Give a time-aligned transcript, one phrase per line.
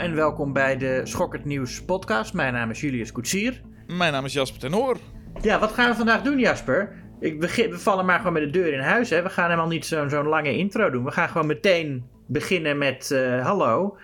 [0.00, 2.34] en welkom bij de Schokkend Nieuws podcast.
[2.34, 3.60] Mijn naam is Julius Koetsier.
[3.86, 4.96] Mijn naam is Jasper ten Hoor.
[5.42, 6.92] Ja, wat gaan we vandaag doen Jasper?
[7.18, 9.10] Ik begin, we vallen maar gewoon met de deur in huis.
[9.10, 9.22] Hè?
[9.22, 11.04] We gaan helemaal niet zo'n zo'n lange intro doen.
[11.04, 13.96] We gaan gewoon meteen beginnen met uh, hallo.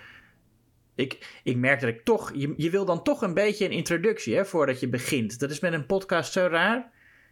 [0.94, 2.32] Ik, ik merk dat ik toch...
[2.34, 5.38] Je, je wil dan toch een beetje een introductie hè, voordat je begint.
[5.38, 6.90] Dat is met een podcast zo raar.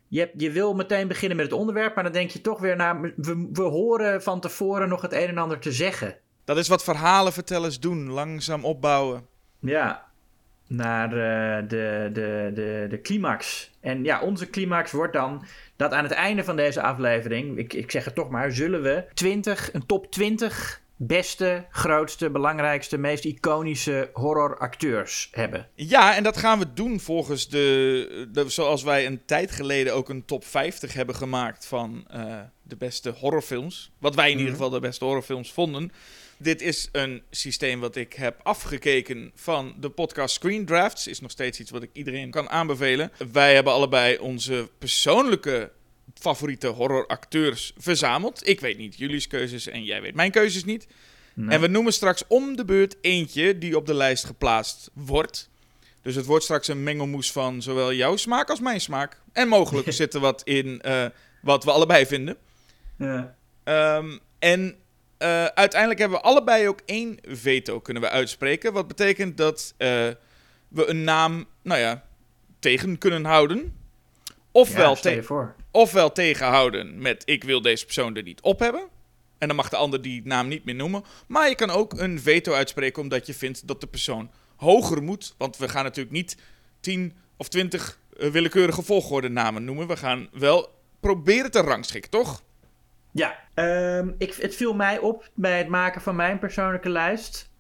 [0.09, 2.77] Je, hebt, je wil meteen beginnen met het onderwerp, maar dan denk je toch weer...
[2.77, 6.23] Nou, we, we horen van tevoren nog het een en ander te zeggen.
[6.45, 9.27] Dat is wat verhalenvertellers doen, langzaam opbouwen.
[9.59, 10.05] Ja,
[10.67, 13.71] naar uh, de, de, de, de climax.
[13.81, 15.45] En ja, onze climax wordt dan
[15.77, 19.05] dat aan het einde van deze aflevering, ik, ik zeg het toch maar, zullen we
[19.15, 25.69] 20, een top 20 beste, grootste, belangrijkste, meest iconische horroracteurs hebben.
[25.75, 30.09] Ja, en dat gaan we doen volgens de, de zoals wij een tijd geleden ook
[30.09, 33.91] een top 50 hebben gemaakt van uh, de beste horrorfilms.
[33.99, 35.93] Wat wij in ieder geval de beste horrorfilms vonden.
[36.37, 41.07] Dit is een systeem wat ik heb afgekeken van de podcast Screen Drafts.
[41.07, 43.11] Is nog steeds iets wat ik iedereen kan aanbevelen.
[43.33, 45.71] Wij hebben allebei onze persoonlijke
[46.15, 48.49] favoriete horroracteurs verzameld.
[48.49, 50.87] Ik weet niet jullie keuzes en jij weet mijn keuzes niet.
[51.35, 51.49] Nee.
[51.49, 55.51] En we noemen straks om de beurt eentje die op de lijst geplaatst wordt.
[56.03, 59.21] Dus het wordt straks een mengelmoes van zowel jouw smaak als mijn smaak.
[59.33, 61.07] En mogelijk zit er wat in uh,
[61.43, 62.37] wat we allebei vinden.
[62.99, 63.37] Ja.
[63.97, 64.77] Um, en
[65.19, 68.73] uh, uiteindelijk hebben we allebei ook één veto kunnen we uitspreken.
[68.73, 69.89] Wat betekent dat uh,
[70.69, 72.05] we een naam, nou ja,
[72.59, 73.77] tegen kunnen houden.
[74.53, 78.89] Ofwel, ja, te ofwel tegenhouden met ik wil deze persoon er niet op hebben.
[79.39, 81.05] En dan mag de ander die naam niet meer noemen.
[81.27, 85.35] Maar je kan ook een veto uitspreken omdat je vindt dat de persoon hoger moet.
[85.39, 86.37] Want we gaan natuurlijk niet
[86.81, 89.87] 10 of 20 uh, willekeurige volgorde namen noemen.
[89.87, 92.43] We gaan wel proberen te rangschikken, toch?
[93.15, 93.35] Ja,
[93.99, 97.53] um, ik, het viel mij op bij het maken van mijn persoonlijke lijst.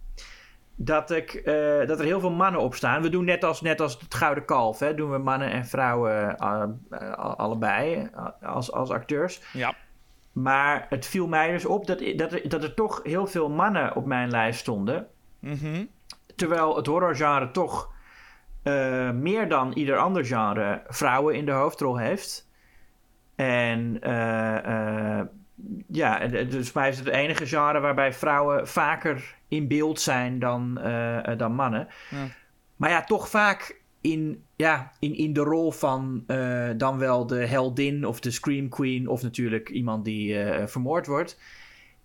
[0.76, 3.02] Dat, ik, uh, dat er heel veel mannen op staan.
[3.02, 4.78] We doen net als, net als het Gouden Kalf.
[4.78, 8.10] Hè, doen we mannen en vrouwen uh, uh, allebei
[8.42, 9.42] als, als acteurs.
[9.52, 9.74] Ja.
[10.32, 13.96] Maar het viel mij dus op dat, dat, er, dat er toch heel veel mannen
[13.96, 15.06] op mijn lijst stonden.
[15.38, 15.88] Mm -hmm.
[16.36, 17.92] Terwijl het horrorgenre toch
[19.14, 22.48] meer dan ieder ander genre vrouwen in de hoofdrol heeft.
[23.34, 23.98] En
[25.86, 30.78] ja, dus mij is het het enige genre waarbij vrouwen vaker in beeld zijn dan,
[30.86, 31.88] uh, dan mannen.
[32.10, 32.26] Ja.
[32.76, 37.46] Maar ja, toch vaak in, ja, in, in de rol van uh, dan wel de
[37.46, 39.08] heldin of de scream queen...
[39.08, 41.40] of natuurlijk iemand die uh, vermoord wordt.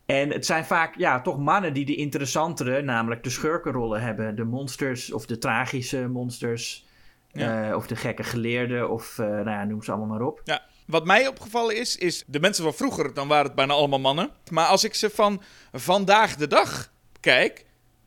[0.06, 4.36] En het zijn vaak ja, toch mannen die de interessantere, namelijk de schurkenrollen hebben.
[4.36, 6.88] De monsters of de tragische monsters...
[7.32, 7.76] Ja.
[7.76, 10.42] of de gekke geleerden of nou ja, noem ze allemaal maar op.
[10.44, 14.00] Ja, wat mij opgevallen is, is de mensen van vroeger, dan waren het bijna allemaal
[14.00, 14.30] mannen.
[14.52, 15.42] Maar als ik ze van
[15.72, 17.66] vandaag de dag kijk,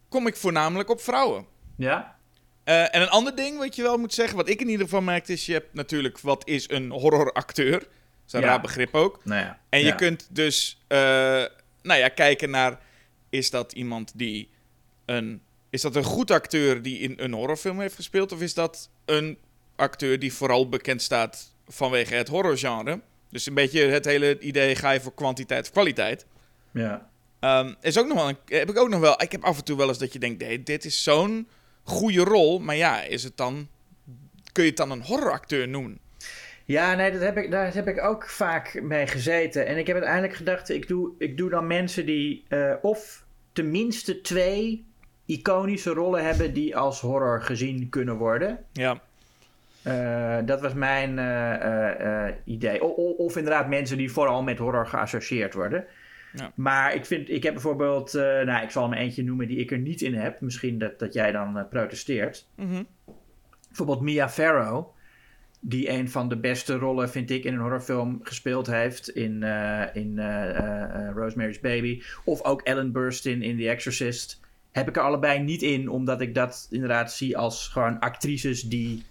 [0.08, 1.46] kom ik voornamelijk op vrouwen.
[1.76, 2.16] Ja.
[2.64, 5.00] Uh, en een ander ding wat je wel moet zeggen, wat ik in ieder geval
[5.00, 7.78] merkte, is je hebt natuurlijk wat is een horroracteur.
[7.78, 7.88] Dat
[8.26, 8.46] is een Ja.
[8.46, 9.24] raar begrip ook.
[9.24, 9.58] Nou ja.
[9.68, 9.94] En je ja.
[9.94, 10.98] kunt dus, uh,
[11.82, 12.78] nou ja, kijken naar,
[13.30, 14.50] is dat iemand die
[15.04, 18.32] een, is dat een goed acteur die in een horrorfilm heeft gespeeld?
[18.32, 19.38] Of is dat een
[19.76, 23.00] acteur die vooral bekend staat vanwege het horrorgenre?
[23.30, 26.26] Dus een beetje het hele idee, ga je voor kwantiteit of kwaliteit?
[26.72, 27.10] Ja.
[27.40, 29.22] Um, is ook nog wel een, heb ik ook nog wel.
[29.22, 31.48] Ik heb af en toe wel eens dat je denkt: nee, dit is zo'n
[31.82, 32.58] goede rol.
[32.58, 33.68] Maar ja, is het dan.
[34.52, 35.98] Kun je het dan een horroracteur noemen?
[36.64, 39.66] Ja, nee, dat heb ik, daar heb ik ook vaak mee gezeten.
[39.66, 44.20] En ik heb uiteindelijk gedacht: ik doe, ik doe dan mensen die uh, of tenminste
[44.20, 44.84] twee
[45.26, 48.64] iconische rollen hebben die als horror gezien kunnen worden.
[48.72, 49.00] Ja.
[49.86, 52.82] Uh, dat was mijn uh, idee.
[52.82, 55.84] O, of inderdaad mensen die vooral met horror geassocieerd worden.
[56.32, 56.52] Ja.
[56.54, 59.78] Maar ik vind, ik heb bijvoorbeeld, nou, ik zal hem eentje noemen die ik er
[59.78, 60.40] niet in heb.
[60.40, 62.48] Misschien dat, dat jij dan protesteert.
[62.56, 62.86] Mm -hmm.
[63.66, 64.86] Bijvoorbeeld Mia Farrow,
[65.60, 69.08] die een van de beste rollen, vind ik, in een horrorfilm gespeeld heeft.
[69.08, 69.42] In,
[69.92, 70.20] in
[71.14, 72.02] Rosemary's Baby.
[72.24, 74.40] Of ook Ellen Burstyn in The Exorcist.
[74.72, 79.02] Heb ik er allebei niet in, omdat ik dat inderdaad zie als gewoon actrices die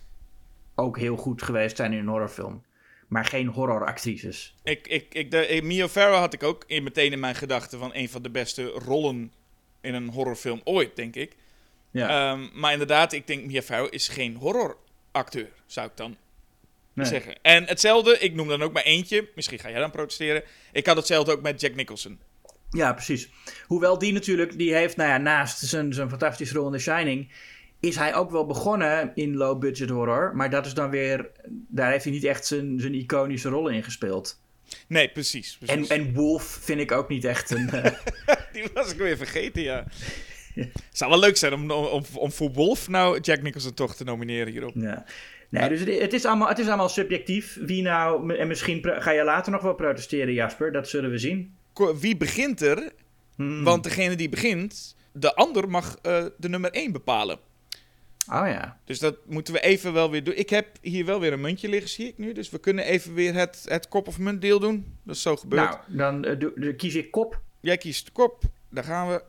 [0.81, 2.62] ook heel goed geweest zijn in een horrorfilm
[3.12, 4.56] maar geen horroractrices.
[4.63, 7.89] Ik, ik, ik, de, Mia Farrow had ik ook in, meteen in mijn gedachten van
[7.94, 9.31] een van de beste rollen
[9.81, 11.36] in een horrorfilm ooit, denk ik.
[11.92, 12.31] Ja.
[12.31, 16.18] Um, maar inderdaad, ik denk Mia Farrow is geen horroracteur, zou ik dan
[16.94, 17.06] nee.
[17.06, 17.36] zeggen.
[17.42, 20.44] En hetzelfde, ik noem dan ook maar eentje, misschien ga jij dan protesteren.
[20.72, 22.19] Ik had hetzelfde ook met Jack Nicholson.
[22.69, 23.30] Ja, precies.
[23.68, 27.31] Hoewel die natuurlijk, die heeft, nou ja, naast zijn, zijn fantastische rol in The Shining
[27.81, 30.36] is hij ook wel begonnen in low-budget horror.
[30.36, 31.30] Maar dat is dan weer...
[31.48, 34.39] Daar heeft hij niet echt zijn, zijn iconische rollen in gespeeld.
[34.88, 35.57] Nee, precies.
[35.57, 35.89] precies.
[35.89, 37.69] En, en Wolf vind ik ook niet echt een...
[37.74, 37.86] Uh...
[38.54, 39.86] Die was ik weer vergeten, ja.
[40.54, 44.04] Het zou wel leuk zijn om, om, om voor Wolf nou Jack Nicholson toch te
[44.04, 44.72] nomineren hierop.
[44.75, 45.06] Ja.
[45.50, 47.57] Nee, dus het, het is allemaal, het is allemaal subjectief.
[47.62, 50.72] Wie nou, en misschien ga je later nog wel protesteren, Jasper.
[50.72, 51.56] Dat zullen we zien.
[52.00, 52.92] Wie begint er?
[53.36, 53.63] Hmm.
[53.63, 57.39] Want degene die begint, de ander mag eh, de nummer 1 bepalen.
[58.29, 58.77] Oh ja.
[58.85, 60.38] Dus dat moeten we even wel weer doen.
[60.38, 62.33] Ik heb hier wel weer een muntje liggen, zie ik nu.
[62.33, 64.97] Dus we kunnen even weer het, het kop of munt deel doen.
[65.03, 65.69] Dat is zo gebeurd.
[65.69, 67.41] Nou, dan eh, dan kies ik kop.
[67.59, 68.44] Jij kiest kop.
[68.69, 69.23] Daar gaan we.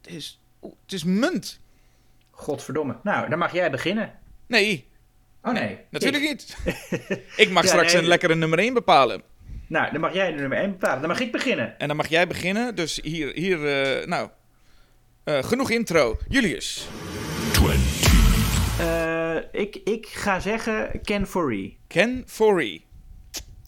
[0.00, 1.60] Het is, het is munt.
[2.30, 2.96] Godverdomme.
[3.02, 4.12] Nou, dan mag jij beginnen.
[4.46, 4.88] Nee,
[5.42, 5.78] Oh nee.
[5.90, 6.30] natuurlijk ik.
[6.30, 6.56] niet.
[7.36, 8.02] ik mag Ja, straks nee.
[8.02, 9.22] een lekkere nummer 1 bepalen.
[9.66, 10.98] Nou, dan mag jij de nummer 1 bepalen.
[11.00, 11.78] Dan mag ik beginnen.
[11.78, 12.74] En dan mag jij beginnen.
[12.74, 14.28] Dus hier, hier eh, nou.
[15.24, 16.18] Eh, genoeg intro.
[16.28, 16.88] Julius.
[18.78, 21.78] Eh, ik, ik ga zeggen Ken Foree.
[21.86, 22.86] Ken Foree.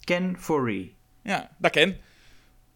[0.03, 0.95] Ken Foree.
[1.23, 1.97] Ja, dat ken.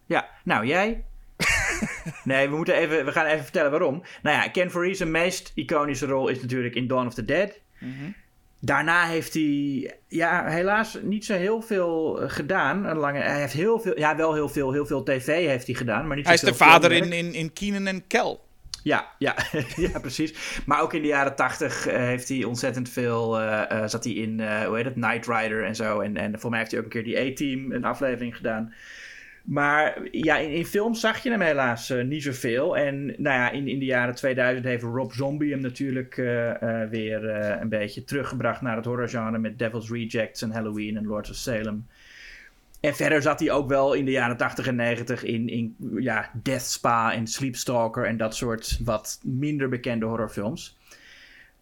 [0.06, 1.04] Ja, nou jij?
[2.24, 4.02] nee, we, moeten even, we gaan even vertellen waarom.
[4.22, 7.60] Nou ja, Ken Foree zijn meest iconische rol is natuurlijk in Dawn of the Dead.
[7.78, 8.10] Mhm.
[8.60, 12.84] Daarna heeft hij, ja, helaas niet zo heel veel eh, gedaan.
[12.84, 15.74] Een lange, hij heeft heel veel, ja, wel heel veel, heel veel tv heeft hij
[15.74, 18.47] gedaan, maar niet Hij is de vader in, in, in Keenan en Kel.
[18.88, 19.34] Ja, ja,
[19.86, 20.62] ja, precies.
[20.66, 23.40] Maar ook in de jaren tachtig eh, heeft hij ontzettend veel.
[23.40, 26.00] eh, eh, zat hij in, eh, hoe heet het, Knight Rider en zo.
[26.00, 28.74] En, en voor mij heeft hij ook een keer die A-Team, een aflevering gedaan.
[29.44, 32.76] Maar ja, in, films zag je hem helaas eh, niet zoveel.
[32.76, 36.14] En nou ja, in, in de jaren 2000 heeft Rob Zombie hem natuurlijk
[36.90, 37.24] weer
[37.60, 41.86] een beetje teruggebracht naar het horrorgenre met Devil's Rejects en Halloween en Lords of Salem.
[42.80, 46.30] En verder zat hij ook wel in de jaren 80 en 90 in, in ja,
[46.42, 50.78] Death Spa en Sleepstalker en dat soort wat minder bekende horrorfilms.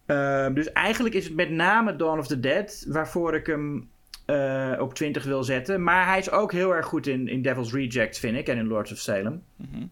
[0.05, 3.89] Ehm, dus eigenlijk is het met name Dawn of the Dead waarvoor ik hem
[4.25, 5.83] eh, op 20 wil zetten.
[5.83, 8.67] Maar hij is ook heel erg goed in, in Devil's Rejects, vind ik, en in
[8.67, 9.43] Lords of Salem.
[9.55, 9.85] Mhm.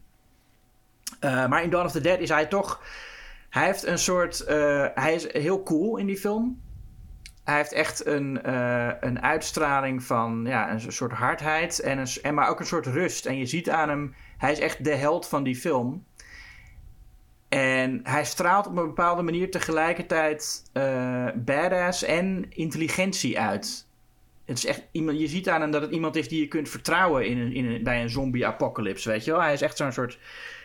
[1.19, 2.81] Eh, maar in Dawn of the Dead is hij toch.
[3.49, 4.39] Hij heeft een soort.
[4.39, 6.61] eh, hij is heel cool in die film.
[7.45, 11.79] Hij heeft echt een, eh, een uitstraling van ja, een soort hardheid.
[11.79, 13.25] En een, en maar ook een soort rust.
[13.25, 14.15] En je ziet aan hem.
[14.37, 16.05] Hij is echt de held van die film.
[17.49, 23.87] En hij straalt op een bepaalde manier tegelijkertijd eh, badass en intelligentie uit.
[24.45, 26.69] Het is echt iemand, je ziet aan hem dat het iemand is die je kunt
[26.69, 29.41] vertrouwen in een, in een, bij een zombie-apocalypse, weet je wel.
[29.41, 30.19] Hij is echt zo'n soort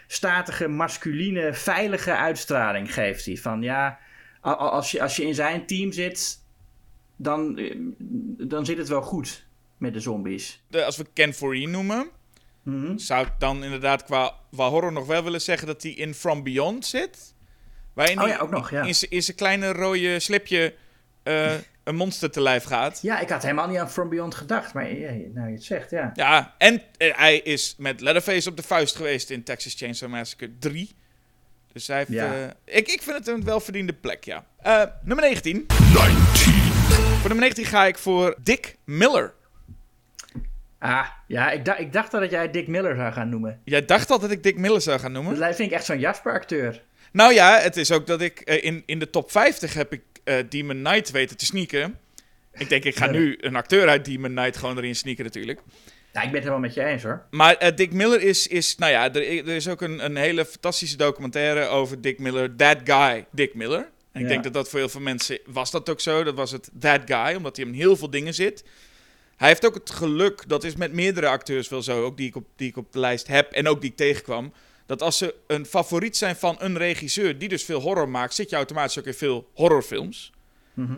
[0.07, 3.37] statige, masculine, veilige uitstraling geeft hij.
[3.37, 3.99] Van ja,
[4.41, 6.40] als je, als je in zijn team zit,
[7.23, 7.77] dan, eh,
[8.49, 9.47] dan zit het wel goed
[9.77, 10.63] met de zombies.
[10.69, 12.09] De- als we Ken Foree noemen,
[12.63, 12.99] Mhm.
[12.99, 16.43] zou ik dan inderdaad qua, qua horror nog wel willen zeggen dat hij in From
[16.43, 17.35] Beyond zit.
[17.93, 18.83] Waarin Oh ja, ook nog, ja.
[19.09, 20.75] in zijn kleine rode slipje
[21.23, 22.99] eh, een monster te lijf gaat.
[23.03, 25.91] Ja, ik had helemaal niet aan From Beyond gedacht, maar ja, nou je het zegt,
[25.91, 26.11] ja.
[26.15, 30.51] Ja, en eh, hij is met Leatherface op de vuist geweest in Texas Chainsaw Massacre
[30.59, 30.91] 3.
[31.73, 32.11] Dus hij heeft...
[32.11, 32.55] Ja.
[32.65, 34.47] ik, ik vind het een welverdiende plek, ja.
[34.59, 35.67] Eh, nummer 19.
[37.21, 39.33] Voor nummer 19 ga ik voor Dick Miller.
[40.79, 43.61] Ah, ja, ik, dacht ik dacht dat jij Dick Miller zou gaan noemen.
[43.65, 45.39] Jij dacht al dat ik Dick Miller zou gaan noemen?
[45.39, 46.83] Dat vind ik echt zo'n Jasper-acteur.
[47.13, 50.03] Nou ja, het is ook dat ik eh, in, in de top 50 heb ik
[50.25, 51.99] eh, Demon Knight weten te sneaken.
[52.53, 53.11] Ik denk, ik ga Ja.
[53.11, 55.61] nu een acteur uit Demon Knight gewoon erin sneaken natuurlijk.
[56.13, 57.23] Nou, ik ben het helemaal met je eens hoor.
[57.31, 60.45] Maar eh, Dick Miller is, is nou ja, er, er is ook een, een hele
[60.45, 63.89] fantastische documentaire over Dick Miller, That Guy, Dick Miller.
[64.13, 66.51] En ik denk dat dat voor heel veel mensen, was dat ook zo, dat was
[66.51, 68.65] het That Guy, omdat hij in heel veel dingen zit.
[69.37, 72.37] Hij heeft ook het geluk, dat is met meerdere acteurs wel zo, ook die ik
[72.37, 74.53] op, die ik op de lijst heb en ook die ik tegenkwam,
[74.87, 78.51] dat als ze een favoriet zijn van een regisseur die dus veel horror maakt, zit
[78.51, 80.33] je automatisch ook in veel horrorfilms.
[80.75, 80.93] Mhm.
[80.93, 80.97] Uh,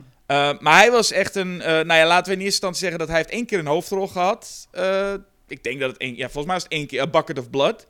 [0.61, 1.55] maar hij was echt een.
[1.55, 3.67] uh, nou ja, laten we in eerste instantie zeggen dat hij heeft één keer een
[3.67, 4.69] hoofdrol gehad.
[4.73, 5.15] Uh,
[5.47, 6.17] ik denk dat het één.
[6.17, 7.01] Ja, volgens mij was het één keer.
[7.01, 7.87] A Bucket of Blood.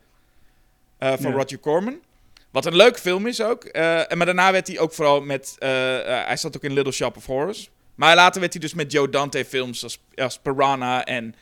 [0.98, 1.30] Van Ja.
[1.30, 2.00] Roger Corman.
[2.52, 3.64] Wat een leuk film is ook.
[3.72, 5.56] Uh, en maar daarna werd hij ook vooral met.
[5.58, 5.68] uh,
[6.26, 7.70] hij zat ook in Little Shop of Horrors.
[7.94, 11.34] Maar later werd hij dus met Joe Dante films als, als Piranha en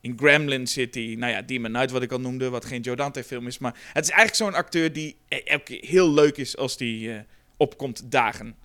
[0.00, 1.14] in Gremlin City.
[1.18, 3.58] Nou ja, Demon Knight, wat ik al noemde, wat geen Joe Dante film is.
[3.58, 7.18] Maar het is eigenlijk zo'n acteur die elke keer heel leuk is als die uh,
[7.56, 8.56] opkomt dagen.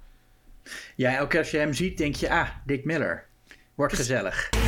[0.95, 3.27] Ja, elke keer als je hem ziet, denk je, ah, Dick Miller.
[3.75, 4.58] Wordt gezellig.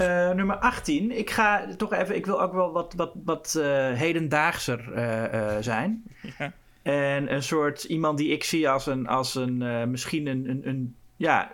[0.00, 1.10] Uh, nummer 18.
[1.10, 6.02] Ik ga toch even, ik wil ook wel wat, wat, wat uh, hedendaagser uh, zijn.
[6.38, 6.52] Ja.
[6.82, 10.96] En een soort iemand die ik zie als een, als een misschien een, een, een,
[11.16, 11.50] ja,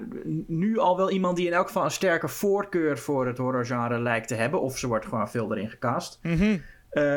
[0.46, 4.28] nu al wel iemand die in elk geval een sterke voorkeur voor het horrorgenre lijkt
[4.28, 4.60] te hebben.
[4.60, 6.18] Of ze wordt gewoon veel erin gecast.
[6.22, 6.62] Mm -hmm.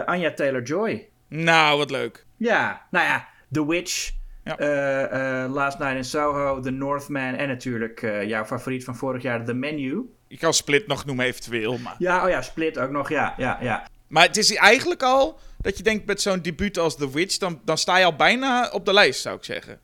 [0.05, 1.07] Anja Taylor-Joy.
[1.27, 2.25] Nou, wat leuk.
[2.37, 4.11] Ja, nou ja, The Witch.
[4.43, 5.47] Ja.
[5.47, 10.05] Last Night in Soho, The Northman en natuurlijk jouw favoriet van vorig jaar, The Menu.
[10.33, 11.95] Je kan Split nog noemen eventueel, maar...
[11.97, 13.87] Ja, oh ja, Split ook nog, ja, ja, ja.
[14.07, 17.61] Maar het is eigenlijk al dat je denkt met zo'n debuut als The Witch, dan,
[17.65, 19.79] dan sta je al bijna op de lijst, zou ik zeggen.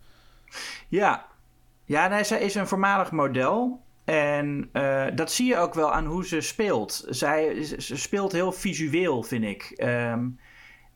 [0.87, 1.25] Ja,
[1.85, 3.81] ja nee, zij is een voormalig model.
[4.05, 7.05] En uh, dat zie je ook wel aan hoe ze speelt.
[7.09, 9.73] Zij ze speelt heel visueel, vind ik.
[9.77, 10.39] Um,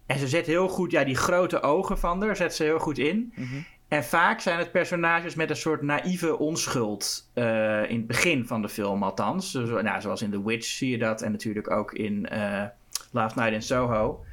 [0.06, 2.98] en ze zet heel goed, ja, die grote ogen van haar zet ze heel goed
[2.98, 3.34] in.
[3.36, 3.66] Mm -hmm.
[3.94, 7.30] En vaak zijn het personages met een soort naïeve onschuld.
[7.36, 9.52] Uh, in het begin van de film, althans.
[9.52, 11.22] Dus, nou, zoals in The Witch zie je dat.
[11.22, 12.64] En natuurlijk ook in uh,
[13.12, 14.26] Last Night in Soho.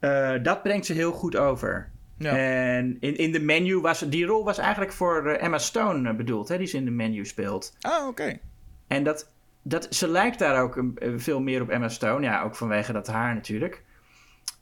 [0.00, 1.90] Uh, dat brengt ze heel goed over.
[2.18, 2.36] Ja.
[2.36, 6.58] En in, in de menu was die rol was eigenlijk voor Emma Stone bedoeld, hè,
[6.58, 7.76] die ze in de menu speelt.
[7.80, 8.08] Ah, oké.
[8.08, 8.40] Okay.
[8.86, 9.30] En dat,
[9.62, 12.24] dat, ze lijkt daar ook een, veel meer op Emma Stone.
[12.24, 13.82] Ja, ook vanwege dat haar natuurlijk.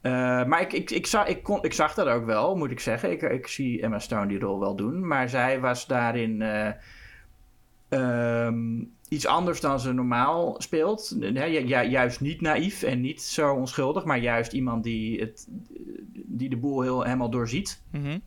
[0.04, 2.80] Uh, maar ik, ik, ik, zag, ik, kon, ik zag dat ook wel, moet ik
[2.80, 3.11] zeggen.
[3.11, 5.06] Ik, ik zie Emma Stone die rol wel doen.
[5.06, 6.70] Maar zij was daarin uh,
[7.88, 11.16] um, iets anders dan ze normaal speelt.
[11.18, 15.46] Ju juist niet naïef en niet zo onschuldig, maar juist iemand die, het,
[16.12, 17.80] die de boel heel, helemaal doorziet.
[17.90, 18.20] Mm -hmm.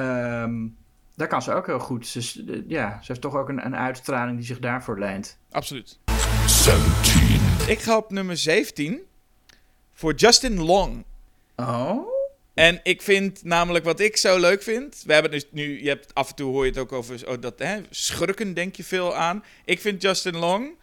[0.00, 0.76] um,
[1.14, 2.06] daar kan ze ook heel goed.
[2.06, 5.38] Ze, ja, ze heeft toch ook een, een uitstraling die zich daarvoor leent.
[5.50, 5.98] Absoluut.
[6.46, 7.68] 17.
[7.68, 9.00] Ik ga op nummer 17
[9.94, 11.04] voor Justin Long.
[11.56, 12.12] Oh?
[12.54, 15.02] En ik vind namelijk wat ik zo leuk vind.
[15.06, 17.40] We hebben dus nu, je hebt af en toe hoor je het ook over oh,
[17.40, 19.44] dat hè, schurken, denk je veel aan.
[19.64, 20.76] Ik vind Justin Long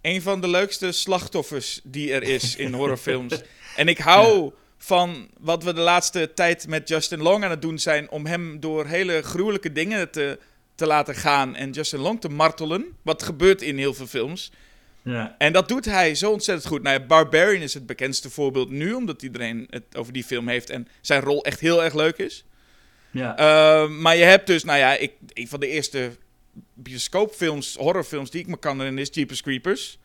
[0.00, 3.42] een van de leukste slachtoffers die er is in horrorfilms.
[3.76, 4.50] En ik hou ja.
[4.78, 8.10] van wat we de laatste tijd met Justin Long aan het doen zijn.
[8.10, 10.38] om hem door hele gruwelijke dingen te,
[10.74, 11.56] te laten gaan.
[11.56, 12.96] en Justin Long te martelen.
[13.02, 14.52] Wat gebeurt in heel veel films.
[15.04, 15.34] Ja.
[15.38, 16.82] En dat doet hij zo ontzettend goed.
[16.82, 20.70] Nou ja, Barbarian is het bekendste voorbeeld nu, omdat iedereen het over die film heeft
[20.70, 22.44] en zijn rol echt heel erg leuk is.
[23.10, 23.38] Ja.
[23.38, 26.10] Uh, maar je hebt dus, nou ja, ik, een van de eerste
[26.74, 29.98] bioscoopfilms, horrorfilms die ik me kan herinneren is Jeepers Creepers.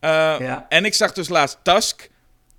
[0.00, 0.66] Uh, ja.
[0.68, 2.10] En ik zag dus laatst Tusk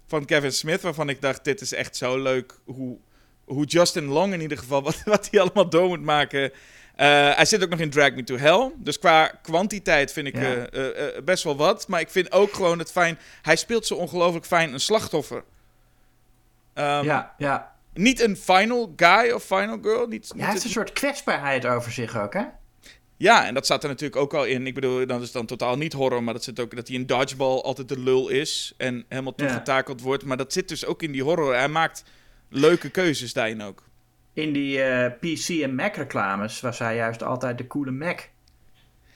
[0.08, 2.98] van Kevin Smith, waarvan ik dacht, dit is echt zo leuk hoe,
[3.44, 6.51] hoe Justin Long in ieder geval, wat, wat hij allemaal door moet maken.
[6.98, 8.71] Uh, hij zit ook nog in Drag Me to Hell.
[8.77, 10.74] Dus qua kwantiteit vind ik ja.
[10.74, 11.88] uh, uh, best wel wat.
[11.88, 13.19] Maar ik vind ook gewoon het fijn.
[13.41, 15.43] Hij speelt zo ongelooflijk fijn een slachtoffer.
[16.74, 17.75] Um, ja, ja.
[17.93, 20.07] Niet een final guy of final girl.
[20.07, 22.43] Niet, ja, hij heeft een soort kwetsbaarheid over zich ook, hè?
[23.17, 24.67] Ja, en dat staat er natuurlijk ook al in.
[24.67, 27.05] Ik bedoel, dat is dan totaal niet horror, maar dat zit ook dat hij in
[27.05, 30.05] dodgeball altijd de lul is en helemaal toegetakeld ja.
[30.05, 30.25] wordt.
[30.25, 31.55] Maar dat zit dus ook in die horror.
[31.55, 32.03] Hij maakt
[32.50, 33.83] leuke keuzes daarin ook.
[34.33, 38.29] In die uh, PC en Mac reclames was hij juist altijd de coole Mac.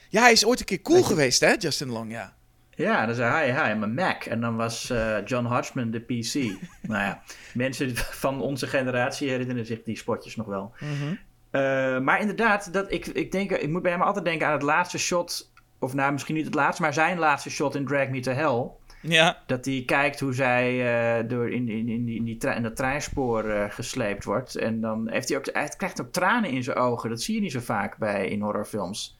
[0.08, 2.34] Ja, hij is ooit een keer cool geweest, hè, Justin Long, ja.
[2.76, 4.24] Ja, dan zei hij, hi, I'm a Mac.
[4.24, 6.34] En dan was uh, John Hodgman de PC.
[6.92, 7.22] nou ja,
[7.54, 10.74] mensen van onze generatie herinneren zich die spotjes nog wel.
[10.78, 11.18] Mm -hmm.
[11.50, 14.62] uh, maar inderdaad, dat, ik, ik, denk, ik moet bij hem altijd denken aan het
[14.62, 15.52] laatste shot.
[15.78, 18.70] Of nou, misschien niet het laatste, maar zijn laatste shot in Drag Me to Hell.
[19.00, 19.42] Ja.
[19.46, 20.74] Dat hij kijkt hoe zij
[21.20, 24.56] uh, door in, in, in, die, in, die in dat treinspoor uh, gesleept wordt.
[24.56, 27.10] En dan heeft hij ook, hij krijgt ook tranen in zijn ogen.
[27.10, 29.18] Dat zie je niet zo vaak bij in horrorfilms.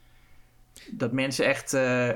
[0.90, 2.10] Dat mensen echt uh,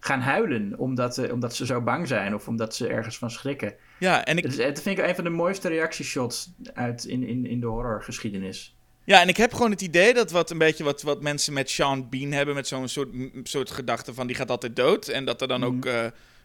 [0.00, 3.74] gaan huilen omdat, omdat ze zo bang zijn of omdat ze ergens van schrikken.
[3.98, 4.42] Ja, en ik...
[4.42, 8.76] dat, dat vind ik een van de mooiste reactieshots uit in, in, in de horrorgeschiedenis.
[9.04, 11.70] Ja, en ik heb gewoon het idee dat wat een beetje wat, wat mensen met
[11.70, 13.08] Sean Bean hebben, met zo'n soort,
[13.42, 15.08] soort gedachte van die gaat altijd dood.
[15.08, 15.66] En dat er dan mm.
[15.66, 15.86] ook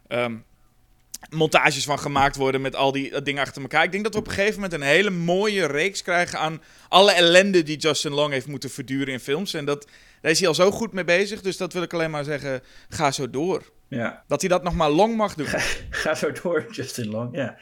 [0.10, 0.46] um,
[1.30, 3.84] montages van gemaakt worden met al die dingen achter elkaar.
[3.84, 7.12] Ik denk dat we op een gegeven moment een hele mooie reeks krijgen aan alle
[7.12, 9.54] ellende die Justin Long heeft moeten verduren in films.
[9.54, 9.88] En dat,
[10.22, 12.62] daar is hij al zo goed mee bezig, dus dat wil ik alleen maar zeggen,
[12.90, 13.72] ga zo door.
[13.88, 14.24] Ja.
[14.28, 15.46] Dat hij dat nog maar lang mag doen.
[15.46, 15.60] Ga,
[16.04, 17.58] ga zo door, Justin Long, ja.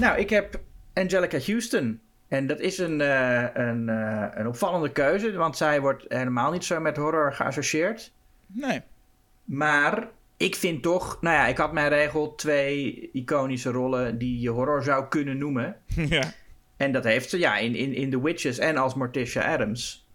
[0.00, 0.60] Nou, ik heb
[0.94, 2.00] Angelica Houston.
[2.28, 6.64] En dat is een, uh, een, uh, een opvallende keuze, want zij wordt helemaal niet
[6.64, 8.12] zo met horror geassocieerd.
[8.46, 8.82] Nee.
[9.44, 14.50] Maar ik vind toch, nou ja, ik had mijn regel twee iconische rollen die je
[14.50, 15.76] horror zou kunnen noemen.
[16.08, 16.32] Ja.
[16.76, 20.06] En dat heeft ze, ja, in, in, in The Witches en als Morticia Adams.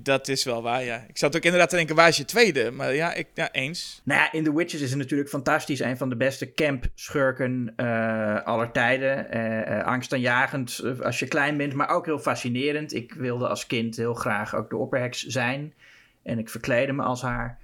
[0.00, 1.04] Dat is wel waar, ja.
[1.08, 2.70] Ik zat ook inderdaad te denken, waar is je tweede?
[2.70, 4.00] Maar ja, ik, ja eens.
[4.04, 5.80] Nou ja, in The Witches is het natuurlijk fantastisch.
[5.80, 9.36] Een van de beste camp-schurken uh, aller tijden.
[9.36, 12.94] Uh, uh, angstaanjagend als je klein bent, maar ook heel fascinerend.
[12.94, 15.74] Ik wilde als kind heel graag ook de opperheks zijn.
[16.22, 17.58] En ik verkleedde me als haar.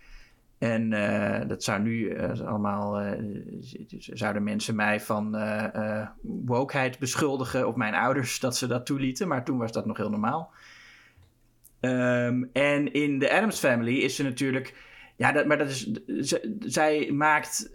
[0.61, 3.03] En uh, dat zou nu uh, allemaal.
[3.03, 3.13] Uh,
[3.97, 5.37] zouden mensen mij van
[6.23, 7.69] wokeheid beschuldigen.
[7.69, 9.29] Of mijn ouders dat ze dat toelieten.
[9.29, 10.53] Maar toen was dat nog heel normaal.
[11.81, 14.75] Um, en in de Adams Family is ze natuurlijk.
[15.17, 15.91] Ja, dat, maar dat is.
[16.59, 17.71] Zij maakt.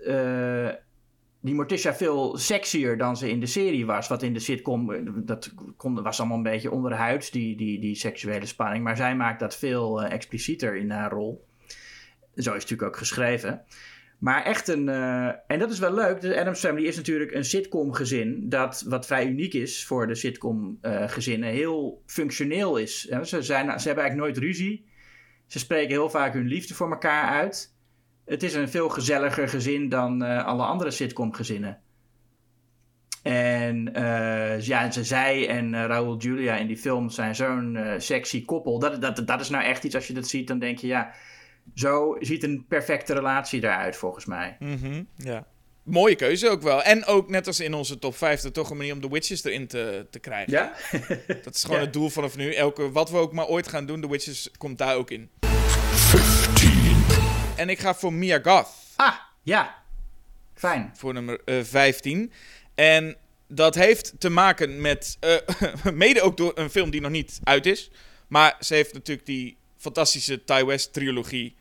[1.39, 4.08] die Morticia veel sexier dan ze in de serie was.
[4.08, 5.12] Wat in de sitcom.
[5.25, 8.84] Dat kon, was allemaal een beetje onderhuids, die, die, die seksuele spanning.
[8.84, 11.46] Maar zij maakt dat veel explicieter in haar rol.
[12.36, 13.65] Zo is het natuurlijk ook geschreven.
[14.20, 14.89] Maar echt een.
[14.89, 16.22] eh, en dat is wel leuk.
[16.22, 18.50] De Adams Family is natuurlijk een sitcom-gezin.
[18.50, 21.50] Dat wat vrij uniek is voor de sitcom-gezinnen.
[21.50, 23.01] heel functioneel is.
[23.04, 24.86] Ze, zijn, ze hebben eigenlijk nooit ruzie.
[25.48, 27.74] Ze spreken heel vaak hun liefde voor elkaar uit.
[28.25, 31.80] Het is een veel gezelliger gezin dan eh, alle andere sitcom-gezinnen.
[33.24, 38.80] En eh, ja, ze, zij en Raoul Julia in die film zijn zo'n sexy koppel.
[38.80, 41.13] Dat, dat, dat is nou echt iets, als je dat ziet, dan denk je ja.
[41.74, 44.55] Zo ziet een perfecte relatie eruit, volgens mij.
[44.60, 45.48] Mhm, ja.
[45.84, 46.84] Mooie keuze ook wel.
[46.84, 49.67] En ook net als in onze top 50 toch een manier om de Witches erin
[49.67, 50.51] te, te krijgen.
[50.53, 50.74] Ja?
[51.43, 51.84] Dat is gewoon Ja.
[51.84, 52.53] het doel vanaf nu.
[52.53, 55.29] Elke, wat we ook maar ooit gaan doen, de Witches komt daar ook in.
[57.55, 58.67] En ik ga voor Mia Goth.
[58.95, 59.84] ah, ja.
[60.53, 60.91] Fijn.
[60.95, 62.31] voor nummer eh, 15.
[62.75, 63.17] En
[63.48, 65.36] dat heeft te maken met, eh,
[65.93, 67.91] mede ook door een film die nog niet uit is.
[68.27, 71.55] Maar ze heeft natuurlijk die fantastische Ty West trilogie.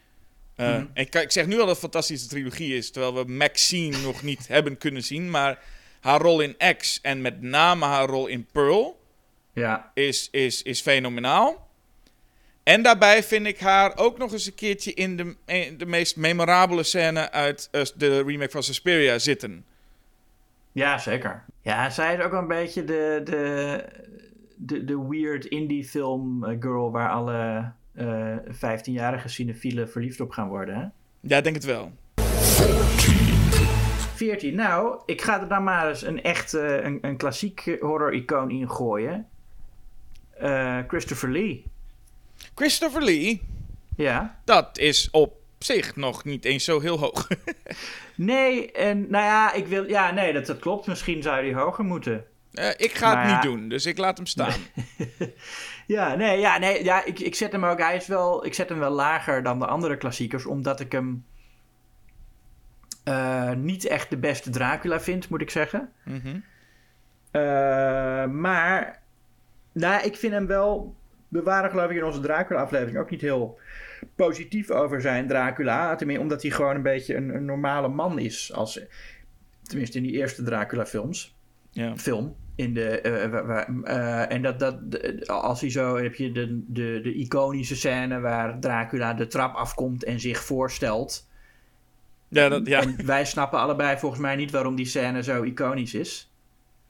[0.57, 0.69] Mhm.
[0.69, 3.97] En ik, ik zeg nu al dat het een fantastische trilogie is, terwijl we Maxine
[3.99, 5.31] nog niet hebben kunnen zien.
[5.31, 5.59] Maar
[6.01, 9.01] haar rol in X en met name haar rol in Pearl
[9.53, 9.91] Ja.
[9.95, 11.69] is, is, is fenomenaal.
[12.63, 16.17] En daarbij vind ik haar ook nog eens een keertje in de, in de meest
[16.17, 19.65] memorabele scène uit eh, de remake van Suspiria zitten.
[20.73, 21.45] Ja, zeker.
[21.63, 23.85] Ja, zij is ook wel een beetje de, de,
[24.57, 30.49] de, de weird indie film eh, girl waar alle eh 15-jarige cinefielen verliefd op gaan
[30.49, 30.75] worden.
[30.75, 30.87] Hè?
[31.21, 31.93] Ja, ik denk het wel.
[34.15, 34.55] 14.
[34.55, 38.71] Nou, ik ga er dan maar eens een echt eh, een, een klassiek horror-icoon in
[38.71, 39.29] gooien.
[40.39, 41.65] Eh, Christopher Lee.
[42.55, 43.43] Christopher Lee,
[43.97, 44.39] Ja.
[44.45, 47.29] dat is op zich nog niet eens zo heel hoog.
[48.17, 49.89] Nee, en nou ja, ik wil.
[49.89, 50.87] Ja, nee, dat, dat klopt.
[50.87, 52.25] Misschien zou die hoger moeten.
[52.53, 53.35] Eh, ik ga het ja.
[53.35, 54.53] niet doen, dus ik laat hem staan.
[55.87, 57.79] Ja, nee, ja, nee, ja ik, ik zet hem ook.
[57.79, 58.47] Hij is wel.
[58.47, 61.25] Ik zet hem wel lager dan de andere klassiekers, omdat ik hem.
[63.05, 65.93] eh, niet echt de beste Dracula vind, moet ik zeggen.
[66.05, 66.37] Mhm.
[67.31, 69.03] Eh, maar.
[69.73, 70.95] Nou, ik vind hem wel.
[71.29, 73.59] We waren, geloof ik, in onze Dracula-aflevering ook niet heel
[74.15, 75.95] positief over zijn Dracula.
[75.95, 78.53] Tenminste, omdat hij gewoon een beetje een, een normale man is.
[78.53, 78.81] Als,
[79.63, 81.37] tenminste, in die eerste Dracula-films
[81.71, 81.97] Ja.
[81.97, 82.37] film.
[82.57, 84.77] In de, eh, wa- eh, en dat, dat,
[85.29, 90.05] als hij zo, heb je de, de, de iconische scène waar Dracula de trap afkomt
[90.05, 91.29] en zich voorstelt.
[92.29, 92.81] Ja, dat, ja.
[92.81, 96.31] En wij snappen allebei volgens mij niet waarom die scène zo iconisch is.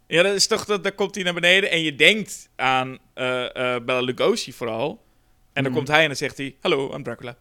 [0.07, 3.75] ja, dat is toch, dat, dan komt hij naar beneden en je denkt aan eh
[3.77, 5.03] eh Bela Lugosi vooral.
[5.53, 5.75] En dan Mhm.
[5.75, 7.37] komt hij en dan zegt hij, hallo, I'm Dracula.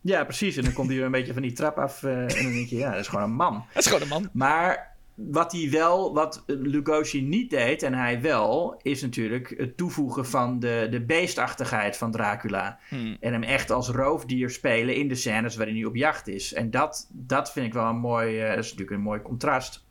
[0.00, 0.56] Ja, precies.
[0.56, 2.68] En dan komt hij weer een beetje van die trap af eh, en dan denk
[2.68, 3.64] je, ja, dat is gewoon een man.
[3.74, 4.28] Dat is gewoon een man.
[4.32, 10.26] Maar wat hij wel, wat Lugosi niet deed en hij wel, is natuurlijk het toevoegen
[10.26, 12.78] van de, de beestachtigheid van Dracula.
[12.88, 13.16] Hmm.
[13.20, 16.52] En hem echt als roofdier spelen in de scènes waarin hij op jacht is.
[16.52, 19.86] En dat, dat vind ik wel een mooi, eh, dat is natuurlijk een mooi contrast.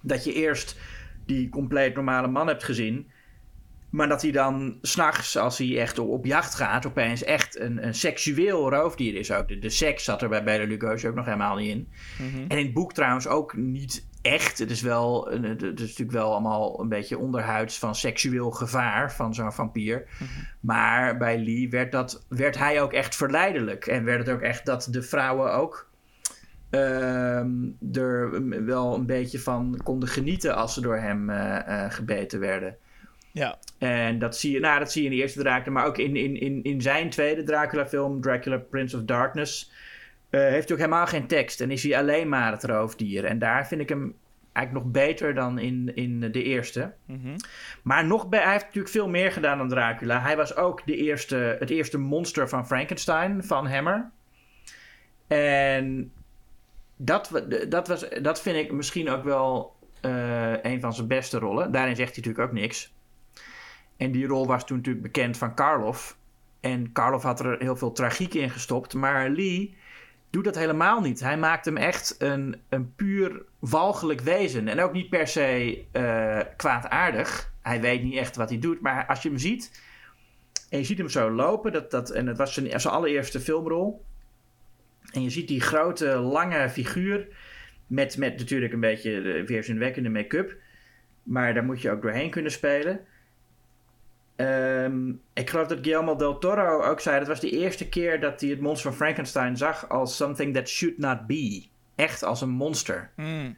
[0.00, 0.76] Dat je eerst
[1.26, 3.10] die compleet normale man hebt gezien.
[3.90, 7.86] Maar dat hij dan s'nachts, als hij echt op, op jacht gaat, opeens echt een,
[7.86, 9.32] een seksueel roofdier is.
[9.32, 11.88] Ook de, de seks zat er bij Bela Lugosi ook nog helemaal niet in.
[12.18, 12.44] Mhm.
[12.48, 14.58] En in het boek trouwens ook niet echt.
[14.58, 19.34] Het is wel, het is natuurlijk wel allemaal een beetje onderhuids van seksueel gevaar van
[19.34, 20.06] zo'n vampier.
[20.60, 23.86] Maar bij Lee werd, dat, werd hij ook echt verleidelijk.
[23.86, 25.90] En werd het ook echt dat de vrouwen ook
[26.70, 27.50] ehm,
[27.92, 32.76] er wel een beetje van konden genieten als ze door hem eh, eh, gebeten werden.
[33.32, 33.58] Ja.
[33.78, 36.16] En dat zie je, nou, dat zie je in de eerste Dracula, maar ook in,
[36.16, 39.72] in, in, in zijn tweede Dracula-film, Dracula Prince of Darkness,
[40.30, 41.60] heeft hij ook helemaal geen tekst.
[41.60, 43.24] En is hij alleen maar het roofdier.
[43.24, 44.16] En daar vind ik hem
[44.56, 46.92] eigenlijk nog beter dan in, in de eerste.
[47.06, 47.36] Mhm.
[47.82, 50.20] Maar nog bij, hij heeft natuurlijk veel meer gedaan dan Dracula.
[50.20, 54.10] Hij was ook de eerste, het eerste monster van Frankenstein, van Hammer.
[55.26, 56.12] En
[56.96, 61.72] dat, dat, was, dat vind ik misschien ook wel eh, een van zijn beste rollen.
[61.72, 62.94] Daarin zegt hij natuurlijk ook niks.
[63.96, 66.18] En die rol was toen natuurlijk bekend van Karloff.
[66.60, 68.94] En Karloff had er heel veel tragiek in gestopt.
[68.94, 69.76] Maar Lee
[70.36, 71.20] doet dat helemaal niet.
[71.20, 74.68] Hij maakt hem echt een, een puur walgelijk wezen.
[74.68, 77.52] En ook niet per se eh, kwaadaardig.
[77.62, 78.80] Hij weet niet echt wat hij doet.
[78.80, 79.84] Maar als je hem ziet...
[80.70, 81.72] En je ziet hem zo lopen.
[81.72, 84.04] Dat, dat, en het was zijn, zijn allereerste filmrol.
[85.12, 87.28] En je ziet die grote, lange figuur.
[87.86, 90.56] Met, met natuurlijk een beetje de weerzinwekkende make-up.
[91.22, 93.00] Maar daar moet je ook doorheen kunnen spelen.
[94.36, 97.18] Ehm, ik geloof dat Guillermo del Toro ook zei...
[97.18, 99.88] dat was de eerste keer dat hij het monster van Frankenstein zag...
[99.88, 101.66] als something that should not be.
[101.94, 103.10] Echt als een monster.
[103.16, 103.56] Hmm.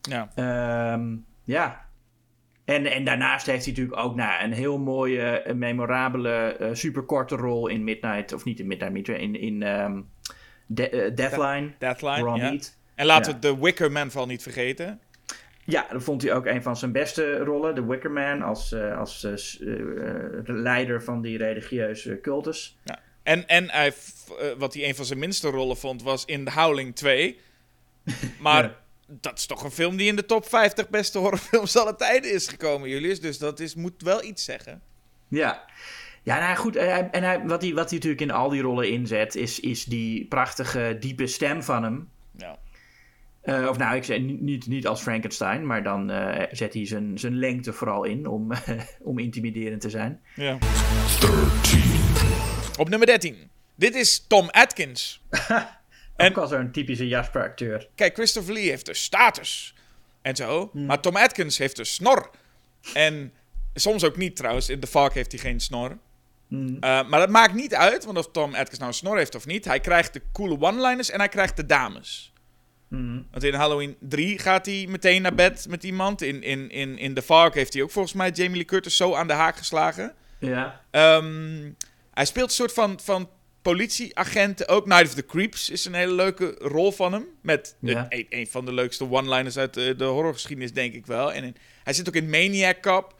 [0.00, 0.30] Ja.
[0.34, 1.84] Ehm, ja.
[2.64, 7.66] En, en daarnaast heeft hij natuurlijk ook nou, een heel mooie, memorabele, eh, superkorte rol
[7.68, 8.32] in Midnight...
[8.32, 9.58] of niet in Midnight Meter, in, in
[10.66, 12.56] De- eh, Deathline, Deathline, ja.
[12.94, 13.38] En laten Ja.
[13.38, 15.00] we de Wicker Man vooral niet vergeten.
[15.66, 17.74] Ja, dat vond hij ook een van zijn beste rollen.
[17.74, 19.72] De Wicker Man als, eh, als eh,
[20.44, 22.78] leider van die religieuze cultus.
[23.22, 23.92] En, en hij,
[24.58, 27.40] wat hij een van zijn minste rollen vond, was in The Howling 2.
[28.40, 28.76] Maar Ja.
[29.20, 32.48] dat is toch een film die in de top 50 beste horrorfilms aller tijden is
[32.48, 33.20] gekomen, Julius.
[33.20, 34.82] Dus dat is, moet wel iets zeggen.
[35.28, 35.64] Ja.
[36.22, 36.76] Ja, nou goed.
[36.76, 40.24] En hij, wat, hij, wat hij natuurlijk in al die rollen inzet, is, is die
[40.26, 42.08] prachtige, diepe stem van hem.
[42.36, 42.58] Ja.
[43.46, 47.18] Eh, of nou, ik zeg niet, niet, als Frankenstein, maar dan eh, zet hij zijn,
[47.18, 48.52] zijn lengte vooral in om,
[49.10, 50.20] om intimiderend te zijn.
[50.34, 50.58] ja.
[52.78, 53.50] Op nummer 13.
[53.74, 55.20] Dit is Tom Atkins.
[56.16, 57.88] En- Ook al zo'n typische Jasper-acteur.
[57.94, 59.74] Kijk, Christopher Lee heeft dus status.
[60.22, 60.70] En zo.
[60.72, 62.30] Maar Tom Atkins heeft dus snor.
[62.94, 63.32] En
[63.74, 64.68] soms ook niet trouwens.
[64.68, 65.98] In The Fog heeft hij geen snor.
[66.48, 66.76] Mm.
[66.80, 69.46] Eh, maar dat maakt niet uit, want of Tom Atkins nou een snor heeft of
[69.46, 69.64] niet.
[69.64, 72.32] Hij krijgt de coole one-liners en hij krijgt de dames.
[72.88, 73.26] Mm.
[73.30, 76.22] Want in Halloween 3 gaat hij meteen naar bed met iemand.
[76.22, 79.14] In, in, in, in The Fog heeft hij ook volgens mij Jamie Lee Curtis zo
[79.14, 80.14] aan de haak geslagen.
[80.40, 80.80] Ja.
[80.90, 81.70] Ehm,
[82.12, 83.30] hij speelt een soort van, van
[83.62, 84.68] politieagenten.
[84.68, 87.24] Ook Night of the Creeps is een hele leuke rol van hem.
[87.42, 88.06] Met Ja.
[88.08, 91.32] een, een van de leukste one-liners uit de, de horrorgeschiedenis, denk ik wel.
[91.32, 93.14] En in- hij zit ook in Maniac Cop.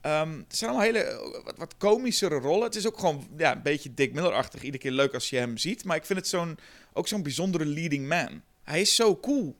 [0.00, 2.64] Ehm, het zijn allemaal hele eh, wat, wat komischere rollen.
[2.64, 4.62] Het is ook gewoon ja, een beetje Dick Miller-achtig.
[4.62, 5.84] Iedere keer leuk als je hem ziet.
[5.84, 6.58] Maar ik vind het zo'n,
[6.92, 8.42] ook zo'n bijzondere leading man.
[8.70, 9.56] Hij is zo cool.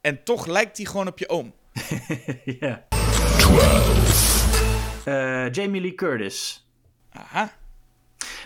[0.00, 1.54] En toch lijkt hij gewoon op je oom.
[2.60, 2.86] ja.
[5.04, 6.68] Eh, Jamie Lee Curtis.
[7.12, 7.52] Aha.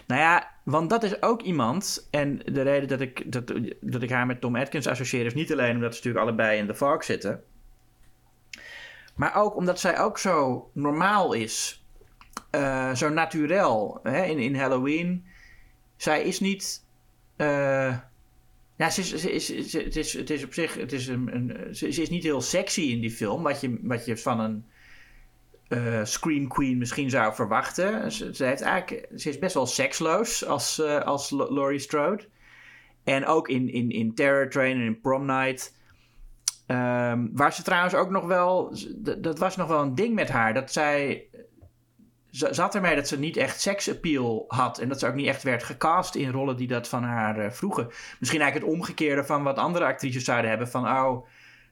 [0.07, 2.07] Nou ja, want dat is ook iemand.
[2.11, 5.53] En de reden dat ik, dat, dat ik haar met Tom Atkins associeer is niet
[5.53, 7.43] alleen omdat ze natuurlijk allebei in de Fog zitten.
[9.15, 11.85] Maar ook omdat zij ook zo normaal is.
[12.51, 14.01] Eh, zo naturel.
[14.03, 14.25] Hè?
[14.25, 15.27] In, in Halloween.
[15.97, 16.85] Zij is niet.
[17.37, 17.97] eh,
[18.81, 20.75] ja, ze is, ze is, ze- het, is, het is op zich.
[20.75, 23.43] Het is een, een, ze, is niet heel sexy in die film.
[23.43, 24.65] Wat je, wat je van een
[25.69, 28.13] eh, Scream Queen misschien zou verwachten.
[28.13, 32.29] Ze, heeft eigenlijk, ze is best wel seksloos als, eh, als Laurie Strode.
[33.05, 35.77] En ook in, in, in Terror Train en in Prom Night.
[36.67, 38.75] Ehm, waar ze trouwens ook nog wel.
[39.19, 40.55] Dat was nog wel een ding met haar.
[40.55, 41.29] Dat zij.
[42.31, 44.79] Zat ermee dat ze niet echt seksappeal had.
[44.79, 47.51] En dat ze ook niet echt werd gecast in rollen die dat van haar eh,
[47.51, 47.87] vroegen.
[48.19, 50.69] Misschien eigenlijk het omgekeerde van wat andere actrices zouden hebben.
[50.69, 51.27] Van oh,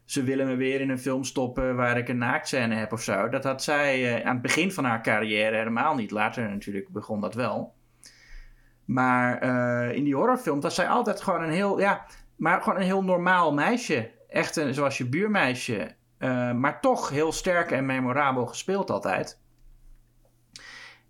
[0.05, 3.29] ze willen me weer in een film stoppen waar ik een naaktscène heb of zo.
[3.29, 6.11] Dat had zij eh, aan het begin van haar carrière helemaal niet.
[6.11, 7.75] Later natuurlijk begon dat wel.
[8.85, 12.85] Maar eh, in die horrorfilm was zij altijd gewoon een heel, ja, maar gewoon een
[12.87, 14.11] heel normaal meisje.
[14.29, 15.97] Echt een, zoals je buurmeisje.
[16.55, 19.41] Maar toch heel sterk en memorabel gespeeld altijd.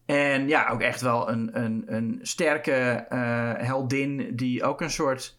[0.08, 5.34] En ja, ook echt wel een, een, een sterke eh, heldin die ook een soort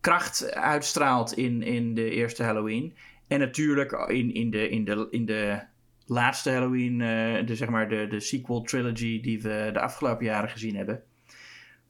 [0.00, 2.96] kracht uitstraalt in, in de eerste Halloween.
[3.28, 5.62] En natuurlijk in, in, de, in, de, in de
[6.06, 10.50] laatste Halloween, eh, de, zeg maar de, de sequel trilogy die we de afgelopen jaren
[10.50, 11.02] gezien hebben.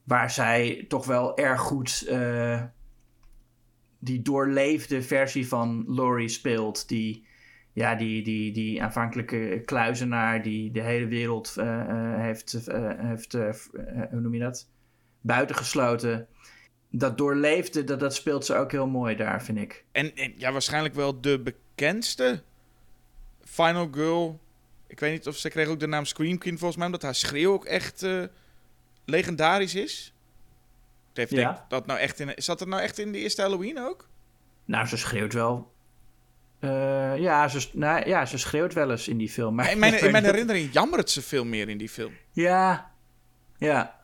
[0.03, 2.63] Waar zij toch wel erg goed eh,
[3.99, 6.87] die doorleefde versie van Laurie speelt.
[6.87, 7.25] Die,
[7.73, 13.33] ja, die, die, die aanvankelijke kluizenaar die de hele wereld eh, eh, heeft, eh, heeft
[13.33, 14.67] hoe noem je dat?
[15.21, 16.27] Buitengesloten.
[16.89, 19.85] Dat doorleefde, dat, dat speelt ze ook heel mooi daar, vind ik.
[19.91, 22.43] En, en ja, waarschijnlijk wel de bekendste
[23.43, 24.39] Final Girl.
[24.87, 27.15] Ik weet niet of ze kreeg ook de naam Scream Queen volgens mij, omdat haar
[27.15, 28.07] schreeuw ook echt
[29.05, 30.13] legendarisch is.
[31.13, 31.25] Ja.
[31.25, 34.09] denk ik, dat nou echt in, zat het nou echt in de eerste Halloween ook?
[34.65, 35.70] Nou, ze schreeuwt wel.
[36.61, 39.55] Eh, ja, ze, nou, ja, ze schreeuwt wel eens in die film.
[39.55, 42.13] Maar In mijn, in mijn herinnering jammert ze veel meer in die film.
[42.31, 42.91] Ja,
[43.57, 43.99] ja.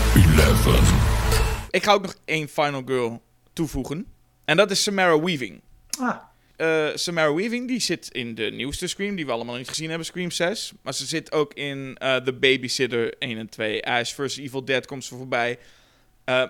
[1.70, 3.22] Ik ga ook nog één Final Girl
[3.54, 4.06] toevoegen.
[4.46, 5.62] En dat is Samara Weaving.
[6.00, 6.15] Ah,
[6.56, 9.88] Eh, Samara Weaving die zit in de nieuwste Scream, die we allemaal nog niet gezien
[9.89, 10.74] hebben, Scream 6.
[10.82, 13.86] Maar ze zit ook in eh The Babysitter 1 en 2.
[13.86, 14.38] Ash vs.
[14.38, 15.60] Evil Dead komt ze voorbij.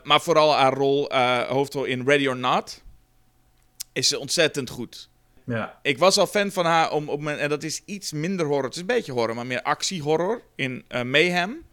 [0.04, 1.13] Maar vooral haar rol,
[1.48, 2.82] hoofdrol in Ready or Not,
[3.93, 5.10] is ze ontzettend goed.
[5.48, 5.80] Ja.
[5.82, 8.64] Ik was al fan van haar, om, op mijn, en dat is iets minder horror.
[8.64, 11.66] Het is een beetje horror, maar meer actiehorror in eh, Mayhem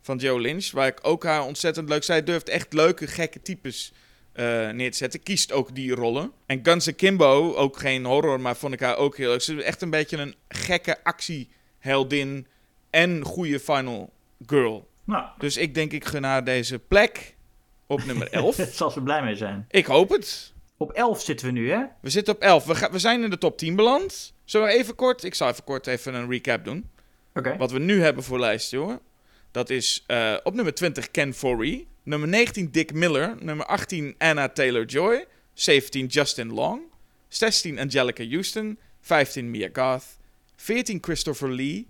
[0.00, 0.70] van Joe Lynch.
[0.70, 2.02] Waar ik ook haar ontzettend leuk...
[2.02, 3.92] Zij durft echt leuke, gekke types
[4.32, 5.22] eh, neer te zetten.
[5.22, 6.32] Kiest ook die rollen.
[6.46, 9.40] En Guns Akimbo, ook geen horror, maar vond ik haar ook heel leuk.
[9.42, 12.46] Ze is echt een beetje een gekke actieheldin
[12.90, 14.12] en goede final
[14.46, 14.88] girl.
[15.04, 17.34] Nou, Dus ik denk, ik gun haar deze plek
[17.86, 18.56] op nummer 11.
[18.56, 19.66] daar zal ze blij mee zijn.
[19.70, 20.53] ik hoop het.
[20.76, 21.84] Op 11 zitten we nu, hè?
[22.00, 22.64] We zitten op 11.
[22.64, 24.32] We, we zijn in de top 10 beland.
[24.44, 25.24] Zullen we even kort...
[25.24, 26.90] Ik zal even kort even een recap doen.
[27.34, 27.56] Oké.
[27.56, 29.00] Wat we nu hebben voor lijst, jongen.
[29.50, 31.86] Dat is eh, op nummer 20 Ken Foree.
[32.02, 33.36] Nummer 19 Dick Miller.
[33.40, 35.24] Nummer 18 Anna Taylor-Joy.
[35.52, 36.80] 17 Justin Long.
[37.28, 38.78] 16 Angelica Houston.
[39.00, 40.04] 15 Mia Goth.
[40.56, 41.86] 14 Christopher Lee.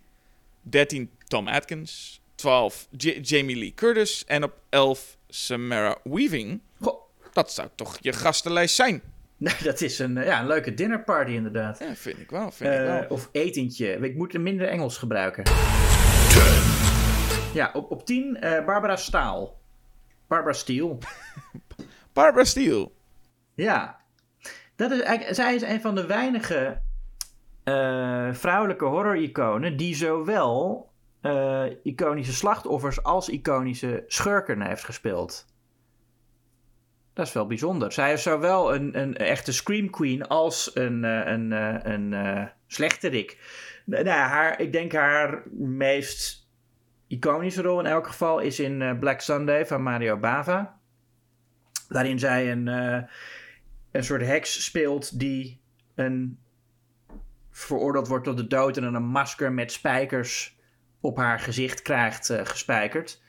[0.63, 2.21] 13 Tom Atkins.
[2.35, 4.25] 12 J- Jamie Lee Curtis.
[4.27, 6.61] En op 11 Samara Weaving.
[6.81, 7.01] Goh,
[7.35, 9.03] Dat zou toch je gastenlijst zijn?
[9.37, 11.79] nou, dat is een, eh, ja, een leuke dinnerparty inderdaad.
[11.79, 12.51] Ja, vind ik wel.
[12.51, 13.05] Vind ik Eh, wel.
[13.09, 13.93] of etentje.
[13.93, 15.45] Ik moet minder Engels gebruiken.
[17.55, 19.59] Ja, op, op 10 eh, Barbara Staal.
[20.27, 20.99] Barbara Steele.
[22.13, 22.91] Barbara Steele.
[23.55, 24.01] Ja.
[24.77, 26.81] Dat is eigenlijk, zij is een van de weinige
[28.33, 30.91] vrouwelijke horror-iconen die zowel
[31.83, 35.47] iconische slachtoffers als iconische schurken heeft gespeeld.
[37.15, 37.93] Dat is wel bijzonder.
[37.93, 42.47] Zij is zowel een, een echte Scream Queen als een, eh, een, eh, een, eh
[42.67, 43.39] slechterik.
[43.85, 46.49] Nou, haar, ik denk haar meest
[47.09, 50.79] iconische rol in elk geval is in Black Sunday van Mario Bava.
[51.89, 52.67] Waarin zij een,
[53.91, 55.61] een soort heks speelt die
[55.95, 56.39] een
[57.51, 60.59] veroordeeld wordt tot de dood en een masker met spijkers
[61.01, 63.23] op haar gezicht krijgt gespijkerd.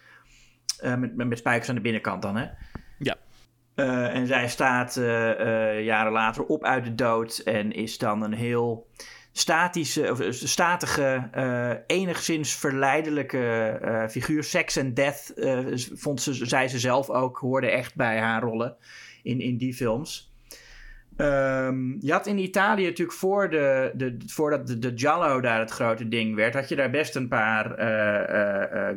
[0.81, 2.47] Met, met spijkers aan de binnenkant dan, hè?
[3.75, 8.21] Eh, en zij staat eh, eh, jaren later op uit de dood en is dan
[8.21, 8.87] een heel
[9.31, 11.29] statische, statige,
[11.87, 14.43] enigszins verleidelijke figuur.
[14.43, 15.33] Sex and Death
[15.93, 18.75] vond ze, zei ze zelf ook, hoorde echt bij haar rollen
[19.23, 20.33] in, in die films.
[21.17, 25.71] Ehm, je had in Italië natuurlijk voor de, de, voordat de, de Giallo daar het
[25.71, 27.65] grote ding werd, had je daar best een paar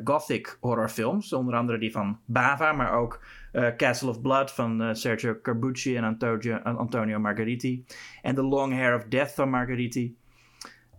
[0.05, 1.33] gothic horrorfilms.
[1.33, 3.21] Onder andere die van Bava, maar ook
[3.53, 7.85] eh, Castle of Blood van eh, Sergio Carbucci en Antonio, Antonio Margheriti.
[8.23, 10.17] En The Long Hair of Death van Margheriti.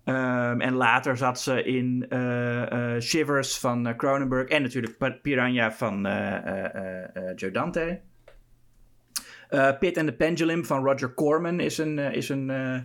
[0.04, 4.48] Ehm, en later zat ze in eh, eh, Shivers van eh, Cronenberg.
[4.48, 8.02] En natuurlijk Pi- Piranha van eh, eh, eh, eh, Joe Dante.
[9.50, 12.80] Eh, Pit and the Pendulum van Roger Corman is een, eh, is een eh,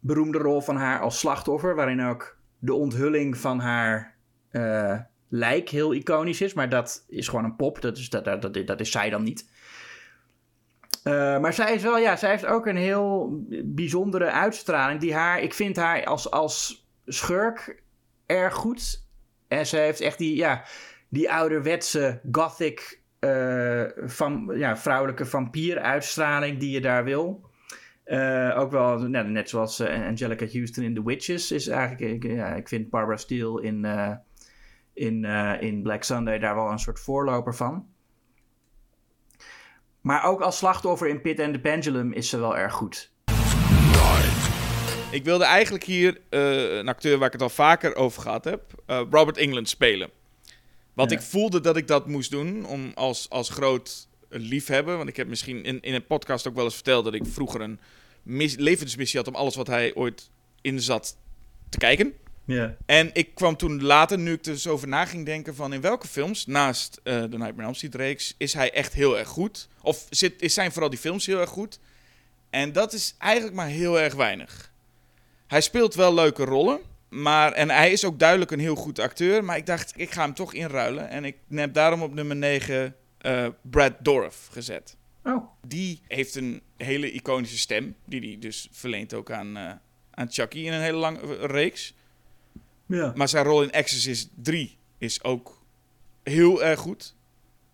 [0.00, 1.74] beroemde rol van haar als slachtoffer.
[1.74, 4.14] Waarin ook de onthulling van haar
[4.50, 4.98] eh,
[5.32, 6.54] lijk heel iconisch is.
[6.54, 7.80] Maar dat is gewoon een pop.
[7.80, 9.50] Dat is, dat, dat, dat, is zij dan niet.
[11.02, 15.00] Eh, maar zij is wel, ja, zij heeft ook een heel bijzondere uitstraling.
[15.00, 17.82] Die haar, ik vind haar als, als schurk
[18.26, 19.04] erg goed.
[19.48, 20.64] En ze heeft echt die, ja,
[21.08, 27.50] die ouderwetse gothic eh, van, ja, vrouwelijke vampieruitstraling die je daar wil.
[28.04, 32.54] Eh, ook wel, nou, net zoals Angelica Houston in The Witches is eigenlijk, ik, ja,
[32.54, 33.84] ik vind Barbara Steele in,
[34.94, 37.86] in, eh, in Black Sunday daar wel een soort voorloper van.
[40.00, 43.10] Maar ook als slachtoffer in Pit and the Pendulum is ze wel erg goed.
[45.10, 48.62] Ik wilde eigenlijk hier eh, een acteur waar ik het al vaker over gehad heb,
[48.86, 50.10] eh, Robert England spelen.
[50.92, 51.16] Want Ja.
[51.16, 54.96] ik voelde dat ik dat moest doen om als, als groot liefhebber.
[54.96, 57.60] Want ik heb misschien in, in een podcast ook wel eens verteld dat ik vroeger
[57.60, 57.80] een
[58.22, 61.16] mis- levensmissie had om alles wat hij ooit in zat
[61.68, 62.12] te kijken.
[62.52, 62.76] Ja.
[62.86, 65.80] En ik kwam toen later, nu ik er dus over na ging denken van in
[65.80, 69.28] welke films, naast eh, de Nightmare on Elm Street reeks, is hij echt heel erg
[69.28, 69.68] goed?
[69.82, 71.78] Of zit, is zijn vooral die films heel erg goed?
[72.50, 74.72] En dat is eigenlijk maar heel erg weinig.
[75.46, 79.44] Hij speelt wel leuke rollen, maar, en hij is ook duidelijk een heel goed acteur,
[79.44, 81.08] maar ik dacht, ik ga hem toch inruilen.
[81.08, 84.96] En ik heb daarom op nummer 9 eh, Brad Dourif gezet.
[85.24, 89.70] Oh, Die heeft een hele iconische stem, die hij dus verleent ook aan, eh,
[90.10, 91.94] aan Chucky in een hele lange reeks.
[92.92, 93.12] Ja.
[93.16, 95.62] Maar zijn rol in Exorcist 3 is ook
[96.22, 97.14] heel erg goed.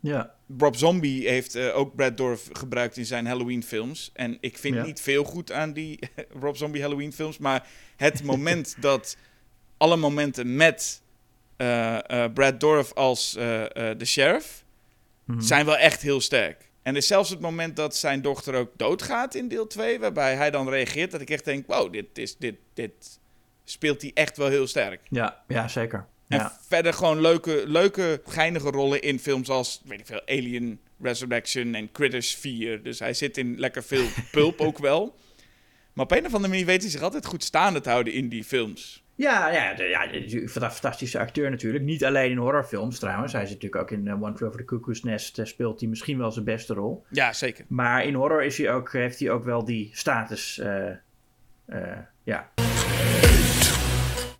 [0.00, 0.35] Ja.
[0.59, 4.11] Rob Zombie heeft eh, ook Brad Dourif gebruikt in zijn Halloween films.
[4.14, 4.85] En ik vind Ja.
[4.85, 5.98] niet veel goed aan die
[6.40, 7.38] Rob Zombie Halloween films.
[7.38, 9.16] Maar het moment dat
[9.76, 11.02] alle momenten met
[11.57, 14.66] eh, eh, Brad Dourif als de sheriff
[15.24, 15.40] Mhm.
[15.40, 16.70] zijn wel echt heel sterk.
[16.83, 20.35] En er is zelfs het moment dat zijn dochter ook doodgaat in deel 2, waarbij
[20.35, 23.17] hij dan reageert, dat ik echt denk, wow, dit, is, dit, dit
[23.70, 25.00] speelt hij echt wel heel sterk.
[25.11, 26.07] Ja, ja, zeker.
[26.28, 26.59] En Ja.
[26.68, 31.92] verder gewoon leuke, leuke, geinige rollen in films als, weet ik veel, Alien Resurrection en
[31.92, 32.83] Critters 4.
[32.83, 35.16] Dus hij zit in lekker veel pulp ook wel.
[35.92, 38.28] Maar op een of andere manier weet hij zich altijd goed staande te houden in
[38.28, 39.07] die films.
[39.14, 41.85] Ja, ja, de- ja, de- fantastische acteur natuurlijk.
[41.85, 43.33] Niet alleen in horrorfilms trouwens.
[43.33, 45.38] Hij zit natuurlijk ook in uh, One Flew Over the Cuckoo's Nest.
[45.38, 47.04] eh, speelt hij misschien wel zijn beste rol.
[47.11, 47.64] Ja, zeker.
[47.68, 50.59] Maar in horror is hij ook, heeft hij ook wel die status.
[50.59, 50.88] eh,
[51.66, 52.50] eh, ja.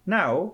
[0.09, 0.51] Nou,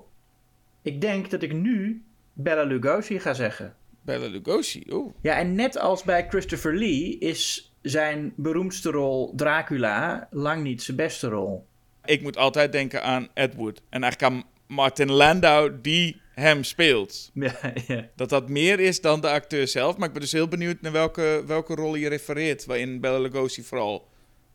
[0.83, 3.75] ik denk dat ik nu Bella Lugosi ga zeggen.
[4.01, 5.12] Bela Lugosi, oeh.
[5.21, 10.97] Ja, en net als bij Christopher Lee is zijn beroemdste rol Dracula lang niet zijn
[10.97, 11.67] beste rol.
[12.05, 13.83] Ik moet altijd denken aan Ed Wood.
[13.88, 17.31] En eigenlijk aan Martin Landau, die hem speelt.
[17.35, 18.09] Ja, ja.
[18.17, 19.97] Dat dat meer is dan de acteur zelf.
[19.97, 22.64] Maar ik ben dus heel benieuwd naar welke, welke rol je refereert.
[22.64, 24.09] Waarin Bela Lugosi vooral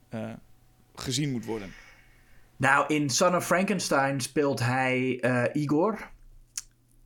[0.10, 0.30] eh,
[0.96, 1.74] gezien moet worden.
[2.60, 6.10] Nou, in Son of Frankenstein speelt hij eh, Igor.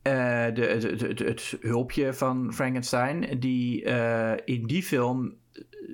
[0.02, 0.12] Eh,
[0.54, 3.38] de, het hulpje van Frankenstein.
[3.38, 5.34] Die eh, in die film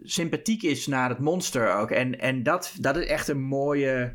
[0.02, 1.90] sympathiek is naar het monster ook.
[1.90, 4.14] En, en dat, dat is echt een mooie,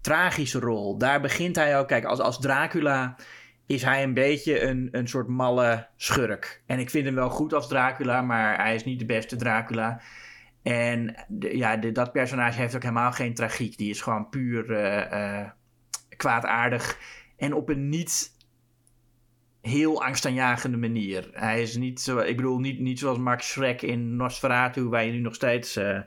[0.00, 0.98] tragische rol.
[0.98, 1.88] Daar begint hij ook.
[1.88, 3.16] Kijk, als, als Dracula
[3.66, 6.62] is hij een beetje een, een soort malle schurk.
[6.66, 10.00] En ik vind hem wel goed als Dracula, maar hij is niet de beste Dracula.
[10.64, 13.76] En de- ja, de- dat personage heeft ook helemaal geen tragiek.
[13.76, 15.50] Die is gewoon puur eh, eh,
[16.16, 16.98] kwaadaardig.
[17.36, 18.32] En op een niet
[19.60, 21.28] heel angstaanjagende manier.
[21.32, 25.12] Hij is niet zo, ik bedoel, niet, niet zoals Max Schreck in Nosferatu, waar je
[25.12, 26.00] nu nog steeds eh,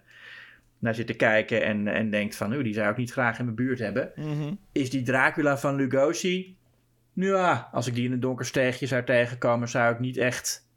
[0.80, 3.56] naar zit te kijken en, en denkt van, die zou ik niet graag in mijn
[3.58, 4.12] buurt hebben.
[4.72, 6.56] Is die Dracula van Lugosi?
[7.14, 10.68] Ja, als ik die in een donker steegje zou tegenkomen, zou ik niet echt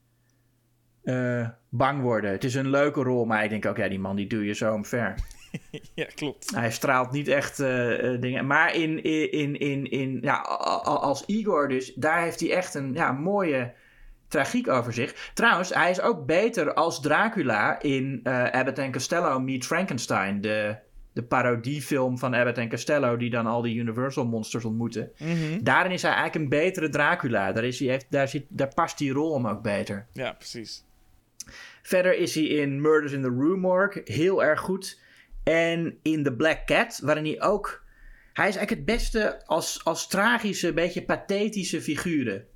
[1.70, 2.30] bang worden.
[2.30, 4.54] Het is een leuke rol, maar ik denk ook, ja, die man die duw je
[4.54, 5.14] zo omver.
[5.94, 6.54] Ja, klopt.
[6.54, 8.46] Hij straalt niet echt eh, eh, dingen.
[8.46, 9.02] Maar in,
[9.32, 10.36] in, in, in, ja,
[10.82, 13.72] als Igor dus, daar heeft hij echt een ja, mooie
[14.28, 15.30] tragiek over zich.
[15.34, 20.40] Trouwens, hij is ook beter als Dracula in eh Abbott and Costello Meet Frankenstein.
[20.40, 20.76] De,
[21.12, 25.10] de parodiefilm van Abbott and Costello die dan al die Universal monsters ontmoeten.
[25.18, 25.62] Mhm.
[25.62, 27.52] Daarin is hij eigenlijk een betere Dracula.
[27.52, 30.06] Daar, is hij, heeft, daar, zit, daar past die rol hem ook beter.
[30.12, 30.84] Ja, precies.
[31.82, 35.00] Verder is hij in Murders in the Rue Morgue heel erg goed.
[35.44, 37.84] En in The Black Cat, waarin hij ook...
[38.32, 42.46] Hij is eigenlijk het beste als, als tragische, beetje pathetische figuren.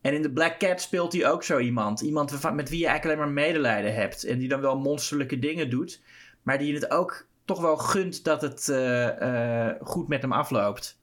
[0.00, 2.00] En in The Black Cat speelt hij ook zo iemand.
[2.00, 4.24] Iemand met wie je eigenlijk alleen maar medelijden hebt.
[4.24, 6.02] En die dan wel monsterlijke dingen doet.
[6.42, 11.00] Maar die het ook toch wel gunt dat het eh, eh, goed met hem afloopt.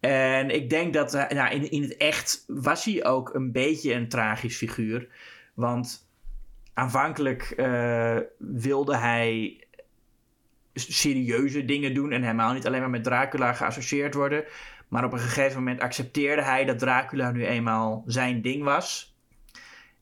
[0.00, 4.08] En ik denk dat nou, in, in het echt was hij ook een beetje een
[4.08, 5.08] tragisch figuur.
[5.54, 6.09] Want
[6.74, 9.60] aanvankelijk eh, wilde hij
[10.74, 14.44] serieuze dingen doen en helemaal niet alleen maar met Dracula geassocieerd worden.
[14.88, 19.14] Maar op een gegeven moment accepteerde hij dat Dracula nu eenmaal zijn ding was.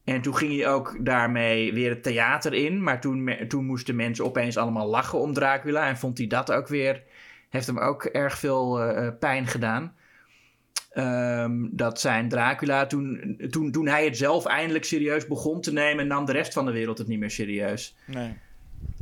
[0.04, 2.83] En toen ging hij ook daarmee weer het theater in.
[2.83, 5.87] Maar toen, toen moesten mensen opeens allemaal lachen om Dracula.
[5.87, 7.02] En vond hij dat ook weer.
[7.48, 9.96] Heeft hem ook erg veel eh, eh, pijn gedaan.
[10.88, 16.07] Ehm, dat zijn Dracula, toen, toen, toen hij het zelf eindelijk serieus begon te nemen,
[16.07, 17.96] nam de rest van de wereld het niet meer serieus.
[18.07, 18.37] Nee.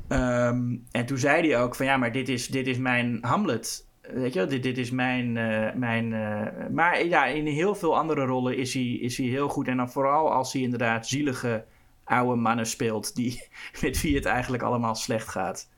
[0.08, 3.86] Ehm, en toen zei hij ook van ja, maar dit is, dit is mijn Hamlet.
[4.00, 5.36] Weet je wel, dit, dit is mijn...
[5.36, 9.48] eh, mijn eh, maar ja, in heel veel andere rollen is hij, is hij heel
[9.48, 9.68] goed.
[9.68, 11.64] En dan vooral als hij inderdaad zielige
[12.04, 13.14] oude mannen speelt...
[13.14, 13.48] Die,
[13.82, 15.68] met wie het eigenlijk allemaal slecht gaat.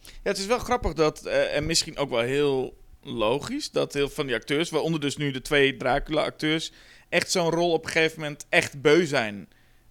[0.00, 4.08] Ja, het is wel grappig dat, eh, en misschien ook wel heel logisch, dat heel
[4.08, 6.72] van die acteurs, waaronder dus nu de twee Dracula-acteurs,
[7.08, 9.48] echt zo'n rol op een gegeven moment echt beu zijn.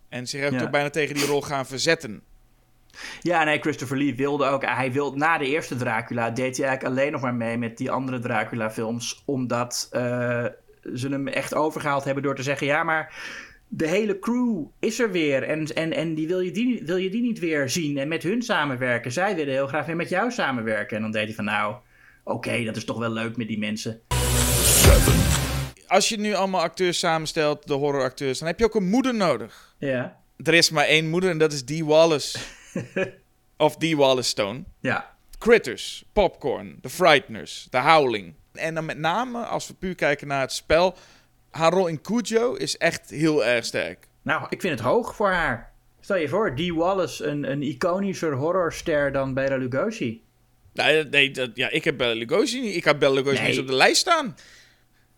[0.09, 0.59] En zich ook Ja.
[0.59, 2.21] toch bijna tegen die rol gaan verzetten.
[3.21, 4.65] Ja, nee, Christopher Lee wilde ook...
[4.65, 7.91] Hij wilde, na de eerste Dracula deed hij eigenlijk alleen nog maar mee met die
[7.91, 9.21] andere Dracula-films.
[9.25, 10.45] Omdat eh,
[10.93, 12.67] ze hem echt overgehaald hebben door te zeggen...
[12.67, 13.13] Ja, maar
[13.67, 15.43] de hele crew is er weer.
[15.43, 18.23] En, en, en die wil, je die, wil je die niet weer zien en met
[18.23, 19.11] hun samenwerken?
[19.11, 20.95] Zij willen heel graag weer met jou samenwerken.
[20.95, 21.75] En dan deed hij van, nou,
[22.23, 24.01] oké, dat is toch wel leuk met die mensen.
[25.87, 29.75] Als je nu allemaal acteurs samenstelt, de horroracteurs, dan heb je ook een moeder nodig.
[29.77, 30.21] Ja.
[30.37, 32.39] Er is maar één moeder en dat is Dee Wallace.
[33.57, 34.63] of Dee Wallace Stone.
[34.79, 35.15] Ja.
[35.37, 38.33] Critters, Popcorn, The Frighteners, The Howling.
[38.53, 40.95] En dan met name, als we puur kijken naar het spel,
[41.51, 44.07] haar rol in Cujo is echt heel erg sterk.
[44.21, 45.73] Nou, ik vind het hoog voor haar.
[45.99, 50.22] Stel je voor, Dee Wallace, een, een iconischer horrorster dan Bela Lugosi.
[50.73, 52.75] Nee, nee dat, ja, ik heb Lugosi niet.
[52.75, 53.49] Ik heb Bela Lugosi Nee.
[53.49, 54.35] niet op de lijst staan.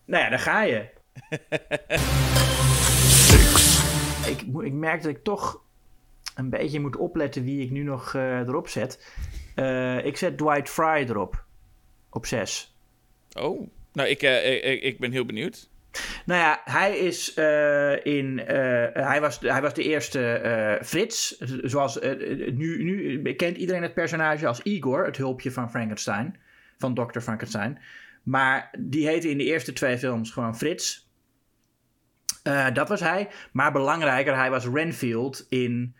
[0.05, 0.85] Nou ja, daar ga je.
[4.31, 5.61] ik, ik merk dat ik toch
[6.35, 9.05] een beetje moet opletten wie ik nu nog eh, erop zet.
[9.55, 11.43] Eh, ik zet Dwight Fry erop.
[12.09, 12.75] Op 6.
[13.39, 15.69] Oh, nou, ik, eh, ik, ik ben heel benieuwd.
[16.25, 18.47] Nou ja, hij is eh, in.
[18.47, 21.37] eh, hij, was, hij was de eerste eh, Frits.
[21.63, 21.99] Zoals.
[22.53, 26.39] nu, nu kent iedereen het personage als Igor, het hulpje van Frankenstein.
[26.77, 27.19] Van Dr.
[27.19, 27.79] Frankenstein.
[28.23, 31.09] Maar die heette in de eerste twee films gewoon Frits.
[32.73, 33.29] Dat was hij.
[33.51, 35.95] Maar belangrijker, hij was Renfield in,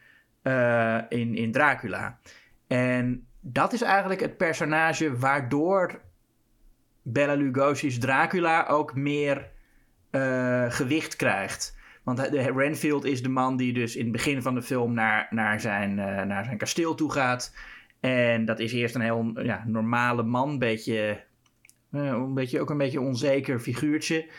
[1.10, 2.20] in, in Dracula.
[2.68, 6.02] En dat is eigenlijk het personage waardoor
[7.02, 9.50] Bela Lugosi's Dracula ook meer
[10.16, 11.78] eh, gewicht krijgt.
[12.04, 15.28] Want de, Renfield is de man die dus in het begin van de film naar,
[15.30, 17.56] naar, zijn, eh, naar zijn kasteel toe gaat.
[18.00, 21.24] En dat is eerst een heel ja, normale man, beetje,
[21.92, 24.30] eh, een beetje, ook een beetje onzeker figuurtje.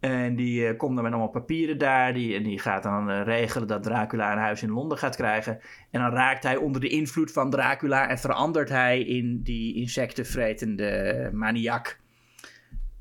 [0.00, 2.14] En die komt dan met allemaal papieren daar.
[2.14, 5.60] Die, en die gaat dan regelen dat Dracula een huis in Londen gaat krijgen.
[5.90, 11.30] En dan raakt hij onder de invloed van Dracula en verandert hij in die insectenvretende
[11.32, 12.02] maniak.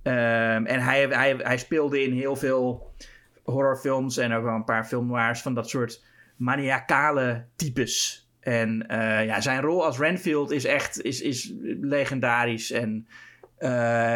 [0.03, 2.93] Um, en hij, hij, hij speelde in heel veel
[3.43, 6.03] horrorfilms en ook wel een paar filmnoirs van dat soort
[6.35, 8.27] maniacale types.
[8.39, 12.71] En uh, ja, zijn rol als Renfield is echt is, is legendarisch.
[12.71, 13.07] En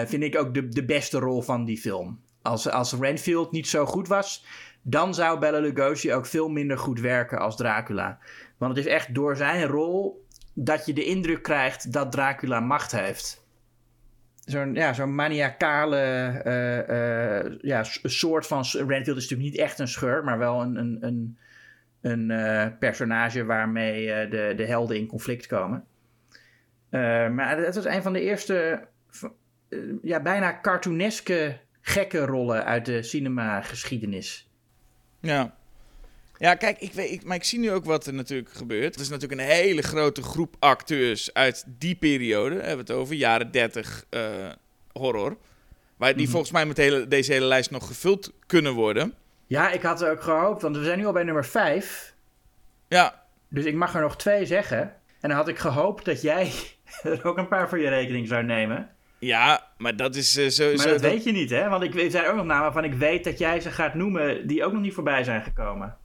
[0.06, 2.22] vind ik ook de, de beste rol van die film.
[2.42, 4.46] Als, als Renfield niet zo goed was,
[4.82, 8.20] dan zou Bela Lugosi ook veel minder goed werken als Dracula.
[8.58, 12.92] Want het is echt door zijn rol dat je de indruk krijgt dat Dracula macht
[12.92, 13.47] heeft.
[14.48, 16.02] Zo'n ja, zo'n maniacale
[16.46, 18.64] uh, ja, soort van...
[18.72, 21.38] Renfield is natuurlijk niet echt een schur, maar wel een, een, een,
[22.02, 25.86] een uh, personage waarmee de, de helden in conflict komen.
[27.32, 28.88] maar het was een van de eerste
[30.02, 34.50] ja, bijna cartooneske gekke rollen uit de cinemageschiedenis.
[35.20, 35.57] Ja.
[36.38, 38.94] Ja, kijk, ik weet, ik, maar ik zie nu ook wat er natuurlijk gebeurt.
[38.94, 42.56] Het is natuurlijk een hele grote groep acteurs uit die periode.
[42.56, 44.22] Hebben we het over, jaren 30 uh,
[44.92, 45.38] horror.
[45.98, 46.32] Waar die mm.
[46.32, 49.14] volgens mij met hele, deze hele lijst nog gevuld kunnen worden.
[49.48, 52.14] Ja, ik had ook gehoopt, want we zijn nu al bij nummer 5.
[52.88, 53.24] Ja.
[53.50, 54.80] Dus ik mag er nog twee zeggen.
[55.20, 56.52] En dan had ik gehoopt dat jij
[57.04, 58.90] er ook een paar voor je rekening zou nemen.
[59.20, 60.74] Ja, maar dat is uh, zo.
[60.76, 61.70] Maar dat, weet je niet, hè?
[61.70, 64.66] Want ik zei ook nog namen van ik weet dat jij ze gaat noemen die
[64.66, 65.98] ook nog niet voorbij zijn gekomen.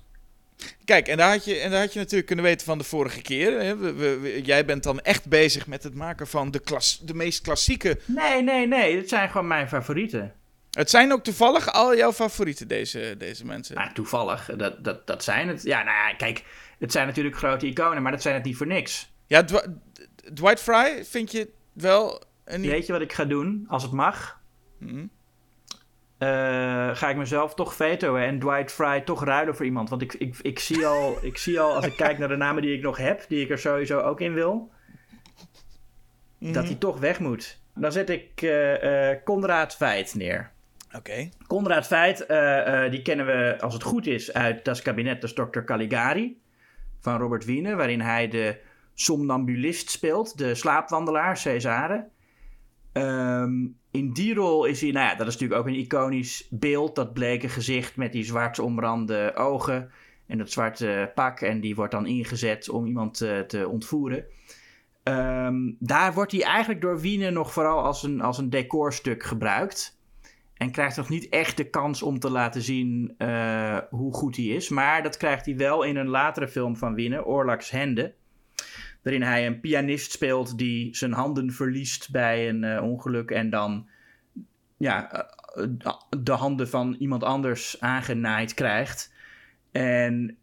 [0.84, 3.22] Kijk, en daar had je, en daar had je natuurlijk kunnen weten van de vorige
[3.22, 3.60] keer.
[3.60, 3.76] Hè?
[3.76, 7.40] We, we, jij bent dan echt bezig met het maken van de, klas, de meest
[7.40, 7.98] klassieke.
[8.04, 8.96] Nee, nee, nee.
[8.96, 10.32] Het zijn gewoon mijn favorieten.
[10.70, 13.74] Het zijn ook toevallig al jouw favorieten, deze, deze mensen.
[13.74, 14.50] Nou, toevallig.
[14.56, 15.62] Dat, dat, dat zijn het.
[15.62, 16.44] Ja, nou ja, kijk.
[16.78, 19.12] Het zijn natuurlijk grote iconen, maar dat zijn het niet voor niks.
[19.26, 19.44] Ja,
[20.34, 24.40] Dwight Fry vind je wel Weet je wat ik ga doen, als het mag?
[24.78, 25.10] Hmm.
[26.22, 29.88] Uh, ga ik mezelf toch vetoen en Dwight Fry toch ruilen voor iemand.
[29.88, 32.62] Want ik, ik, ik, zie al, ik zie al, als ik kijk naar de namen
[32.62, 34.70] die ik nog heb, die ik er sowieso ook in wil,
[36.38, 36.78] dat hij mhm.
[36.78, 37.60] toch weg moet.
[37.74, 40.50] Dan zet ik uh, uh, Conrad Veit neer.
[40.86, 40.96] Oké.
[40.96, 41.32] Okay.
[41.46, 42.18] Conrad Veit,
[42.90, 45.60] die kennen we als het goed is uit Das Kabinet des Dr.
[45.64, 46.40] Caligari
[47.00, 48.58] van Robert Wiene, waarin hij de
[48.94, 52.08] somnambulist speelt, de slaapwandelaar, Cesare.
[52.92, 56.94] Um, in die rol is hij, nou ja, dat is natuurlijk ook een iconisch beeld.
[56.94, 59.90] Dat bleke gezicht met die zwart omrande ogen
[60.26, 61.40] en dat zwarte pak.
[61.40, 64.24] En die wordt dan ingezet om iemand te, te ontvoeren.
[65.04, 70.00] Um, daar wordt hij eigenlijk door Wiener nog vooral als een, als een decorstuk gebruikt.
[70.54, 74.44] En krijgt nog niet echt de kans om te laten zien uh, hoe goed hij
[74.44, 74.68] is.
[74.68, 78.14] Maar dat krijgt hij wel in een latere film van Wiener, Orlax Hende
[79.02, 83.88] waarin hij een pianist speelt die zijn handen verliest bij een uh, ongeluk en dan
[84.76, 85.64] ja, uh,
[86.18, 89.12] de handen van iemand anders aangenaaid krijgt.
[89.72, 90.36] En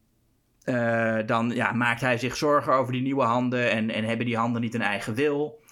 [0.65, 4.37] uh, dan ja, maakt hij zich zorgen over die nieuwe handen en, en hebben die
[4.37, 5.63] handen niet een eigen wil.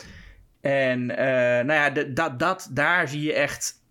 [0.62, 3.84] En nou ja, dat, dat, daar zie je echt.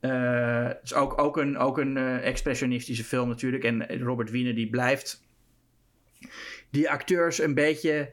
[0.00, 3.64] het is ook, ook een, ook een expressionistische film natuurlijk.
[3.64, 5.22] En Robert Wiener die blijft
[6.70, 8.10] die acteurs een beetje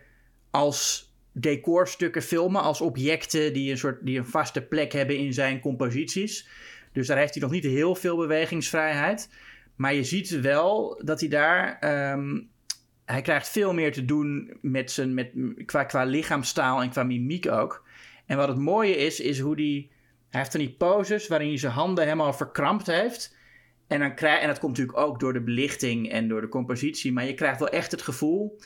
[0.58, 5.60] als decorstukken filmen, als objecten die een, soort, die een vaste plek hebben in zijn
[5.60, 6.48] composities.
[6.92, 9.30] Dus daar heeft hij nog niet heel veel bewegingsvrijheid.
[9.76, 11.78] Maar je ziet wel dat hij daar.
[11.80, 12.40] Ehm,
[13.06, 15.32] hij krijgt veel meer te doen met zijn, met,
[15.66, 17.88] qua, qua lichaamstaal en qua mimiek ook.
[18.26, 19.92] En wat het mooie is, is hoe die.
[20.30, 23.38] Hij heeft dan die poses waarin hij zijn handen helemaal verkrampt heeft.
[23.88, 27.14] En, dan krijg, en dat komt natuurlijk ook door de belichting en door de compositie.
[27.14, 28.58] Maar je krijgt wel echt het gevoel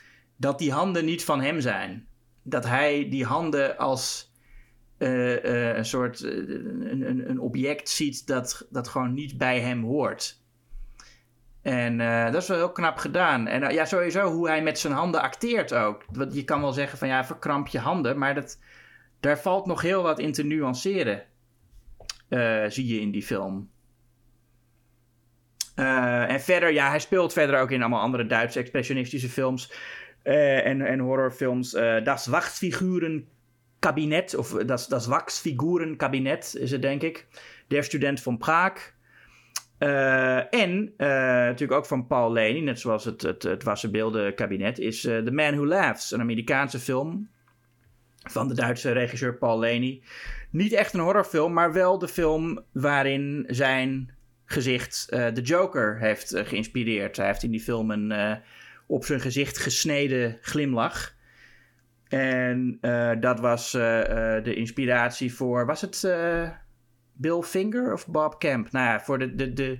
[0.42, 2.08] dat die handen niet van hem zijn.
[2.44, 4.34] Dat hij die handen als
[4.98, 9.84] uh, uh, een soort een, een, een, object ziet dat, dat gewoon niet bij hem
[9.84, 10.40] hoort.
[11.62, 11.98] En
[12.32, 13.48] dat is wel heel knap gedaan.
[13.48, 16.04] En ja, sowieso hoe hij met zijn handen acteert ook.
[16.12, 18.18] Want je kan wel zeggen van ja, verkramp je handen.
[18.18, 18.60] Maar dat,
[19.20, 21.24] daar valt nog heel wat in te nuanceren.
[22.68, 23.70] zie je in die film.
[25.76, 29.72] en verder, ja, hij speelt verder ook in allemaal andere Duitse expressionistische films.
[30.24, 31.74] Uh, en, en horrorfilms.
[31.74, 37.28] Uh, das Wachsfigurenkabinet, of das, das Wachsfigurenkabinet is het denk ik.
[37.68, 38.94] Der Student van Praag.
[40.50, 45.56] En natuurlijk ook van Paul Leni, net zoals het, het, het Wassenbeeldenkabinet, is The Man
[45.56, 47.30] Who Laughs, een Amerikaanse film
[48.30, 50.04] van de Duitse regisseur Paul Leni.
[50.50, 54.12] Niet echt een horrorfilm, maar wel de film waarin zijn
[54.46, 57.18] gezicht de Joker heeft geïnspireerd.
[57.18, 58.42] Hij heeft in die film een
[58.92, 61.16] op zijn gezicht gesneden glimlach.
[62.08, 63.82] En uh, dat was uh,
[64.44, 65.66] de inspiratie voor.
[65.66, 66.08] Was het
[67.14, 68.72] Bill Finger of Bob Camp?
[68.72, 69.80] Nou ja, voor de, de, de,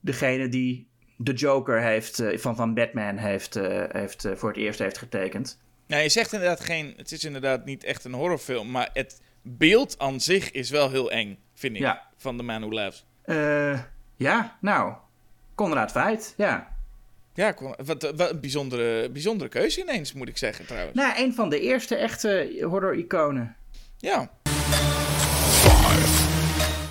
[0.00, 3.54] degene die de Joker heeft, van, van Batman heeft,
[3.88, 5.62] heeft voor het eerst heeft getekend.
[5.86, 6.94] Nou, je zegt inderdaad geen...
[6.96, 11.10] Het is inderdaad niet echt een horrorfilm, maar het beeld aan zich is wel heel
[11.10, 12.08] eng, vind ik, Ja.
[12.16, 13.06] van The Man Who Laughs.
[14.16, 14.94] ja, nou,
[15.54, 16.76] Conrad Veit, ja.
[17.34, 17.54] Ja,
[17.84, 20.96] wat, wat een bijzondere, bijzondere keuze ineens, moet ik zeggen trouwens.
[20.96, 23.56] Nou, een van de eerste echte horror-iconen.
[23.98, 24.30] Ja.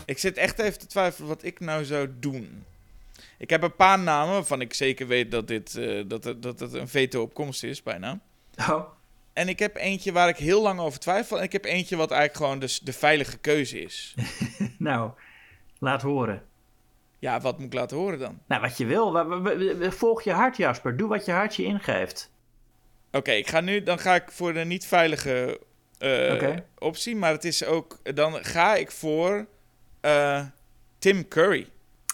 [0.05, 2.63] Ik zit echt even te twijfelen wat ik nou zou doen.
[3.37, 6.59] Ik heb een paar namen waarvan ik zeker weet dat, dit, eh, dat, het- dat
[6.59, 8.19] het een veto op komst is, bijna.
[8.69, 8.83] Oh,
[9.33, 11.37] En ik heb eentje waar ik heel lang over twijfel.
[11.37, 14.13] En ik heb eentje wat eigenlijk gewoon dus de veilige keuze is.
[14.77, 15.11] nou,
[15.79, 16.43] laat horen.
[17.21, 18.39] Ja, wat moet ik laten horen dan?
[18.47, 19.91] Nou, wat je wil.
[19.91, 20.97] Volg je hart, Jasper.
[20.97, 22.31] Doe wat je hart je ingeeft.
[23.11, 25.59] Oké, ik ga nu, dan ga ik voor de niet veilige
[25.97, 27.15] eh, optie.
[27.15, 29.47] Maar het is ook, dan ga ik voor
[29.99, 30.45] eh,
[30.99, 31.67] Tim Curry.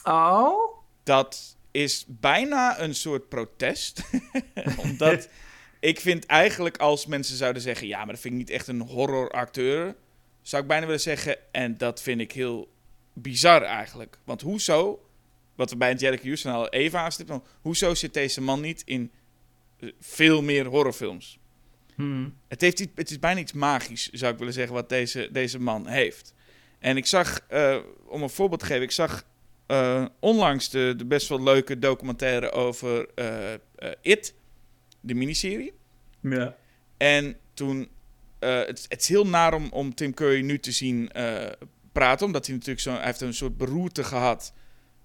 [0.03, 0.77] Oh?
[1.03, 4.01] Dat is bijna een soort protest.
[4.83, 5.29] Omdat
[5.79, 7.87] ik vind eigenlijk als mensen zouden zeggen...
[7.87, 9.95] ja, maar dat vind ik niet echt een horroracteur...
[10.41, 11.37] zou ik bijna willen zeggen...
[11.51, 12.75] en dat vind ik heel
[13.21, 14.17] bizar eigenlijk.
[14.23, 15.05] Want hoezo...
[15.55, 17.43] wat we bij het Jericho Houston al even aanstipten...
[17.61, 19.11] hoezo zit deze man niet in
[19.99, 21.39] veel meer horrorfilms?
[21.95, 22.37] Hmm.
[22.47, 25.59] Het, heeft, iets- het is bijna iets magisch, zou ik willen zeggen, wat deze, deze
[25.59, 26.33] man heeft.
[26.79, 29.25] En ik zag, eh, om een voorbeeld te geven, ik zag
[29.65, 33.53] eh, onlangs de, de best wel leuke documentaire over eh,
[34.01, 34.33] It,
[34.99, 35.73] de miniserie.
[36.21, 36.55] Ja.
[36.97, 37.89] En toen,
[38.39, 41.11] het, het is heel naar om, om Tim Curry nu te zien
[41.97, 44.53] praten, omdat hij natuurlijk zo, hij heeft een soort beroerte gehad,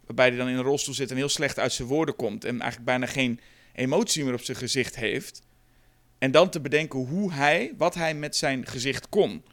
[0.06, 2.60] waarbij hij dan in een rolstoel zit en heel slecht uit zijn woorden komt en
[2.60, 3.40] eigenlijk bijna geen
[3.72, 5.42] emotie meer op zijn gezicht heeft.
[6.18, 9.44] En dan te bedenken hoe hij, wat hij met zijn gezicht kon.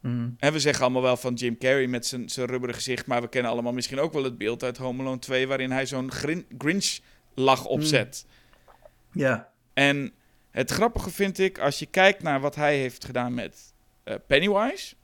[0.00, 0.34] Hmm.
[0.38, 3.28] En we zeggen allemaal wel van Jim Carrey met zijn, zijn rubberen gezicht, maar we
[3.28, 6.46] kennen allemaal misschien ook wel het beeld uit Home Alone 2, waarin hij zo'n grin-
[6.58, 8.26] Grinch-lach opzet.
[9.12, 9.48] Ja.
[9.74, 10.12] En
[10.50, 13.74] het grappige vind ik, als je kijkt naar wat hij heeft gedaan met
[14.04, 14.94] eh, Pennywise,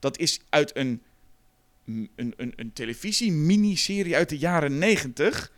[0.00, 1.02] dat is uit een,
[1.84, 5.52] een, een, een televisie-miniserie uit de jaren 90.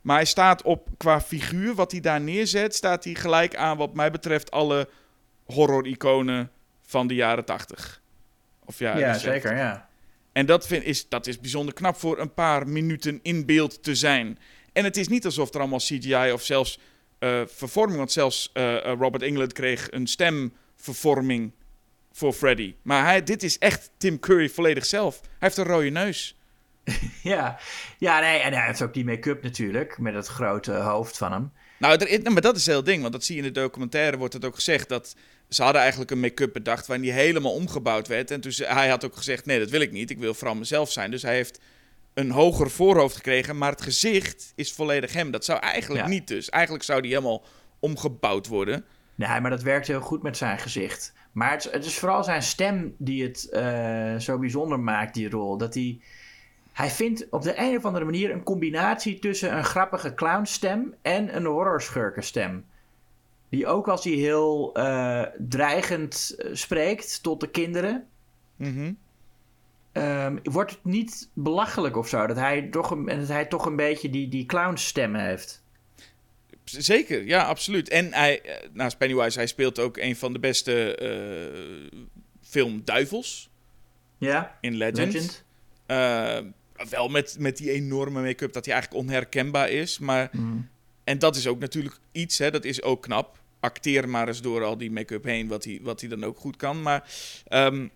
[0.00, 3.94] Maar hij staat op, qua figuur, wat hij daar neerzet, staat hij gelijk aan, wat
[3.94, 4.88] mij betreft, alle
[5.44, 6.50] horror-iconen
[6.82, 8.02] van de jaren 80.
[8.64, 9.32] Of ja, Ja, de 70.
[9.32, 9.88] zeker, ja.
[10.32, 13.94] En dat, vind, is, dat is bijzonder knap voor een paar minuten in beeld te
[13.94, 14.38] zijn.
[14.72, 16.78] En het is niet alsof er allemaal CGI of zelfs
[17.18, 17.98] eh, vervorming...
[17.98, 21.52] want zelfs eh, eh, Robert England kreeg een stemvervorming
[22.16, 22.74] voor Freddy.
[22.82, 25.20] Maar hij, dit is echt Tim Curry volledig zelf.
[25.20, 26.36] Hij heeft een rode neus.
[27.22, 27.58] Ja,
[27.98, 31.52] ja nee, en hij heeft ook die make-up natuurlijk, met het grote hoofd van hem.
[31.78, 33.00] Nou, er, maar dat is het hele ding.
[33.00, 34.88] Want dat zie je in de documentaire, wordt het ook gezegd...
[34.88, 35.16] dat
[35.48, 36.86] ze hadden eigenlijk een make-up bedacht...
[36.86, 38.30] waarin die helemaal omgebouwd werd.
[38.30, 40.10] En toen ze, hij had ook gezegd, nee, dat wil ik niet.
[40.10, 41.10] Ik wil vooral mezelf zijn.
[41.10, 41.60] Dus hij heeft
[42.14, 43.58] een hoger voorhoofd gekregen...
[43.58, 45.30] maar het gezicht is volledig hem.
[45.30, 46.08] Dat zou eigenlijk Ja.
[46.10, 46.48] niet dus.
[46.48, 47.44] Eigenlijk zou die helemaal
[47.80, 48.84] omgebouwd worden.
[49.14, 51.12] Nee, maar dat werkt heel goed met zijn gezicht.
[51.36, 55.30] Maar het is, het is vooral zijn stem die het eh, zo bijzonder maakt, die
[55.30, 55.56] rol.
[55.56, 56.00] Dat hij,
[56.72, 61.36] hij vindt op de een of andere manier een combinatie tussen een grappige clownstem en
[61.36, 62.64] een horrorschurkenstem.
[63.48, 68.06] Die ook als hij heel eh, dreigend eh, spreekt tot de kinderen,
[68.56, 68.92] Mhm.
[69.92, 72.26] ehm, wordt het niet belachelijk of zo.
[72.26, 75.64] Dat hij toch een, en dat hij toch een beetje die, die clownstem heeft.
[76.70, 77.88] Zeker, ja, absoluut.
[77.88, 82.00] En hij, eh, naast Pennywise, hij speelt ook een van de beste eh
[82.42, 83.50] film Duivels
[84.18, 85.12] Ja, in Legend.
[85.12, 85.44] Legend.
[85.86, 86.38] Eh,
[86.90, 89.98] wel met, met die enorme make-up dat hij eigenlijk onherkenbaar is.
[89.98, 90.68] Maar, Mm.
[91.04, 93.38] en dat is ook natuurlijk iets, hè, dat is ook knap.
[93.60, 96.56] Acteer maar eens door al die make-up heen, wat hij, wat hij dan ook goed
[96.56, 96.82] kan.
[96.82, 97.10] Maar
[97.46, 97.88] ehm,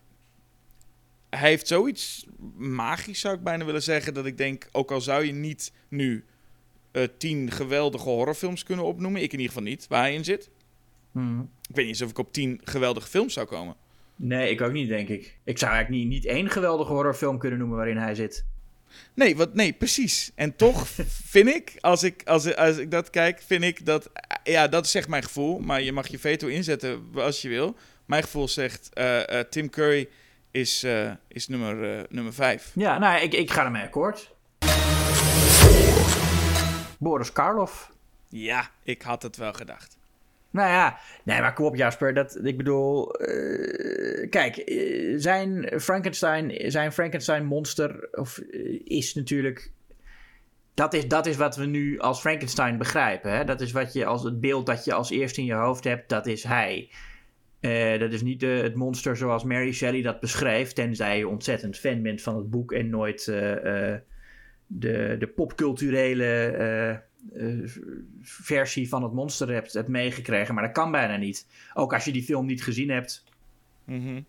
[1.31, 4.15] hij heeft zoiets magisch, zou ik bijna willen zeggen.
[4.15, 6.25] Dat ik denk, ook al zou je niet nu
[6.93, 9.23] eh, tien geweldige horrorfilms kunnen opnoemen.
[9.23, 10.51] Ik in ieder geval niet, waar hij in zit.
[11.13, 11.41] Mm.
[11.41, 13.77] Ik weet niet eens of ik op tien geweldige films zou komen.
[14.17, 15.39] Nee, ik ook niet, denk ik.
[15.45, 18.45] Ik zou eigenlijk niet, niet één geweldige horrorfilm kunnen noemen waarin hij zit.
[19.15, 20.33] Nee, wat, nee, precies.
[20.35, 20.89] En toch
[21.35, 24.11] vind ik, als ik, als, als ik dat kijk, vind ik dat...
[24.45, 25.59] Ja, dat is echt mijn gevoel.
[25.59, 27.77] Maar je mag je veto inzetten als je wil.
[28.07, 30.09] Mijn gevoel zegt, eh, eh, Tim Curry
[30.51, 32.73] is, eh, is nummer, eh, nummer vijf.
[32.75, 34.35] Ja, nou, ik, ik ga ermee akkoord.
[37.01, 37.93] Boris Karloff.
[38.29, 39.99] Ja, ik had het wel gedacht.
[40.51, 42.15] Nou ja, nee, maar kom op Jasper.
[42.15, 49.73] Dat, ik bedoel, eh, kijk, eh, zijn Frankenstein, zijn Frankenstein monster of, eh, is natuurlijk...
[50.75, 53.33] Dat is, dat is wat we nu als Frankenstein begrijpen.
[53.33, 53.45] Hè?
[53.45, 56.09] Dat is wat je als het beeld dat je als eerste in je hoofd hebt,
[56.09, 56.91] dat is hij.
[57.99, 62.03] Dat is niet de, het monster zoals Mary Shelley dat beschrijft, tenzij je ontzettend fan
[62.03, 63.33] bent van het boek en nooit
[64.73, 67.03] de, de popculturele
[68.23, 70.55] versie van het monster hebt, hebt meegekregen.
[70.55, 71.47] Maar dat kan bijna niet.
[71.75, 73.25] Ook als je die film niet gezien hebt,
[73.85, 74.27] mm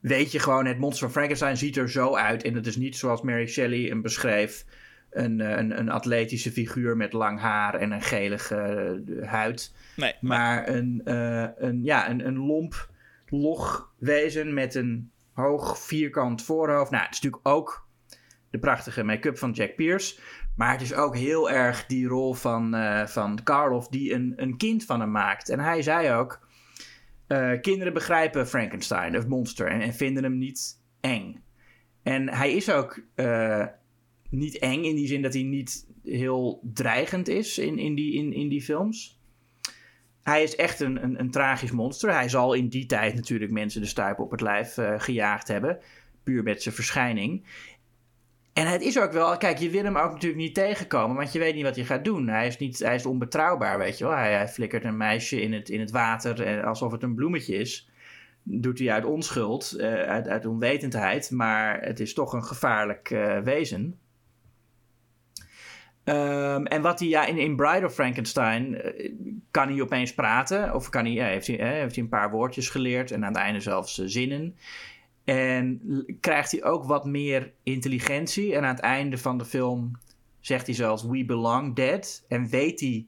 [0.00, 2.42] weet je gewoon, het monster van Frankenstein ziet er zo uit.
[2.42, 4.64] En het is niet zoals Mary Shelley hem beschreef.
[5.10, 9.74] Een, een, een atletische figuur met lang haar en een gelige huid.
[9.96, 12.90] Nee, maar Een, uh, een, ja, een, een lomp,
[13.28, 16.90] log wezen met een hoog vierkant voorhoofd.
[16.90, 17.88] Nou, het is natuurlijk ook
[18.50, 20.20] de prachtige make-up van Jack Pierce.
[20.56, 24.56] Maar het is ook heel erg die rol van, uh, van Karloff die een, een
[24.56, 25.48] kind van hem maakt.
[25.48, 26.48] En hij zei ook...
[27.28, 31.42] Uh, kinderen begrijpen Frankenstein, of monster, en, en, vinden hem niet eng.
[32.02, 33.02] En hij is ook
[34.30, 38.32] niet eng in die zin dat hij niet heel dreigend is in, in, die, in,
[38.32, 39.20] in die films.
[40.22, 42.12] Hij is echt een, een, een, tragisch monster.
[42.12, 45.78] Hij zal in die tijd natuurlijk mensen de stuip op het lijf gejaagd hebben.
[46.22, 47.44] Puur met zijn verschijning.
[48.60, 51.38] En het is ook wel, kijk, je wil hem ook natuurlijk niet tegenkomen, want je
[51.38, 52.28] weet niet wat hij gaat doen.
[52.28, 54.14] Hij is, niet, hij is onbetrouwbaar, weet je wel.
[54.14, 57.56] Hij, hij flikkert een meisje in het, in het water en alsof het een bloemetje
[57.56, 57.90] is.
[58.42, 63.98] Doet hij uit onschuld, uh, uit, onwetendheid, maar het is toch een gevaarlijk uh, wezen.
[66.04, 68.82] Um, en wat hij ja, in, in Bride of Frankenstein
[69.50, 70.74] kan hij opeens praten.
[70.74, 73.42] Of kan hij, ja, heeft, hij, heeft hij een paar woordjes geleerd en aan het
[73.42, 74.56] einde zelfs zinnen.
[75.24, 75.80] En
[76.20, 78.54] krijgt hij ook wat meer intelligentie.
[78.54, 79.98] En aan het einde van de film
[80.40, 82.24] zegt hij zelfs: We belong dead.
[82.28, 83.06] En weet hij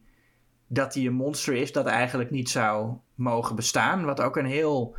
[0.66, 4.04] dat hij een monster is dat eigenlijk niet zou mogen bestaan.
[4.04, 4.96] Wat ook een heel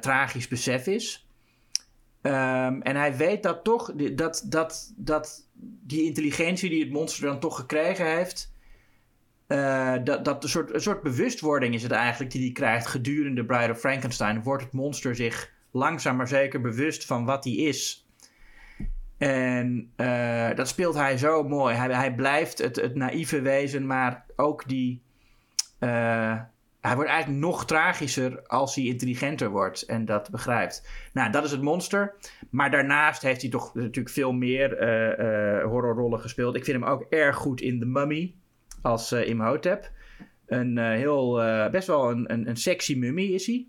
[0.00, 1.26] tragisch besef is.
[2.22, 5.48] Um, en hij weet dat toch, dat, dat, dat
[5.82, 8.52] die intelligentie die het monster dan toch gekregen heeft.
[9.48, 13.44] Uh, dat, dat een, soort, een soort bewustwording is het eigenlijk die hij krijgt gedurende
[13.44, 14.42] Bride of Frankenstein.
[14.42, 18.08] Wordt het monster zich langzaam maar zeker bewust van wat hij is.
[19.20, 21.74] En uh, dat speelt hij zo mooi.
[21.74, 25.02] Hij, hij blijft het, het naïeve wezen, maar ook die.
[25.80, 26.40] Uh,
[26.80, 30.88] hij wordt eigenlijk nog tragischer als hij intelligenter wordt en dat begrijpt.
[31.12, 32.14] Nou, dat is het monster.
[32.50, 36.56] Maar daarnaast heeft hij toch natuurlijk veel meer uh, horrorrollen gespeeld.
[36.56, 38.34] Ik vind hem ook erg goed in The Mummy
[38.82, 39.90] als Imhotep.
[40.46, 41.34] Een heel,
[41.70, 43.66] best wel een, een, een sexy mummy is hij.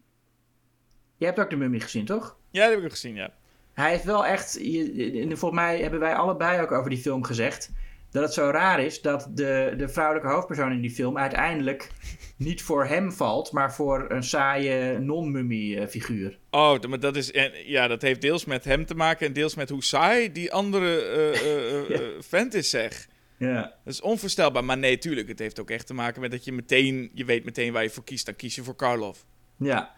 [1.21, 2.37] Je hebt ook de mummy gezien, toch?
[2.51, 3.33] Ja, dat heb ik gezien, ja.
[3.73, 7.71] Hij heeft wel echt, je, volgens mij hebben wij allebei ook over die film gezegd
[8.11, 11.89] dat het zo raar is dat de, de vrouwelijke hoofdpersoon in die film uiteindelijk
[12.37, 16.37] niet voor hem valt, maar voor een saaie non-mummy figuur.
[16.49, 17.31] Oh, maar dat is
[17.65, 21.05] ja, dat heeft deels met hem te maken en deels met hoe saai die andere
[21.33, 22.21] uh, uh, ja.
[22.21, 23.07] vent is, zeg.
[23.37, 23.61] Ja.
[23.61, 24.65] Dat is onvoorstelbaar.
[24.65, 27.45] Maar nee, tuurlijk, het heeft ook echt te maken met dat je meteen, je weet
[27.45, 28.25] meteen waar je voor kiest.
[28.25, 29.25] Dan kies je voor Karloff.
[29.57, 29.91] Ja,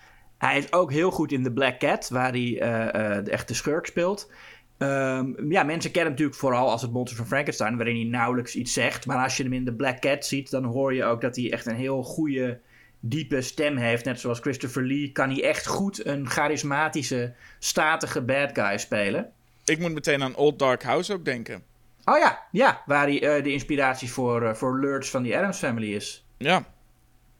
[0.46, 3.86] hij is ook heel goed in The Black Cat, waar hij uh, de echte schurk
[3.86, 4.32] speelt.
[4.78, 8.56] Um, ja, mensen kennen hem natuurlijk vooral als het monster van Frankenstein, waarin hij nauwelijks
[8.56, 9.06] iets zegt.
[9.06, 11.52] Maar als je hem in The Black Cat ziet, dan hoor je ook dat hij
[11.52, 12.60] echt een heel goede,
[13.00, 14.06] diepe stem heeft.
[14.06, 19.32] Net zoals Christopher Lee kan hij echt goed een charismatische, statige bad guy spelen.
[19.66, 21.64] Ik moet meteen aan Old Dark House ook denken.
[22.06, 25.58] Oh ja, ja waar hij uh, de inspiratie voor, uh, voor Lurch van die Adams
[25.58, 26.26] Family is.
[26.38, 26.66] Ja.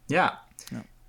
[0.06, 0.42] Ja.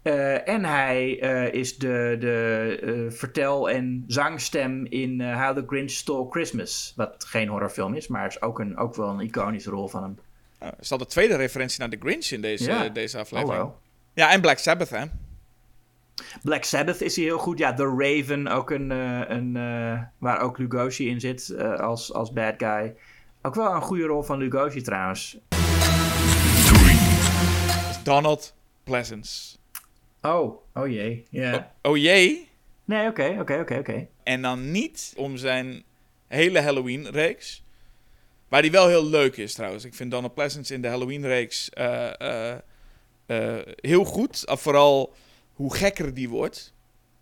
[0.05, 5.91] Uh, en hij uh, is de, de uh, vertel- en zangstem in How the Grinch
[5.91, 6.93] Stole Christmas.
[6.97, 10.19] Wat geen horrorfilm is, maar is ook, een, ook wel een iconische rol van hem.
[10.81, 12.89] Is dat de tweede referentie naar de Grinch in deze, ja.
[12.89, 13.59] deze aflevering?
[13.59, 13.79] Hallo.
[14.15, 15.05] Ja, en Black Sabbath, hè?
[16.43, 17.59] Black Sabbath is hij heel goed.
[17.59, 19.53] Ja, The Raven, ook een, een,
[20.19, 22.95] waar ook Lugosi in zit als, als bad guy.
[23.43, 25.39] Ook wel een goede rol van Lugosi trouwens.
[28.03, 29.57] Donald Pleasance.
[30.25, 31.25] Oh, oh jee.
[31.31, 31.55] Yeah.
[31.55, 32.49] Oh, oh jee?
[32.85, 34.09] Nee, oké, okay, oké, okay, oké, okay, oké.
[34.23, 35.83] En dan niet om zijn
[36.27, 37.65] hele Halloween-reeks.
[38.49, 39.85] Waar die wel heel leuk is trouwens.
[39.85, 42.55] Ik vind Donald Pleasance in de Halloween-reeks uh, uh,
[43.27, 44.43] uh, heel goed.
[44.47, 45.15] vooral
[45.53, 46.75] hoe gekker die wordt.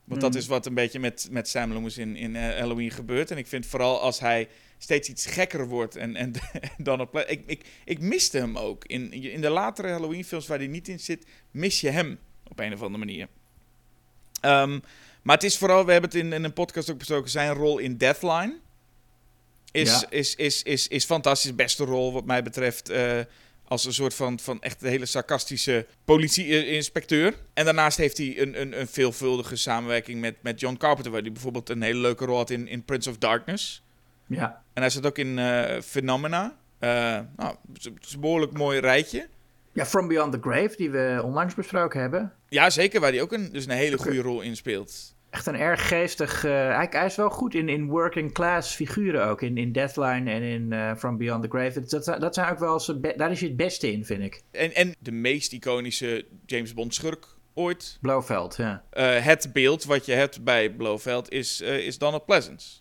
[0.04, 0.28] Want mm.
[0.30, 3.30] dat is wat een beetje met, met Sam Loomis in, in Halloween gebeurt.
[3.30, 4.48] En ik vind vooral als hij
[4.78, 5.96] steeds iets gekker wordt.
[5.96, 6.32] En, en
[6.78, 7.38] Donald Pleasance...
[7.38, 8.84] Ik, ik, ik miste hem ook.
[8.84, 12.18] In, in de latere Halloween-films waar hij niet in zit, mis je hem
[12.52, 13.28] op een of andere manier.
[14.42, 14.82] Um,
[15.22, 17.78] maar het is vooral, we hebben het in, in een podcast ook besproken, zijn rol
[17.78, 18.58] in Deathline.
[19.70, 20.10] Is, ja.
[20.10, 21.54] is, is, is, is fantastisch.
[21.54, 22.90] Beste rol wat mij betreft.
[22.90, 23.20] Uh,
[23.64, 27.34] als een soort van, van echt een hele sarcastische politie-inspecteur.
[27.54, 31.12] En daarnaast heeft hij een, een, een veelvuldige samenwerking met, met John Carpenter.
[31.12, 33.82] Waar hij bijvoorbeeld een hele leuke rol had in, in Prince of Darkness.
[34.26, 34.62] Ja.
[34.72, 36.56] En hij zat ook in uh, Phenomena.
[36.80, 36.90] Uh,
[37.36, 39.28] nou, het is een behoorlijk mooi rijtje.
[39.72, 42.32] Ja, From Beyond the Grave, die we onlangs besproken hebben.
[42.48, 45.14] Ja, zeker, waar hij ook een, dus een hele goede rol in speelt.
[45.30, 46.44] Echt een erg geestig...
[46.44, 49.42] Uh, hij, hij, is wel goed in, in working class figuren ook.
[49.42, 51.80] In, in Deathline en in uh, From Beyond the Grave.
[51.80, 53.00] Dat, dat zijn ook wel zijn...
[53.00, 54.42] Daar is hij het beste in, vind ik.
[54.50, 57.98] En, en de meest iconische James Bond schurk ooit.
[58.00, 58.84] Blofeld, ja.
[58.92, 62.80] Uh, het beeld wat je hebt bij Blofeld is, is Donald Pleasance.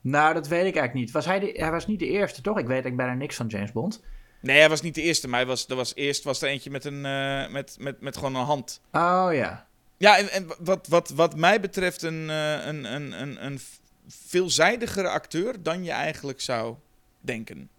[0.00, 1.10] Nou, dat weet ik eigenlijk niet.
[1.10, 2.58] Was hij, de, hij was niet de eerste, toch?
[2.58, 4.02] Ik weet eigenlijk bijna niks van James Bond.
[4.40, 6.70] Nee, hij was niet de eerste, maar hij was, er was eerst was er eentje
[6.70, 8.80] met, een, uh, met, met, met gewoon een hand.
[8.92, 9.66] Oh ja.
[9.96, 13.60] Ja, en, en wat, wat, wat mij betreft een, uh, een, een, een, een
[14.08, 16.76] veelzijdigere acteur dan je eigenlijk zou
[17.20, 17.70] denken.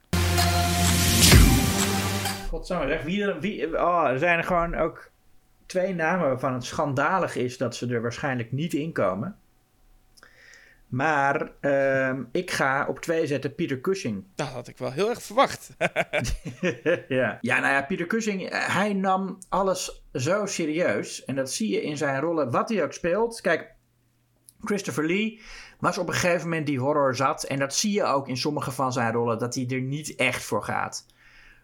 [2.49, 3.03] Godsamme, zeg.
[3.03, 5.12] Wie, wie, oh, er zijn er gewoon ook
[5.66, 9.38] twee namen waarvan het schandalig is dat ze er waarschijnlijk niet in komen.
[10.89, 14.23] Maar uh, ik ga op twee zetten Peter Cushing.
[14.35, 15.75] Dat had ik wel heel erg verwacht.
[17.07, 17.37] ja.
[17.41, 21.25] ja, nou ja, Peter Cushing, eh, hij nam alles zo serieus.
[21.25, 23.41] En dat zie je in zijn rollen, wat hij ook speelt.
[23.41, 23.73] Kijk,
[24.63, 25.41] Christopher Lee
[25.79, 27.43] was op een gegeven moment die horror zat.
[27.43, 30.43] En dat zie je ook in sommige van zijn rollen, dat hij er niet echt
[30.43, 31.05] voor gaat.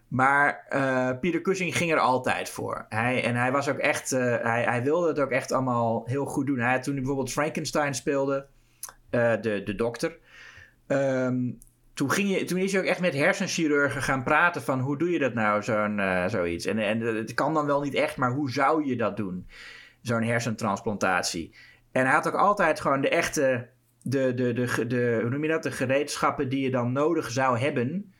[0.08, 2.86] Maar uh, Peter Cushing ging er altijd voor.
[2.88, 6.24] Hij, en hij was ook echt, uh, hij, hij wilde het ook echt allemaal heel
[6.24, 6.58] goed doen.
[6.58, 8.46] Hij, toen hij bijvoorbeeld Frankenstein speelde,
[9.10, 10.18] uh, de, de dokter.
[10.86, 11.58] Um,
[11.94, 15.10] toen, ging je, toen is hij ook echt met hersenchirurgen gaan praten van hoe doe
[15.10, 16.66] je dat nou, zo'n, uh, zoiets.
[16.66, 19.46] En, en het kan dan wel niet echt, maar hoe zou je dat doen?
[20.00, 21.54] Zo'n hersentransplantatie.
[21.92, 23.68] En hij had ook altijd gewoon de echte,
[24.02, 27.58] de, de, de, de, hoe noem je dat, de gereedschappen die je dan nodig zou
[27.58, 28.14] hebben,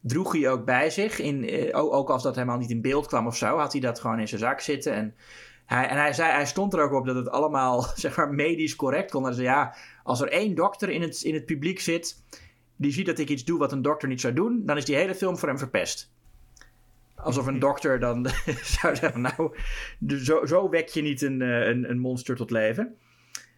[0.00, 1.18] droeg hij ook bij zich.
[1.18, 4.20] In, ook als dat helemaal niet in beeld kwam of zo, had hij dat gewoon
[4.20, 4.92] in zijn zak zitten.
[4.92, 5.14] En
[5.76, 8.76] hij, en hij, zei, hij stond er ook op dat het allemaal zeg maar, medisch
[8.76, 9.24] correct kon.
[9.24, 12.22] Hij zei, ja, als er één dokter in het, in het publiek zit
[12.76, 14.96] die ziet dat ik iets doe wat een dokter niet zou doen, dan is die
[14.96, 16.12] hele film voor hem verpest.
[17.14, 18.26] Alsof een dokter dan
[18.80, 19.56] zou zeggen, nou,
[20.06, 22.96] zo, zo wek je niet een, een, een monster tot leven.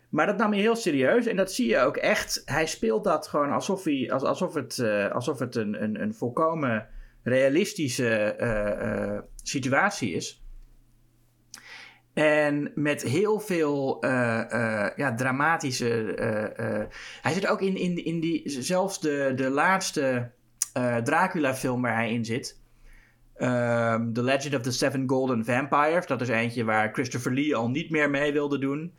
[0.09, 2.43] Maar dat nam hij heel serieus en dat zie je ook echt.
[2.45, 6.89] Hij speelt dat gewoon alsof, hij, alsof het, uh, alsof het een, een, een volkomen
[7.23, 10.42] realistische uh, uh, situatie is.
[12.15, 14.11] En met heel veel uh,
[14.53, 16.17] uh, ja, dramatische.
[16.61, 18.43] Uh, hij zit ook in, in, in die.
[18.45, 20.31] Zelfs de, de laatste
[21.05, 22.61] Dracula-film waar hij in zit.
[23.39, 26.07] Um, The Legend of the Seven Golden Vampires.
[26.07, 28.93] Dat is eentje waar Christopher Lee al niet meer mee wilde doen.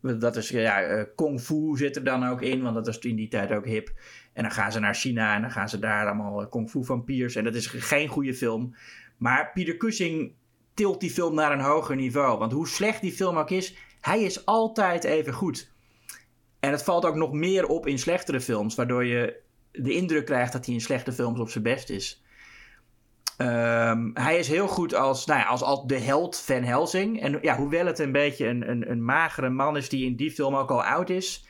[0.00, 3.28] Dat is, ja, Kung Fu zit er dan ook in, want dat is in die
[3.28, 3.92] tijd ook hip.
[4.32, 7.34] En dan gaan ze naar China en dan gaan ze daar allemaal Kung Fu vampiers.
[7.34, 8.74] En dat is geen goede film.
[9.16, 10.32] Maar Peter Cushing
[10.80, 12.38] tilt die film naar een hoger niveau.
[12.38, 15.72] Want hoe slecht die film ook is, hij is altijd even goed.
[16.60, 19.40] En het valt ook nog meer op in slechtere films, waardoor je
[19.72, 22.24] de indruk krijgt dat hij in slechte films op zijn best is.
[23.38, 27.22] Um, hij is heel goed als, nou ja, als, als de held Van Helsing.
[27.22, 30.30] En ja, hoewel het een beetje een, een, een magere man is die in die
[30.30, 31.44] film ook al oud is,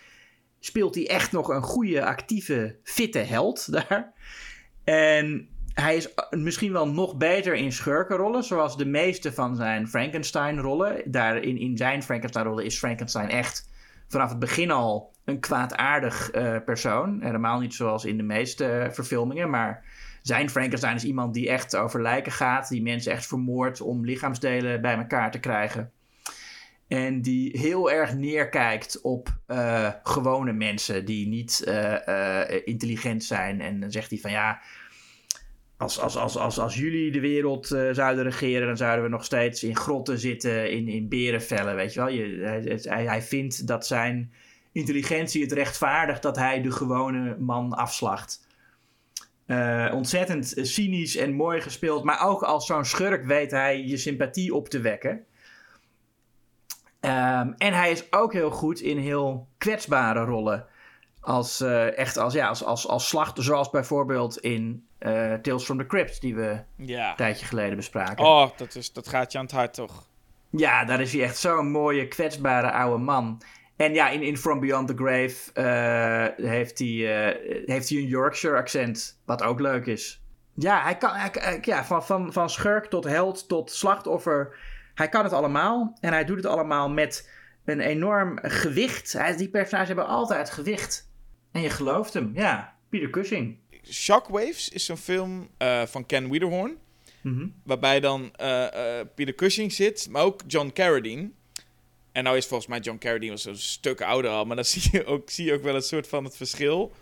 [0.61, 4.13] speelt hij echt nog een goede, actieve, fitte held daar.
[4.85, 11.03] En hij is misschien wel nog beter in schurkenrollen, zoals de meeste van zijn Frankenstein-rollen.
[11.05, 13.69] Daar in, zijn Frankenstein-rollen is Frankenstein echt
[14.09, 17.19] vanaf het begin al een kwaadaardig uh, persoon.
[17.23, 19.85] Helemaal niet zoals in de meeste uh, verfilmingen, maar
[20.23, 24.81] zijn Frankenstein is iemand die echt over lijken gaat, die mensen echt vermoordt om lichaamsdelen
[24.81, 25.91] bij elkaar te krijgen.
[26.89, 29.29] En die heel erg neerkijkt op
[30.03, 31.65] gewone mensen die niet
[32.65, 33.61] intelligent zijn.
[33.61, 34.61] En dan zegt hij van ja,
[35.81, 39.25] als, als, als, als, als jullie de wereld uh, zouden regeren, dan zouden we nog
[39.25, 42.09] steeds in grotten zitten, in, in berenvellen, weet je wel.
[42.09, 44.33] Je, hij, hij vindt dat zijn
[44.73, 48.47] intelligentie het rechtvaardigt dat hij de gewone man afslacht.
[49.47, 54.55] Uh, ontzettend cynisch en mooi gespeeld, maar ook als zo'n schurk weet hij je sympathie
[54.55, 55.25] op te wekken.
[57.01, 60.67] Um, en hij is ook heel goed in heel kwetsbare rollen.
[61.21, 65.79] Als, uh, echt als, ja, als, als, als slachter, zoals bijvoorbeeld in uh, Tales from
[65.79, 67.11] the Crypt, die we ja.
[67.11, 68.25] een tijdje geleden bespraken.
[68.25, 70.09] Oh, dat, is, dat gaat je aan het hart, toch?
[70.51, 73.43] Ja, daar is hij echt zo'n mooie, kwetsbare oude man.
[73.77, 78.07] En ja, in, in From Beyond the Grave uh, heeft, hij, uh, heeft hij een
[78.07, 80.23] Yorkshire accent, wat ook leuk is.
[80.55, 84.57] Ja, hij kan, hij, ja van, van, van schurk tot held tot slachtoffer.
[84.95, 85.97] Hij kan het allemaal.
[86.01, 87.31] En hij doet het allemaal met
[87.65, 89.13] een enorm gewicht.
[89.13, 91.11] Hij, die personages hebben altijd gewicht.
[91.53, 92.75] En je gelooft hem, ja.
[92.89, 93.59] Peter Cushing.
[93.93, 96.77] Shockwaves is zo'n film uh, van Ken Wiederhorn.
[97.21, 97.55] Mm -hmm.
[97.65, 98.67] Waarbij dan uh,
[99.15, 101.31] Peter Cushing zit, maar ook John Carradine.
[102.13, 104.89] En nou is volgens mij John Carradine was een stuk ouder al, maar dan zie
[104.93, 106.93] je ook, zie je ook wel een soort van het verschil.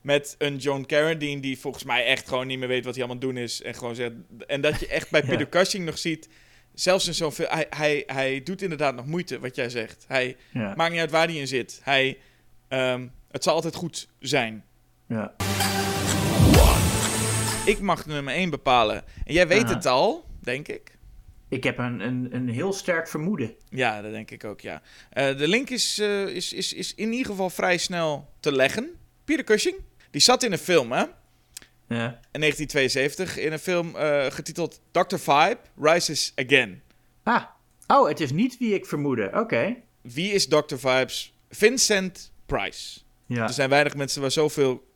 [0.00, 3.22] Met een John Carradine die volgens mij echt gewoon niet meer weet wat hij allemaal
[3.22, 3.62] doen is.
[3.62, 4.12] En, gewoon zegt,
[4.46, 5.28] en dat je echt bij Ja.
[5.28, 6.28] Peter Cushing nog ziet,
[6.74, 10.04] zelfs in zo'n film, hij, hij, hij doet inderdaad nog moeite, wat jij zegt.
[10.08, 10.74] Hij Ja.
[10.76, 11.80] maakt niet uit waar hij in zit.
[11.82, 12.18] Hij,
[12.68, 14.64] ehm, het zal altijd goed zijn.
[15.08, 15.34] ja.
[17.64, 19.04] Ik mag nummer 1 bepalen.
[19.24, 19.74] En jij weet Aha.
[19.74, 20.98] het al, denk ik.
[21.48, 23.54] Ik heb een, een, een heel sterk vermoeden.
[23.68, 24.82] Ja, dat denk ik ook, ja.
[25.10, 28.90] Eh, de link is, eh, is, is, is in ieder geval vrij snel te leggen.
[29.24, 29.76] Peter Cushing,
[30.10, 31.04] die zat in een film, hè?
[31.88, 32.20] Ja.
[32.32, 35.16] In 1972, in een film eh, getiteld Dr.
[35.16, 36.82] Vibe, Rises Again.
[37.22, 37.42] Ah.
[37.86, 39.30] Oh, het is niet wie ik vermoedde.
[39.34, 39.76] Oké.
[40.00, 40.76] Wie is Dr.
[40.76, 41.34] Vibes?
[41.50, 43.00] Vincent Price.
[43.26, 43.42] Ja.
[43.42, 44.93] Er zijn weinig mensen waar zoveel,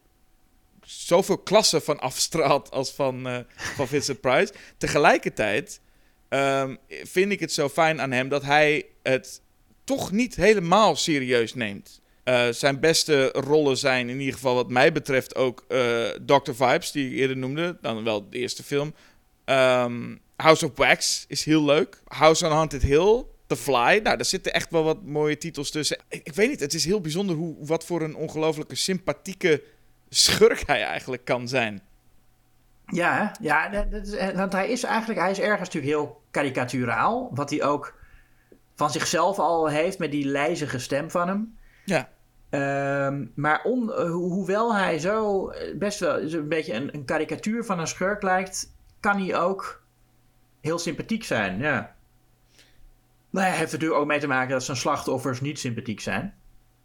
[0.89, 4.53] zoveel klassen van afstraalt als van, eh, van Vincent Price.
[4.79, 5.81] Tegelijkertijd
[6.29, 9.43] ehm, vind ik het zo fijn aan hem dat hij het
[9.85, 12.01] toch niet helemaal serieus neemt.
[12.25, 16.53] Eh, zijn beste rollen zijn in ieder geval wat mij betreft ook eh Dr.
[16.53, 17.79] Vibes, die ik eerder noemde.
[17.81, 18.95] Dan wel de eerste film.
[19.45, 22.03] Ehm, House of Wax is heel leuk.
[22.05, 23.25] House on Haunted Hill.
[23.47, 24.01] The Fly.
[24.03, 25.99] Nou, daar zitten echt wel wat mooie titels tussen.
[26.09, 29.63] Ik, ik weet niet, het is heel bijzonder hoe, wat voor een ongelooflijke sympathieke
[30.09, 31.83] schurk hij eigenlijk kan zijn.
[32.87, 37.31] Ja, ja dat, eh, want hij is eigenlijk, hij is ergens natuurlijk heel karikaturaal.
[37.35, 37.95] Wat hij ook
[38.75, 41.57] van zichzelf al heeft met die lijzige stem van hem.
[41.85, 42.09] Ja.
[42.51, 47.05] Ehm, maar on, eh, ho- hoewel hij zo eh, best wel een beetje een, een
[47.05, 49.83] karikatuur van een schurk lijkt, kan hij ook
[50.61, 51.59] heel sympathiek zijn.
[51.59, 51.95] Ja.
[53.31, 56.35] Nou ja, heeft er natuurlijk ook mee te maken dat zijn slachtoffers niet sympathiek zijn.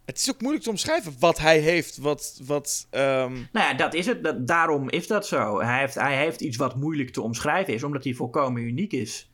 [0.05, 1.97] Het is ook moeilijk te omschrijven wat hij heeft.
[1.97, 4.23] Wat, wat, ehm, Nou ja, dat is het.
[4.23, 5.61] Dat, daarom is dat zo.
[5.61, 9.31] Hij heeft, hij heeft iets wat moeilijk te omschrijven is, omdat hij volkomen uniek is.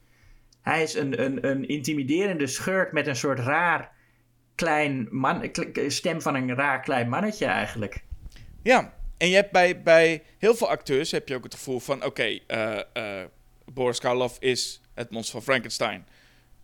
[0.62, 3.92] Hij is een, een, een intimiderende schurk met een soort raar
[4.56, 5.50] klein man,
[5.88, 8.04] stem van een raar klein mannetje eigenlijk.
[8.64, 12.06] Ja, en je hebt bij, bij heel veel acteurs heb je ook het gevoel van...
[12.06, 13.26] Oké, eh, eh,
[13.66, 16.06] Boris Karloff is het monster van Frankenstein.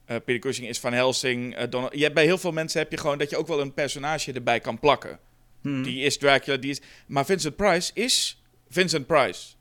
[0.06, 1.56] Eh Peter Cushing is Van Helsing.
[1.56, 3.62] eh, Donald, je hebt bij heel veel mensen heb je gewoon dat je ook wel
[3.62, 5.20] een personage erbij kan plakken.
[5.62, 5.84] Hmm.
[5.84, 6.82] Die is Dracula, die is...
[7.08, 9.54] Maar Vincent Price is Vincent Price.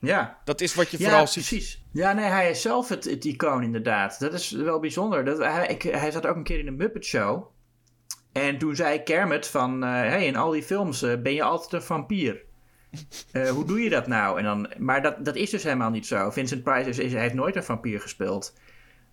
[0.00, 1.46] Ja, Dat is wat je ja vooral ziet.
[1.46, 1.82] precies.
[1.92, 4.20] Ja, nee, hij is zelf het, het icoon inderdaad.
[4.20, 5.24] Dat is wel bijzonder.
[5.24, 7.44] Dat, hij, ik, hij zat ook een keer in een Muppet Show.
[8.32, 9.84] En toen zei Kermit van...
[9.84, 12.42] eh, hey, in al die films ben je altijd een vampier.
[13.54, 14.38] Hoe doe je dat nou?
[14.38, 16.30] En dan, maar dat, dat is dus helemaal niet zo.
[16.30, 18.54] Vincent Price is, is, hij heeft nooit een vampier gespeeld.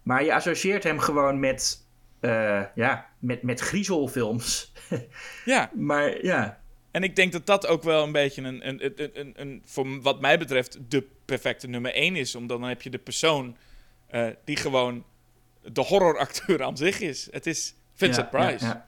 [0.10, 1.86] Maar je associeert hem gewoon met...
[2.20, 4.72] eh, ja, met, met griezelfilms.
[5.46, 6.60] Ja, maar ja,
[6.92, 10.02] en ik denk dat dat ook wel een beetje een, een, een, een, een voor
[10.02, 12.36] wat mij betreft, de perfecte nummer één is.
[12.36, 13.58] Omdat dan heb je de persoon
[14.08, 15.04] eh, die gewoon
[15.62, 17.28] de horroracteur aan zich is.
[17.32, 18.66] Het is Vincent ja, Price.
[18.66, 18.88] Ja, ja.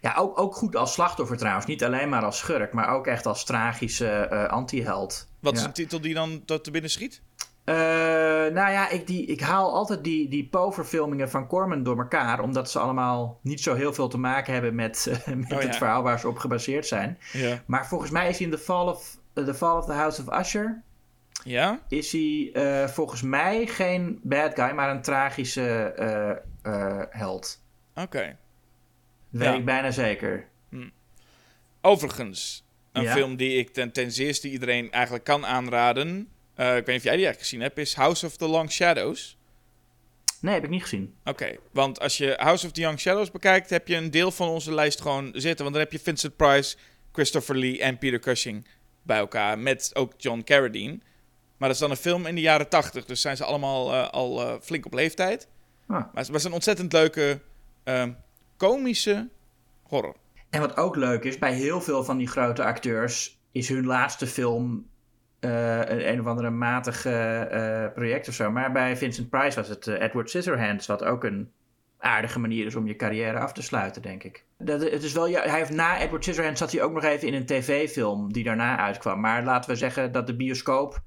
[0.00, 1.66] Ja, ook, ook goed als slachtoffer trouwens.
[1.66, 5.28] Niet alleen maar als schurk, maar ook echt als tragische eh anti-held.
[5.40, 7.22] Wat is een titel die dan tot te binnen schiet?
[7.66, 7.74] Eh,
[8.52, 12.40] nou ja, ik, die, ik haal altijd die, die poverfilmingen van Corman door elkaar.
[12.40, 15.06] Omdat ze allemaal niet zo heel veel te maken hebben met,
[15.36, 15.66] met Oh ja.
[15.66, 17.18] het verhaal waar ze op gebaseerd zijn.
[17.32, 17.62] Ja.
[17.66, 20.22] Maar volgens mij is hij in The Fall of, eh, the, Fall of the House
[20.26, 20.82] of Usher...
[21.44, 21.80] Ja?
[21.88, 25.92] is hij eh, volgens mij geen bad guy, maar een tragische
[27.10, 27.62] held.
[27.94, 28.36] Oké.
[29.28, 29.54] Weet Ja.
[29.54, 30.46] ik bijna zeker.
[31.80, 36.28] Overigens, een film die ik ten, ten zeerste iedereen eigenlijk kan aanraden.
[36.56, 38.70] Eh, ik weet niet of jij die eigenlijk gezien hebt, is House of the Long
[38.70, 39.36] Shadows.
[40.40, 41.14] Nee, heb ik niet gezien.
[41.24, 44.48] Oké, want als je House of the Young Shadows bekijkt, heb je een deel van
[44.48, 45.64] onze lijst gewoon zitten.
[45.64, 46.76] Want dan heb je Vincent Price,
[47.12, 48.66] Christopher Lee en Peter Cushing
[49.02, 49.58] bij elkaar.
[49.58, 50.98] Met ook John Carradine.
[51.56, 53.04] Maar dat is dan een film in de jaren tachtig.
[53.04, 55.48] Dus zijn ze allemaal eh, al eh, flink op leeftijd.
[55.86, 55.88] Ah.
[55.88, 57.40] Maar het was een ontzettend leuke,
[57.84, 58.12] ehm,
[58.56, 59.28] komische
[59.82, 60.16] horror.
[60.50, 64.26] En wat ook leuk is, bij heel veel van die grote acteurs is hun laatste
[64.26, 64.86] film
[65.40, 67.10] eh, een, een of andere matige
[67.50, 68.50] eh, project of zo.
[68.50, 71.50] Maar bij Vincent Price was het eh, Edward Scissorhands, wat ook een
[71.98, 74.44] aardige manier is om je carrière af te sluiten, denk ik.
[74.58, 77.28] Dat, het is wel, ja, hij heeft na Edward Scissorhands zat hij ook nog even
[77.28, 79.20] in een tv-film die daarna uitkwam.
[79.20, 81.00] Maar laten we zeggen dat de bioscoop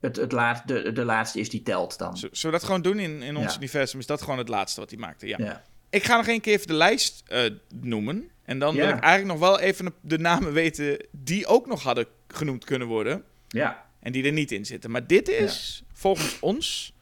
[0.00, 2.16] het, het laat, de, de laatste is die telt dan.
[2.16, 3.58] Zullen we dat gewoon doen in, in ons Ja.
[3.58, 3.98] universum?
[4.00, 5.26] Is dat gewoon het laatste wat hij maakte?
[5.26, 5.36] Ja.
[5.38, 5.62] Ja.
[5.90, 7.22] Ik ga nog één keer even de lijst
[7.68, 8.30] noemen.
[8.44, 12.06] En dan wil ik eigenlijk nog wel even de namen weten die ook nog hadden
[12.28, 13.24] genoemd kunnen worden.
[13.54, 13.86] Ja.
[14.00, 14.90] En die er niet in zitten.
[14.90, 16.92] Maar dit is volgens ons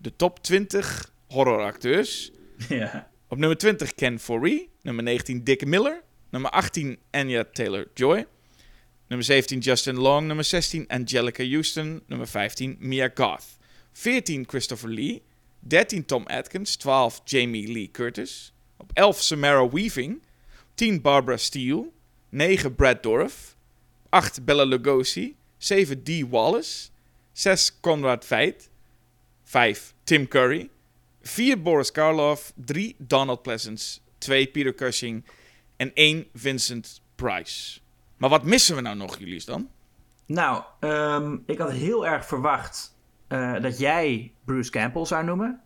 [0.00, 2.30] de top 20 horroracteurs.
[2.68, 3.10] ja.
[3.28, 4.68] Op nummer 20 Ken Foree.
[4.82, 6.02] Nummer 19 Dick Miller.
[6.30, 8.26] Nummer 18 Anya Taylor-Joy.
[9.08, 10.26] Nummer 17 Justin Long.
[10.26, 12.02] Nummer 16 Angelica Houston.
[12.06, 13.44] Nummer 15 Mia Goth.
[13.92, 15.22] 14 Christopher Lee.
[15.58, 16.76] 13 Tom Atkins.
[16.76, 18.52] 12 Jamie Lee Curtis.
[18.76, 20.22] Op 11 Samara Weaving.
[20.74, 21.90] 10 Barbara Steele.
[22.28, 23.56] 9 Brad Dorff.
[24.08, 25.36] 8 Bella Lugosi.
[25.64, 26.90] 7 Dee Wallace.
[27.32, 28.68] 6 Conrad Veidt.
[29.44, 30.70] 5 Tim Curry.
[31.22, 32.52] 4 Boris Karloff.
[32.54, 34.00] 3 Donald Pleasance.
[34.18, 35.24] 2 Peter Cushing.
[35.76, 37.80] En 1 Vincent Price.
[38.16, 39.70] Maar wat missen we nou nog, jullie dan?
[40.26, 42.94] Nou, um, ik had heel erg verwacht
[43.28, 45.60] uh, dat jij Bruce Campbell zou noemen.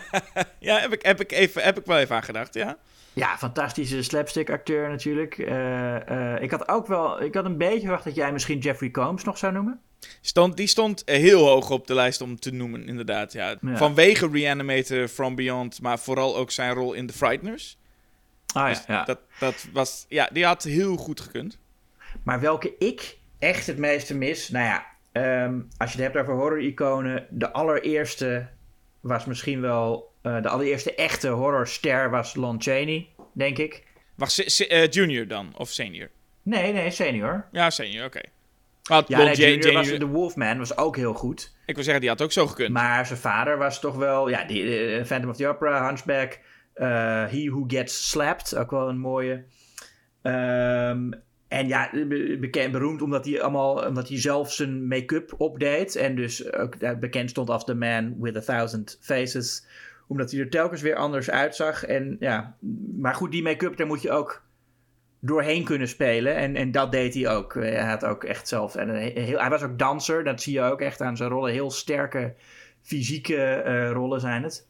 [0.58, 2.78] ja, heb ik, heb, ik even, heb ik wel even aan gedacht, ja.
[3.12, 5.38] Ja, fantastische slapstick acteur natuurlijk.
[5.38, 8.90] Uh, uh, ik had ook wel, ik had een beetje verwacht dat jij misschien Jeffrey
[8.90, 9.80] Combs nog zou noemen.
[10.20, 13.32] Stond, die stond heel hoog op de lijst om te noemen, inderdaad.
[13.32, 13.56] Ja.
[13.60, 13.76] ja.
[13.76, 17.78] Vanwege Reanimator From Beyond, maar vooral ook zijn rol in The Frighteners.
[18.54, 19.04] Ah ja, dus ja.
[19.04, 21.58] Dat, dat was, ja, die had heel goed gekund.
[22.22, 24.86] Maar welke ik echt het meeste mis, nou ja,
[25.44, 28.48] um, als je het hebt over horror-iconen, de allereerste
[29.02, 33.84] was misschien wel, uh, de allereerste echte horrorster was Lon Chaney, denk ik.
[34.14, 36.10] Wacht, uh, junior dan, of senior?
[36.42, 37.48] Nee, nee, senior.
[37.52, 38.20] Ja, senior, oké.
[38.82, 39.04] Okay.
[39.06, 41.52] Ja, nee, junior was de Wolfman, was ook heel goed.
[41.66, 42.70] Ik wil zeggen, die had ook zo gekund.
[42.70, 44.62] Maar zijn vader was toch wel, ja, die,
[44.98, 46.40] uh, Phantom of the Opera, Hunchback,
[47.30, 49.44] He Who Gets Slapped, ook wel een mooie.
[50.22, 51.22] Um,
[51.52, 51.90] en ja,
[52.40, 55.96] bekend, beroemd omdat hij, allemaal, omdat hij zelf zijn make-up opdeed.
[55.96, 59.66] En dus ook bekend stond als The Man with a Thousand Faces.
[60.06, 61.84] Omdat hij er telkens weer anders uitzag.
[61.84, 62.56] En ja,
[62.96, 64.42] maar goed, die make-up, daar moet je ook
[65.20, 66.36] doorheen kunnen spelen.
[66.36, 67.54] En, en dat deed hij ook.
[67.54, 68.74] Hij had ook echt zelf.
[68.76, 70.24] En heel, hij was ook danser.
[70.24, 71.52] Dat zie je ook echt aan zijn rollen.
[71.52, 72.34] Heel sterke
[72.82, 74.66] fysieke uh, rollen zijn het.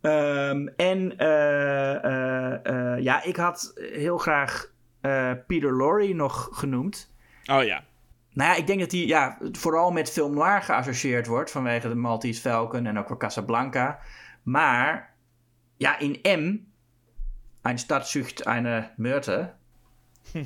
[0.00, 1.14] Um, en
[3.02, 7.12] ja, ik had heel graag uh, Peter Lorre nog genoemd.
[7.46, 7.84] Oh ja.
[8.32, 11.94] Nou ja, ik denk dat hij ja, vooral met film noir geassocieerd wordt vanwege de
[11.94, 14.00] Maltese Falcon en ook wel Casablanca.
[14.42, 15.14] Maar
[15.76, 16.56] ja, in M,
[17.62, 19.54] een stad een Meurte,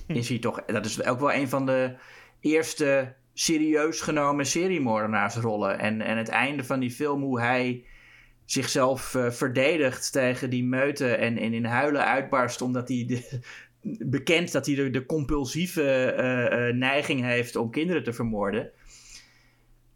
[0.07, 1.97] is hij toch, dat is ook wel een van de
[2.41, 5.79] eerste serieus genomen seriemoordenaarsrollen.
[5.79, 7.85] En, en het einde van die film, hoe hij
[8.45, 13.41] zichzelf uh, verdedigt tegen die meute en, en in huilen uitbarst omdat hij de,
[13.83, 18.71] bekend dat hij de, de compulsieve uh, uh, neiging heeft om kinderen te vermoorden.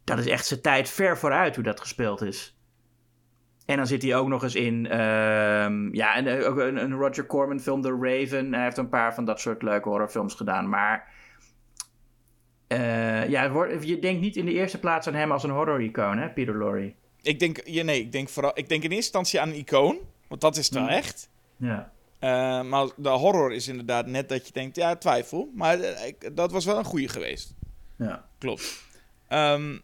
[0.05, 2.59] Dat is echt zijn tijd ver vooruit hoe dat gespeeld is.
[3.66, 4.84] En dan zit hij ook nog eens in.
[4.84, 8.53] Uh, ja, ook een, een, Roger Corman film, The Raven.
[8.53, 10.68] Hij heeft een paar van dat soort leuke horrorfilms gedaan.
[10.68, 11.14] Maar.
[13.28, 13.43] Ja,
[13.80, 16.93] je denkt niet in de eerste plaats aan hem als een horror-icoon, hè, Peter Lorre?
[17.22, 19.99] Ik denk, ja, nee, ik denk, vooral, ik denk in eerste instantie aan een icoon.
[20.28, 20.89] Want dat is wel mm.
[20.89, 21.30] echt.
[21.57, 21.93] Ja.
[22.27, 25.51] Uh, maar de horror is inderdaad net dat je denkt, ja, twijfel.
[25.55, 27.55] Maar ik, dat was wel een goede geweest.
[27.97, 28.29] Ja.
[28.39, 28.85] Klopt.
[29.29, 29.81] Um,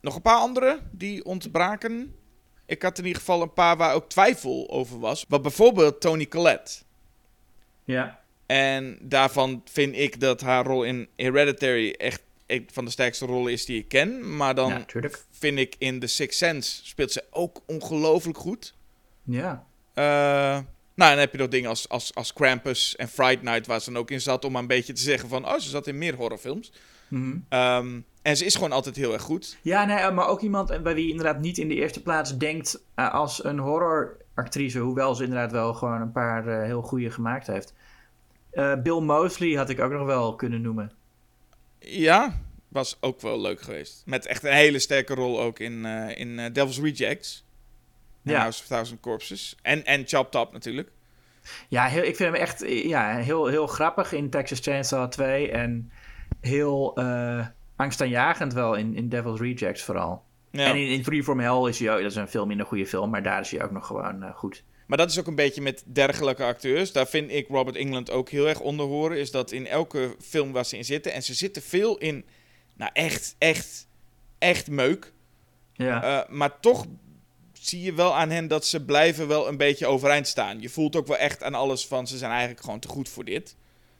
[0.00, 2.14] nog een paar andere die ontbraken.
[2.66, 5.24] Ik had in ieder geval een paar waar ook twijfel over was.
[5.28, 6.82] Wat bijvoorbeeld Tony Collette.
[7.84, 8.20] Ja.
[8.46, 13.52] En daarvan vind ik dat haar rol in Hereditary echt een van de sterkste rollen
[13.52, 14.36] is die ik ken.
[14.36, 18.74] Maar dan ja, vind ik in The Sixth Sense speelt ze ook ongelooflijk goed.
[19.22, 19.66] Ja.
[19.94, 20.58] Uh,
[20.94, 23.92] nou, dan heb je nog dingen als, als, als Krampus en Fright Night, waar ze
[23.92, 25.98] dan ook in zat, om maar een beetje te zeggen van, oh, ze zat in
[25.98, 26.72] meer horrorfilms.
[27.08, 27.44] Mm
[28.24, 29.58] en ze is gewoon altijd heel erg goed.
[29.62, 32.84] Ja, nee, maar ook iemand bij wie je inderdaad niet in de eerste plaats denkt
[32.96, 37.46] uh, als een horroractrice, hoewel ze inderdaad wel gewoon een paar uh, heel goede gemaakt
[37.46, 37.74] heeft.
[38.52, 40.92] Uh, Bill Mosley had ik ook nog wel kunnen noemen.
[41.78, 44.02] Ja, was ook wel leuk geweest.
[44.06, 45.84] Met echt een hele sterke rol ook in,
[46.16, 47.43] in Devil's Rejects
[48.32, 48.40] ja.
[48.40, 49.56] House of Thousand Corpses.
[49.62, 50.90] En, en Chop Top natuurlijk.
[51.68, 55.50] Ja, heel, ik vind hem echt ja, heel, heel grappig in Texas Chainsaw 2.
[55.50, 55.90] En
[56.40, 57.46] heel uh,
[57.76, 60.22] angstaanjagend wel in, in Devil's Rejects vooral.
[60.50, 60.66] Ja.
[60.66, 63.10] En in, in Freeform Hell is hij ook, dat is een veel minder goede film,
[63.10, 64.64] maar daar is hij ook nog gewoon uh, goed.
[64.86, 66.92] Maar dat is ook een beetje met dergelijke acteurs.
[66.92, 69.18] Daar vind ik Robert England ook heel erg onder horen.
[69.18, 71.12] Is dat in elke film waar ze in zitten.
[71.12, 72.24] En ze zitten veel in.
[72.76, 73.88] Nou, echt, echt,
[74.38, 75.12] echt meuk.
[75.72, 76.04] Ja.
[76.04, 76.86] Uh, maar toch
[77.66, 80.60] zie je wel aan hen dat ze blijven wel een beetje overeind staan.
[80.60, 83.24] Je voelt ook wel echt aan alles van ze zijn eigenlijk gewoon te goed voor
[83.24, 83.56] dit.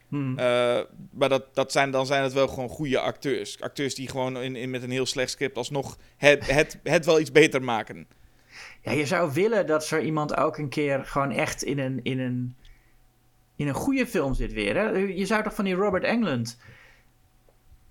[0.08, 0.30] Hmm.
[0.30, 3.60] Uh, maar dat, dat zijn, dan zijn het wel gewoon goede acteurs.
[3.60, 7.20] Acteurs die gewoon in, in met een heel slecht script alsnog het, het, het wel
[7.20, 8.06] iets beter maken.
[8.82, 12.20] Ja, je zou willen dat er iemand ook een keer gewoon echt in een, in
[12.20, 12.54] een,
[13.56, 14.76] in een goede film zit weer.
[14.76, 14.88] Hè?
[14.90, 16.58] Je zou toch van die Robert Englund...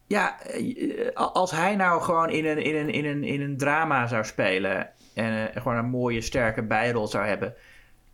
[0.08, 4.08] Ja, eh, als hij nou gewoon in een, in een, in een, in een drama
[4.08, 7.53] zou spelen en uh, gewoon een mooie, sterke bijrol zou hebben,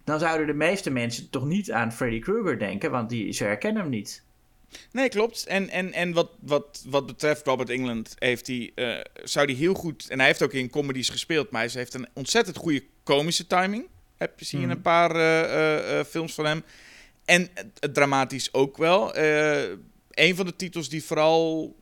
[0.04, 3.82] dan zouden de meeste mensen toch niet aan Freddy Krueger denken, want die, ze herkennen
[3.82, 4.24] hem niet.
[4.92, 5.46] Nee, klopt.
[5.46, 9.74] En, en, en wat, wat, wat betreft Robert England heeft hij, uh, zou hij heel
[9.74, 13.48] goed, en hij heeft ook in comedies gespeeld, maar hij heeft een ontzettend goede komische
[13.48, 13.88] timing.
[14.18, 14.70] Heb je zien mm.
[14.70, 16.64] een paar uh, films van hem.
[17.26, 19.18] En het dramatisch ook wel.
[20.10, 21.76] een van de titels die vooral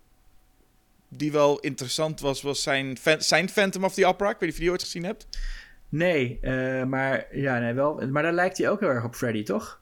[1.10, 4.30] die wel interessant was, was zijn, zijn Phantom of the Opera.
[4.30, 5.28] Ik weet niet of je die ooit gezien hebt.
[5.90, 9.44] Nee, uh, maar, ja, nee, wel, maar daar lijkt hij ook heel erg op Freddy,
[9.44, 9.80] toch?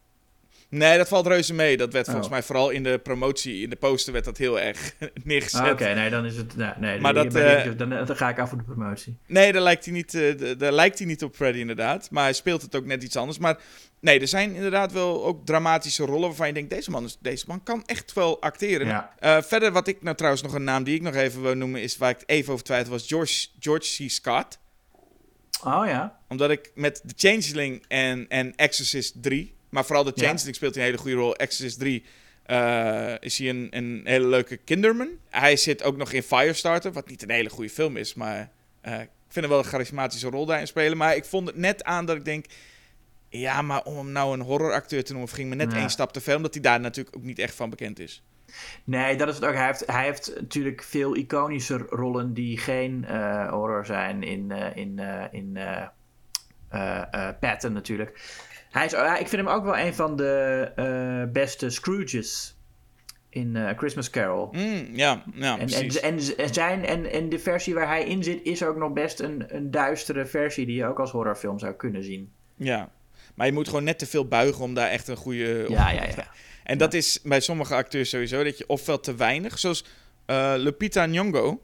[0.69, 1.78] Nee, dat valt reuze mee.
[1.78, 2.32] Dat werd volgens oh.
[2.32, 5.61] mij vooral in de promotie, in de poster werd dat heel erg neergezet.
[5.61, 6.55] Ah, Oké, nee, dan is het.
[6.55, 9.17] Nee, nee maar dat, uh, dan, dan, ga ik af voor de promotie.
[9.28, 12.11] Nee, daar lijkt, hij niet, uh, daar lijkt hij niet op Freddy inderdaad.
[12.11, 13.38] Maar hij speelt het ook net iets anders.
[13.38, 13.57] Maar
[14.06, 17.45] nee, er zijn inderdaad wel ook dramatische rollen waarvan je denkt: deze man, is, deze
[17.47, 18.88] man kan echt wel acteren.
[18.88, 19.14] Ja.
[19.20, 21.82] Uh, verder, wat ik nou trouwens nog een naam die ik nog even wil noemen,
[21.82, 24.10] is waar ik even over twijfel, was George, George C.
[24.10, 24.60] Scott.
[25.64, 26.20] Oh ja.
[26.28, 30.84] Omdat ik met The Changeling en, en Exorcist 3 maar vooral de Changeling speelt hij
[30.84, 31.36] een hele goede rol.
[31.36, 32.03] Exorcist 3
[32.47, 35.10] uh, eh, is hij een, een hele leuke kinderman.
[35.30, 38.51] Hij zit ook nog in Firestarter, wat niet een hele goede film is, maar
[38.86, 40.97] uh, ik vind hem wel een charismatische rol daarin spelen.
[40.97, 42.45] Maar ik vond het net aan dat ik denk,
[43.30, 46.21] ja, maar om hem nou een horroracteur te noemen, ging me net één stap te
[46.21, 48.23] ver, omdat hij daar natuurlijk ook niet echt van bekend is.
[48.84, 49.53] Nee, dat is het ook.
[49.53, 54.76] Hij heeft, hij heeft natuurlijk veel iconische rollen die geen uh, horror zijn in, uh,
[54.76, 55.57] in, uh, in
[57.39, 58.21] Patton natuurlijk.
[58.71, 62.57] Hij is, ik vind hem ook wel een van de beste Scrooges
[63.30, 64.49] in Christmas Carol.
[64.51, 65.89] Mm, ja, ja, en, en,
[66.38, 69.55] en, zijn, en, en de versie waar hij in zit is ook nog best een,
[69.55, 72.32] een duistere versie die je ook als horrorfilm zou kunnen zien.
[72.55, 72.91] Ja,
[73.36, 75.65] maar je moet gewoon net te veel buigen om daar echt een goede...
[75.67, 76.27] Ja, ja, ja.
[76.63, 79.86] En dat is bij sommige acteurs sowieso, dat je ofwel te weinig, zoals
[80.27, 81.61] uh, Lupita Nyong'o.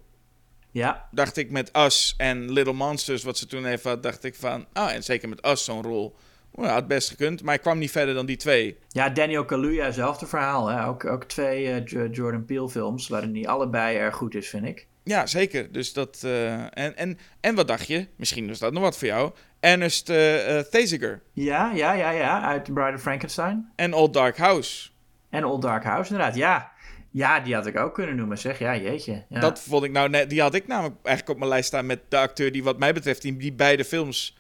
[0.72, 1.08] Ja.
[1.12, 4.66] Dacht ik met Us en Little Monsters, wat ze toen even had, dacht ik van...
[4.74, 6.16] Ah, en zeker met Us zo'n rol
[6.56, 8.78] ja, het best gekund, maar ik kwam niet verder dan die twee.
[8.88, 10.68] Ja, Daniel Kaluuya, hetzelfde verhaal.
[10.68, 10.88] Hè?
[10.88, 14.88] Ook, ook twee uh, Jordan Peele films, waarin die allebei erg goed is, vind ik.
[15.04, 15.72] Ja, zeker.
[15.72, 18.08] Dus dat, uh, en, en, en wat dacht je?
[18.16, 19.32] Misschien was dat nog wat voor jou.
[19.60, 21.22] Ernest uh, Thesiger.
[21.34, 22.42] Ja, ja, ja, ja.
[22.42, 23.72] Uit Bride of Frankenstein.
[23.76, 24.90] En Old Dark House.
[25.30, 26.36] En Old Dark House, inderdaad.
[26.36, 26.72] Ja,
[27.10, 28.60] ja, die had ik ook kunnen noemen, zeg.
[28.60, 29.24] Ja, jeetje.
[29.30, 29.40] Ja.
[29.40, 30.30] Dat vond ik nou net...
[30.30, 32.94] Die had ik namelijk eigenlijk op mijn lijst staan met de acteur die wat mij
[32.94, 33.22] betreft...
[33.22, 34.38] die, die beide films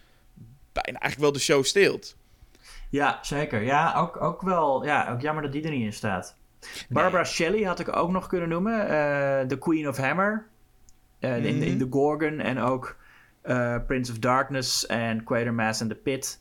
[0.72, 2.18] bijna eigenlijk wel de show steelt.
[2.90, 3.62] Ja, zeker.
[3.62, 4.86] Ja, ook, ook wel.
[4.86, 6.36] Ja, ook jammer dat die er niet in staat.
[6.90, 8.82] Barbara Shelley had ik ook nog kunnen noemen.
[8.82, 10.50] Uh, The Queen of Hammer.
[11.22, 11.78] Uh, in, in mhm.
[11.78, 12.40] The Gorgon.
[12.40, 12.98] En ook
[13.44, 16.40] uh, Prince of Darkness en Quatermass and the Pit.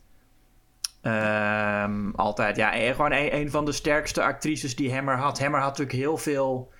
[1.02, 5.38] Um, altijd, ja, gewoon een, een van de sterkste actrices die Hammer had.
[5.38, 6.72] Hammer had natuurlijk heel veel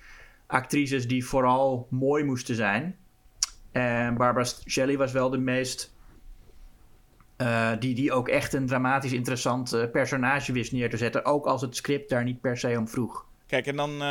[0.47, 2.95] actrices die vooral mooi moesten zijn.
[3.71, 5.93] En Barbara Shelley was wel de meest
[7.37, 11.25] uh, die, die ook echt een dramatisch interessant personage wist neer te zetten.
[11.25, 13.25] Ook als het script daar niet per se om vroeg.
[13.47, 14.01] Kijk, en dan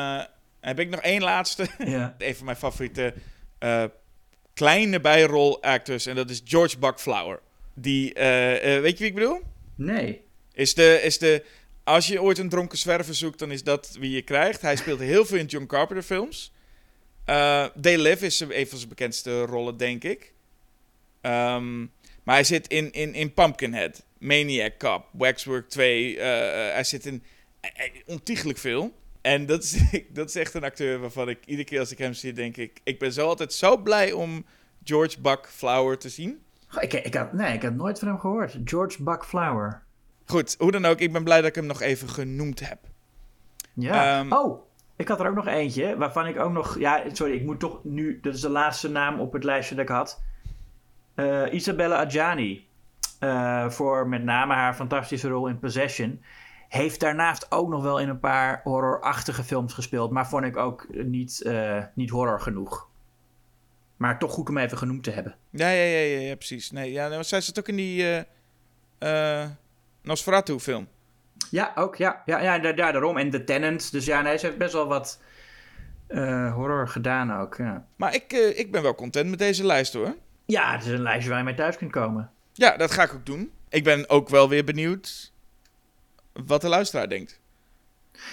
[0.60, 1.66] heb ik nog één laatste.
[1.78, 2.14] Ja.
[2.18, 3.14] een van mijn favoriete
[4.54, 6.06] kleine bijrol actors.
[6.06, 7.40] En dat is George Buckflower.
[7.74, 9.40] Die, weet je wie ik bedoel?
[9.74, 10.20] Nee.
[10.52, 11.44] Is de, is de,
[11.84, 14.62] als je ooit een dronken zwerver zoekt, dan is dat wie je krijgt.
[14.62, 16.52] Hij speelt heel veel in John Carpenter films.
[17.80, 20.32] They Live is een van zijn bekendste rollen, denk ik.
[21.22, 21.92] Um,
[22.22, 26.14] maar hij zit in, in, in Pumpkinhead, Maniac Cop, Waxwork 2.
[26.14, 26.24] Uh, uh,
[26.72, 27.22] hij zit in
[28.06, 28.94] ontiegelijk veel.
[29.20, 32.12] En dat is, dat is echt een acteur waarvan ik iedere keer als ik hem
[32.12, 32.80] zie, denk ik...
[32.84, 34.44] Ik ben zo altijd zo blij om
[34.84, 36.42] George Buck Flower te zien.
[36.80, 38.58] Ik, ik, had, nee, ik had nooit van hem gehoord.
[38.64, 39.82] George Buck Flower.
[40.26, 40.98] Goed, hoe dan ook.
[40.98, 42.78] Ik ben blij dat ik hem nog even genoemd heb.
[43.72, 44.20] Ja.
[44.20, 44.62] Um, oh,
[44.96, 46.78] ik had er ook nog eentje waarvan ik ook nog...
[46.78, 48.18] Ja, sorry, ik moet toch nu...
[48.22, 50.22] Dat is de laatste naam op het lijstje dat ik had.
[51.16, 52.66] Uh, Isabella Adjani,
[53.20, 56.22] uh, voor met name haar fantastische rol in Possession,
[56.70, 60.86] heeft daarnaast ook nog wel in een paar horrorachtige films gespeeld, maar vond ik ook
[60.90, 62.88] niet, uh, niet horror genoeg.
[63.96, 65.34] Maar toch goed om even genoemd te hebben.
[65.50, 66.70] Ja, ja, ja, ja, ja precies.
[66.70, 68.24] Nee, ja, nou, zij zit ook in die
[70.02, 70.88] Nosferatu-film.
[71.50, 72.22] Ja, ook, ja.
[72.24, 73.16] Ja, ja daar, daarom.
[73.16, 73.92] En The Tenant.
[73.92, 75.20] Dus ja, nee, ze heeft best wel wat
[76.54, 77.86] horror gedaan ook, ja.
[77.96, 80.16] Maar ik, ik ben wel content met deze lijst, hoor.
[80.46, 82.30] Ja, het is een lijstje waar je mee thuis kunt komen.
[82.52, 83.52] Ja, dat ga ik ook doen.
[83.68, 85.32] Ik ben ook wel weer benieuwd
[86.46, 87.40] wat de luisteraar denkt.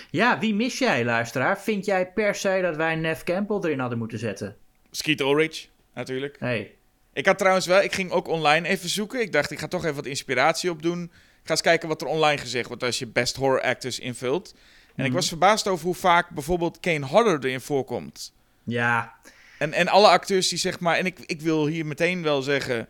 [0.10, 1.62] Ja, wie mis jij, luisteraar?
[1.62, 4.56] Vind jij per se dat wij Nev Campbell erin hadden moeten zetten?
[4.92, 6.36] Skeet Ulrich, natuurlijk.
[6.40, 6.76] Hey.
[7.14, 9.22] Ik had trouwens wel, ik ging ook online even zoeken.
[9.22, 11.04] Ik dacht, ik ga toch even wat inspiratie opdoen.
[11.04, 14.56] Ik ga eens kijken wat er online gezegd wordt als je best horror actors invult.
[14.96, 15.20] En ik mhm.
[15.20, 18.34] was verbaasd over hoe vaak bijvoorbeeld Kane Hodder erin voorkomt.
[18.64, 19.16] Ja,
[19.58, 22.88] en, en alle acteurs die zeg maar, en ik, ik wil hier meteen wel zeggen,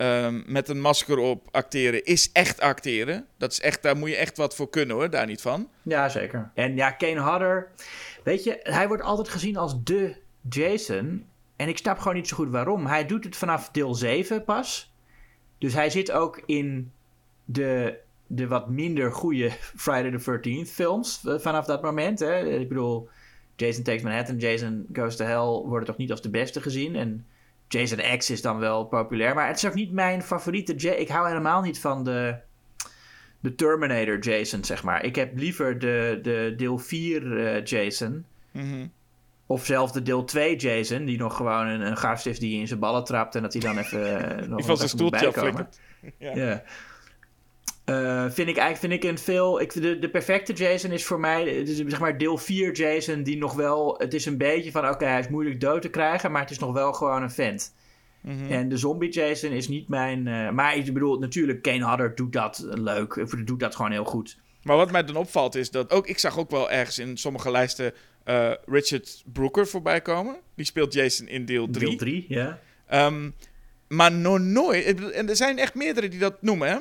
[0.00, 3.26] um, met een masker op acteren is echt acteren.
[3.36, 5.68] Dat is echt, daar moet je echt wat voor kunnen hoor, daar niet van.
[5.82, 6.50] Ja, zeker.
[6.54, 7.70] En ja, Kane Hodder,
[8.24, 10.16] weet je, hij wordt altijd gezien als de
[10.48, 11.26] Jason.
[11.56, 12.86] En ik snap gewoon niet zo goed waarom.
[12.86, 14.92] Hij doet het vanaf deel 7 pas.
[15.58, 16.92] Dus hij zit ook in
[17.44, 19.50] de, de wat minder goede
[19.84, 22.18] Friday the 13th films eh, vanaf dat moment.
[22.18, 22.58] Hè.
[22.58, 23.08] Ik bedoel,
[23.56, 26.96] Jason Takes Manhattan, Jason Goes to Hell worden toch niet als de beste gezien.
[26.96, 27.26] En
[27.72, 29.34] Jason X is dan wel populair.
[29.34, 30.74] Maar het is ook niet mijn favoriete.
[30.76, 32.36] Ja ik hou helemaal niet van de,
[33.40, 35.04] de Terminator Jason, zeg maar.
[35.04, 38.24] Ik heb liever de, de deel 4 uh, Jason.
[38.50, 38.86] Mhm.
[39.46, 42.66] Of zelfs de deel 2 Jason, die nog gewoon een, een gast is die in
[42.66, 44.00] zijn ballen trapt en dat hij dan even.
[44.40, 45.80] uh, nog Die van zijn stoeltje aflikkert.
[46.18, 46.34] Ja.
[46.34, 46.62] ja.
[47.90, 49.60] Uh, vind ik eigenlijk vind ik een veel.
[49.60, 51.48] Ik, de, de perfecte Jason is voor mij.
[51.48, 53.22] Het is zeg maar deel 4 Jason.
[53.22, 53.94] Die nog wel.
[53.98, 54.88] Het is een beetje van.
[54.88, 56.32] Oké, hij is moeilijk dood te krijgen.
[56.32, 57.74] Maar het is nog wel gewoon een vent.
[58.20, 58.50] Mm -hmm.
[58.50, 60.26] En de zombie Jason is niet mijn.
[60.26, 63.26] Uh, maar ik bedoel, natuurlijk, Kane Hodder doet dat leuk.
[63.44, 64.38] Doet dat gewoon heel goed.
[64.62, 66.06] Maar wat mij dan opvalt is dat ook.
[66.06, 67.92] Ik zag ook wel ergens in sommige lijsten.
[68.24, 70.36] Uh, Richard Brooker voorbij komen.
[70.54, 71.88] Die speelt Jason in deel 3.
[71.88, 72.58] Deel 3, ja.
[73.06, 73.34] Um,
[73.88, 75.10] maar nog nooit.
[75.12, 76.76] En er zijn echt meerdere die dat noemen, hè?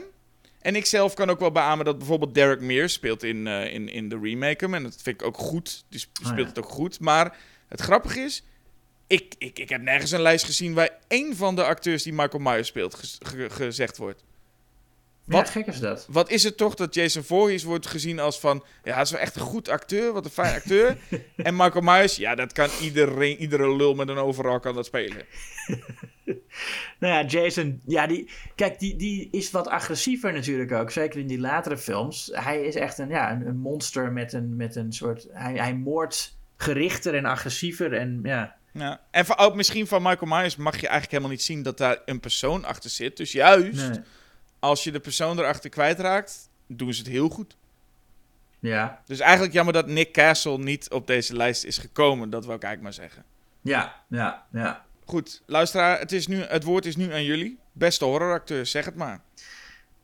[0.61, 3.89] En ik zelf kan ook wel beamen dat bijvoorbeeld Derek Mears speelt in, uh, in,
[3.89, 4.65] in de remake.
[4.65, 5.85] En dat vind ik ook goed.
[5.89, 6.45] Die speelt oh, ja.
[6.45, 6.99] het ook goed.
[6.99, 7.37] Maar
[7.67, 8.43] het grappige is,
[9.07, 12.43] ik, ik, ik heb nergens een lijst gezien waar één van de acteurs die Michael
[12.43, 14.23] Myers speelt ge ge gezegd wordt.
[15.29, 16.05] Wat ja, gek is dat?
[16.09, 18.63] Wat is het toch dat Jason Voorhees wordt gezien als van...
[18.83, 20.13] Ja, hij is wel echt een goed acteur.
[20.13, 20.97] Wat een fijn acteur.
[21.35, 23.37] en Michael Myers, ja, dat kan iedereen...
[23.37, 25.25] Iedere lul met een overal kan dat spelen.
[26.99, 27.81] nou ja, Jason...
[27.85, 28.29] Ja, die...
[28.55, 30.91] Kijk, die, die is wat agressiever natuurlijk ook.
[30.91, 32.29] Zeker in die latere films.
[32.33, 35.27] Hij is echt een, ja, een, monster met een, met een soort...
[35.31, 38.57] Hij, hij moordt gerichter en agressiever en ja...
[38.73, 39.01] Ja.
[39.11, 42.01] En van, ook misschien van Michael Myers mag je eigenlijk helemaal niet zien dat daar
[42.05, 43.17] een persoon achter zit.
[43.17, 43.89] Dus juist...
[43.89, 43.99] Nee
[44.59, 47.57] als je de persoon erachter kwijtraakt, doen ze het heel goed.
[48.59, 49.01] Ja.
[49.05, 52.29] Dus eigenlijk jammer dat Nick Castle niet op deze lijst is gekomen.
[52.29, 53.25] Dat wil ik eigenlijk maar zeggen.
[53.61, 54.85] Ja, ja, ja.
[55.09, 57.59] Goed, luisteraar, het, is nu, het woord is nu aan jullie.
[57.71, 59.21] Beste horroracteur, zeg het maar.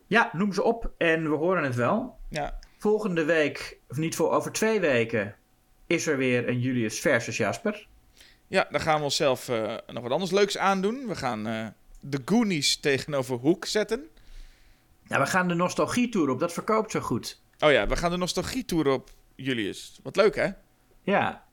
[0.08, 2.18] Ja, noem ze op en we horen het wel.
[2.30, 2.60] Ja.
[2.78, 5.36] Volgende week, of niet voor over twee weken,
[5.88, 7.88] is er weer een Julius versus Jasper.
[8.48, 11.08] Ja, dan gaan we onszelf uh, nog wat anders leuks aandoen.
[11.08, 11.68] We gaan uh,
[12.00, 14.08] de Goonies tegenover Hoek zetten.
[15.08, 16.40] Ja, we gaan de nostalgie-tour op.
[16.40, 17.42] Dat verkoopt zo goed.
[17.60, 20.00] Oh ja, we gaan de nostalgie-tour op, Julius.
[20.04, 20.50] Wat leuk, hè?
[21.02, 21.45] Ja.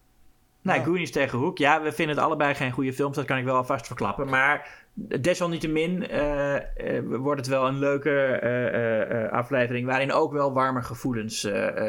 [0.63, 0.85] Nou, oh.
[0.85, 1.59] Goonies tegen Hoek.
[1.59, 3.17] Ja, we vinden het allebei geen goede films.
[3.17, 4.29] Dat kan ik wel alvast verklappen.
[4.29, 4.85] Maar
[5.21, 6.61] desalniettemin uh, uh,
[7.17, 8.41] wordt het wel een leuke
[9.13, 9.87] uh, aflevering...
[9.87, 11.41] waarin ook wel warme gevoelens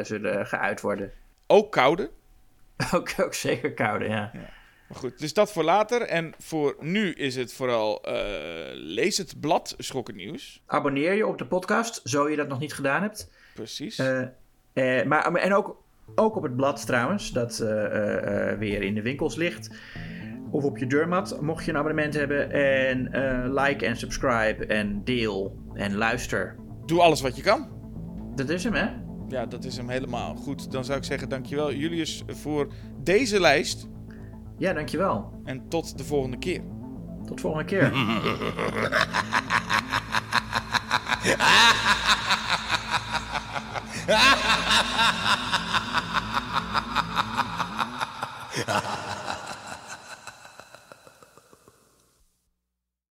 [0.01, 1.11] zullen geuit worden.
[1.47, 2.09] Ook koude?
[2.95, 4.29] ook, ook zeker koude, ja.
[4.33, 4.49] ja.
[4.87, 6.01] Maar goed, dus dat voor later.
[6.01, 8.05] En voor nu is het vooral
[8.73, 10.61] lees het blad Schokken Nieuws.
[10.65, 13.31] Abonneer je op de podcast, zo je dat nog niet gedaan hebt.
[13.53, 13.97] Precies.
[15.05, 15.82] Maar, en ook,
[16.15, 17.57] ook op het blad trouwens, dat
[18.59, 19.69] weer in de winkels ligt.
[20.51, 22.51] Of op je deurmat, mocht je een abonnement hebben.
[22.51, 23.09] En
[23.53, 26.55] like en subscribe en deel en luister.
[26.85, 27.67] Doe alles wat je kan.
[28.35, 28.87] Dat is hem, hè?
[29.27, 30.35] Ja, dat is hem helemaal.
[30.35, 32.67] Goed, dan zou ik zeggen dankjewel Julius voor
[33.03, 33.87] deze lijst.
[34.57, 35.41] Ja, dankjewel.
[35.43, 36.61] En tot de volgende keer.
[37.25, 37.91] Tot de volgende keer.
[48.65, 49.12] Ha ha ha.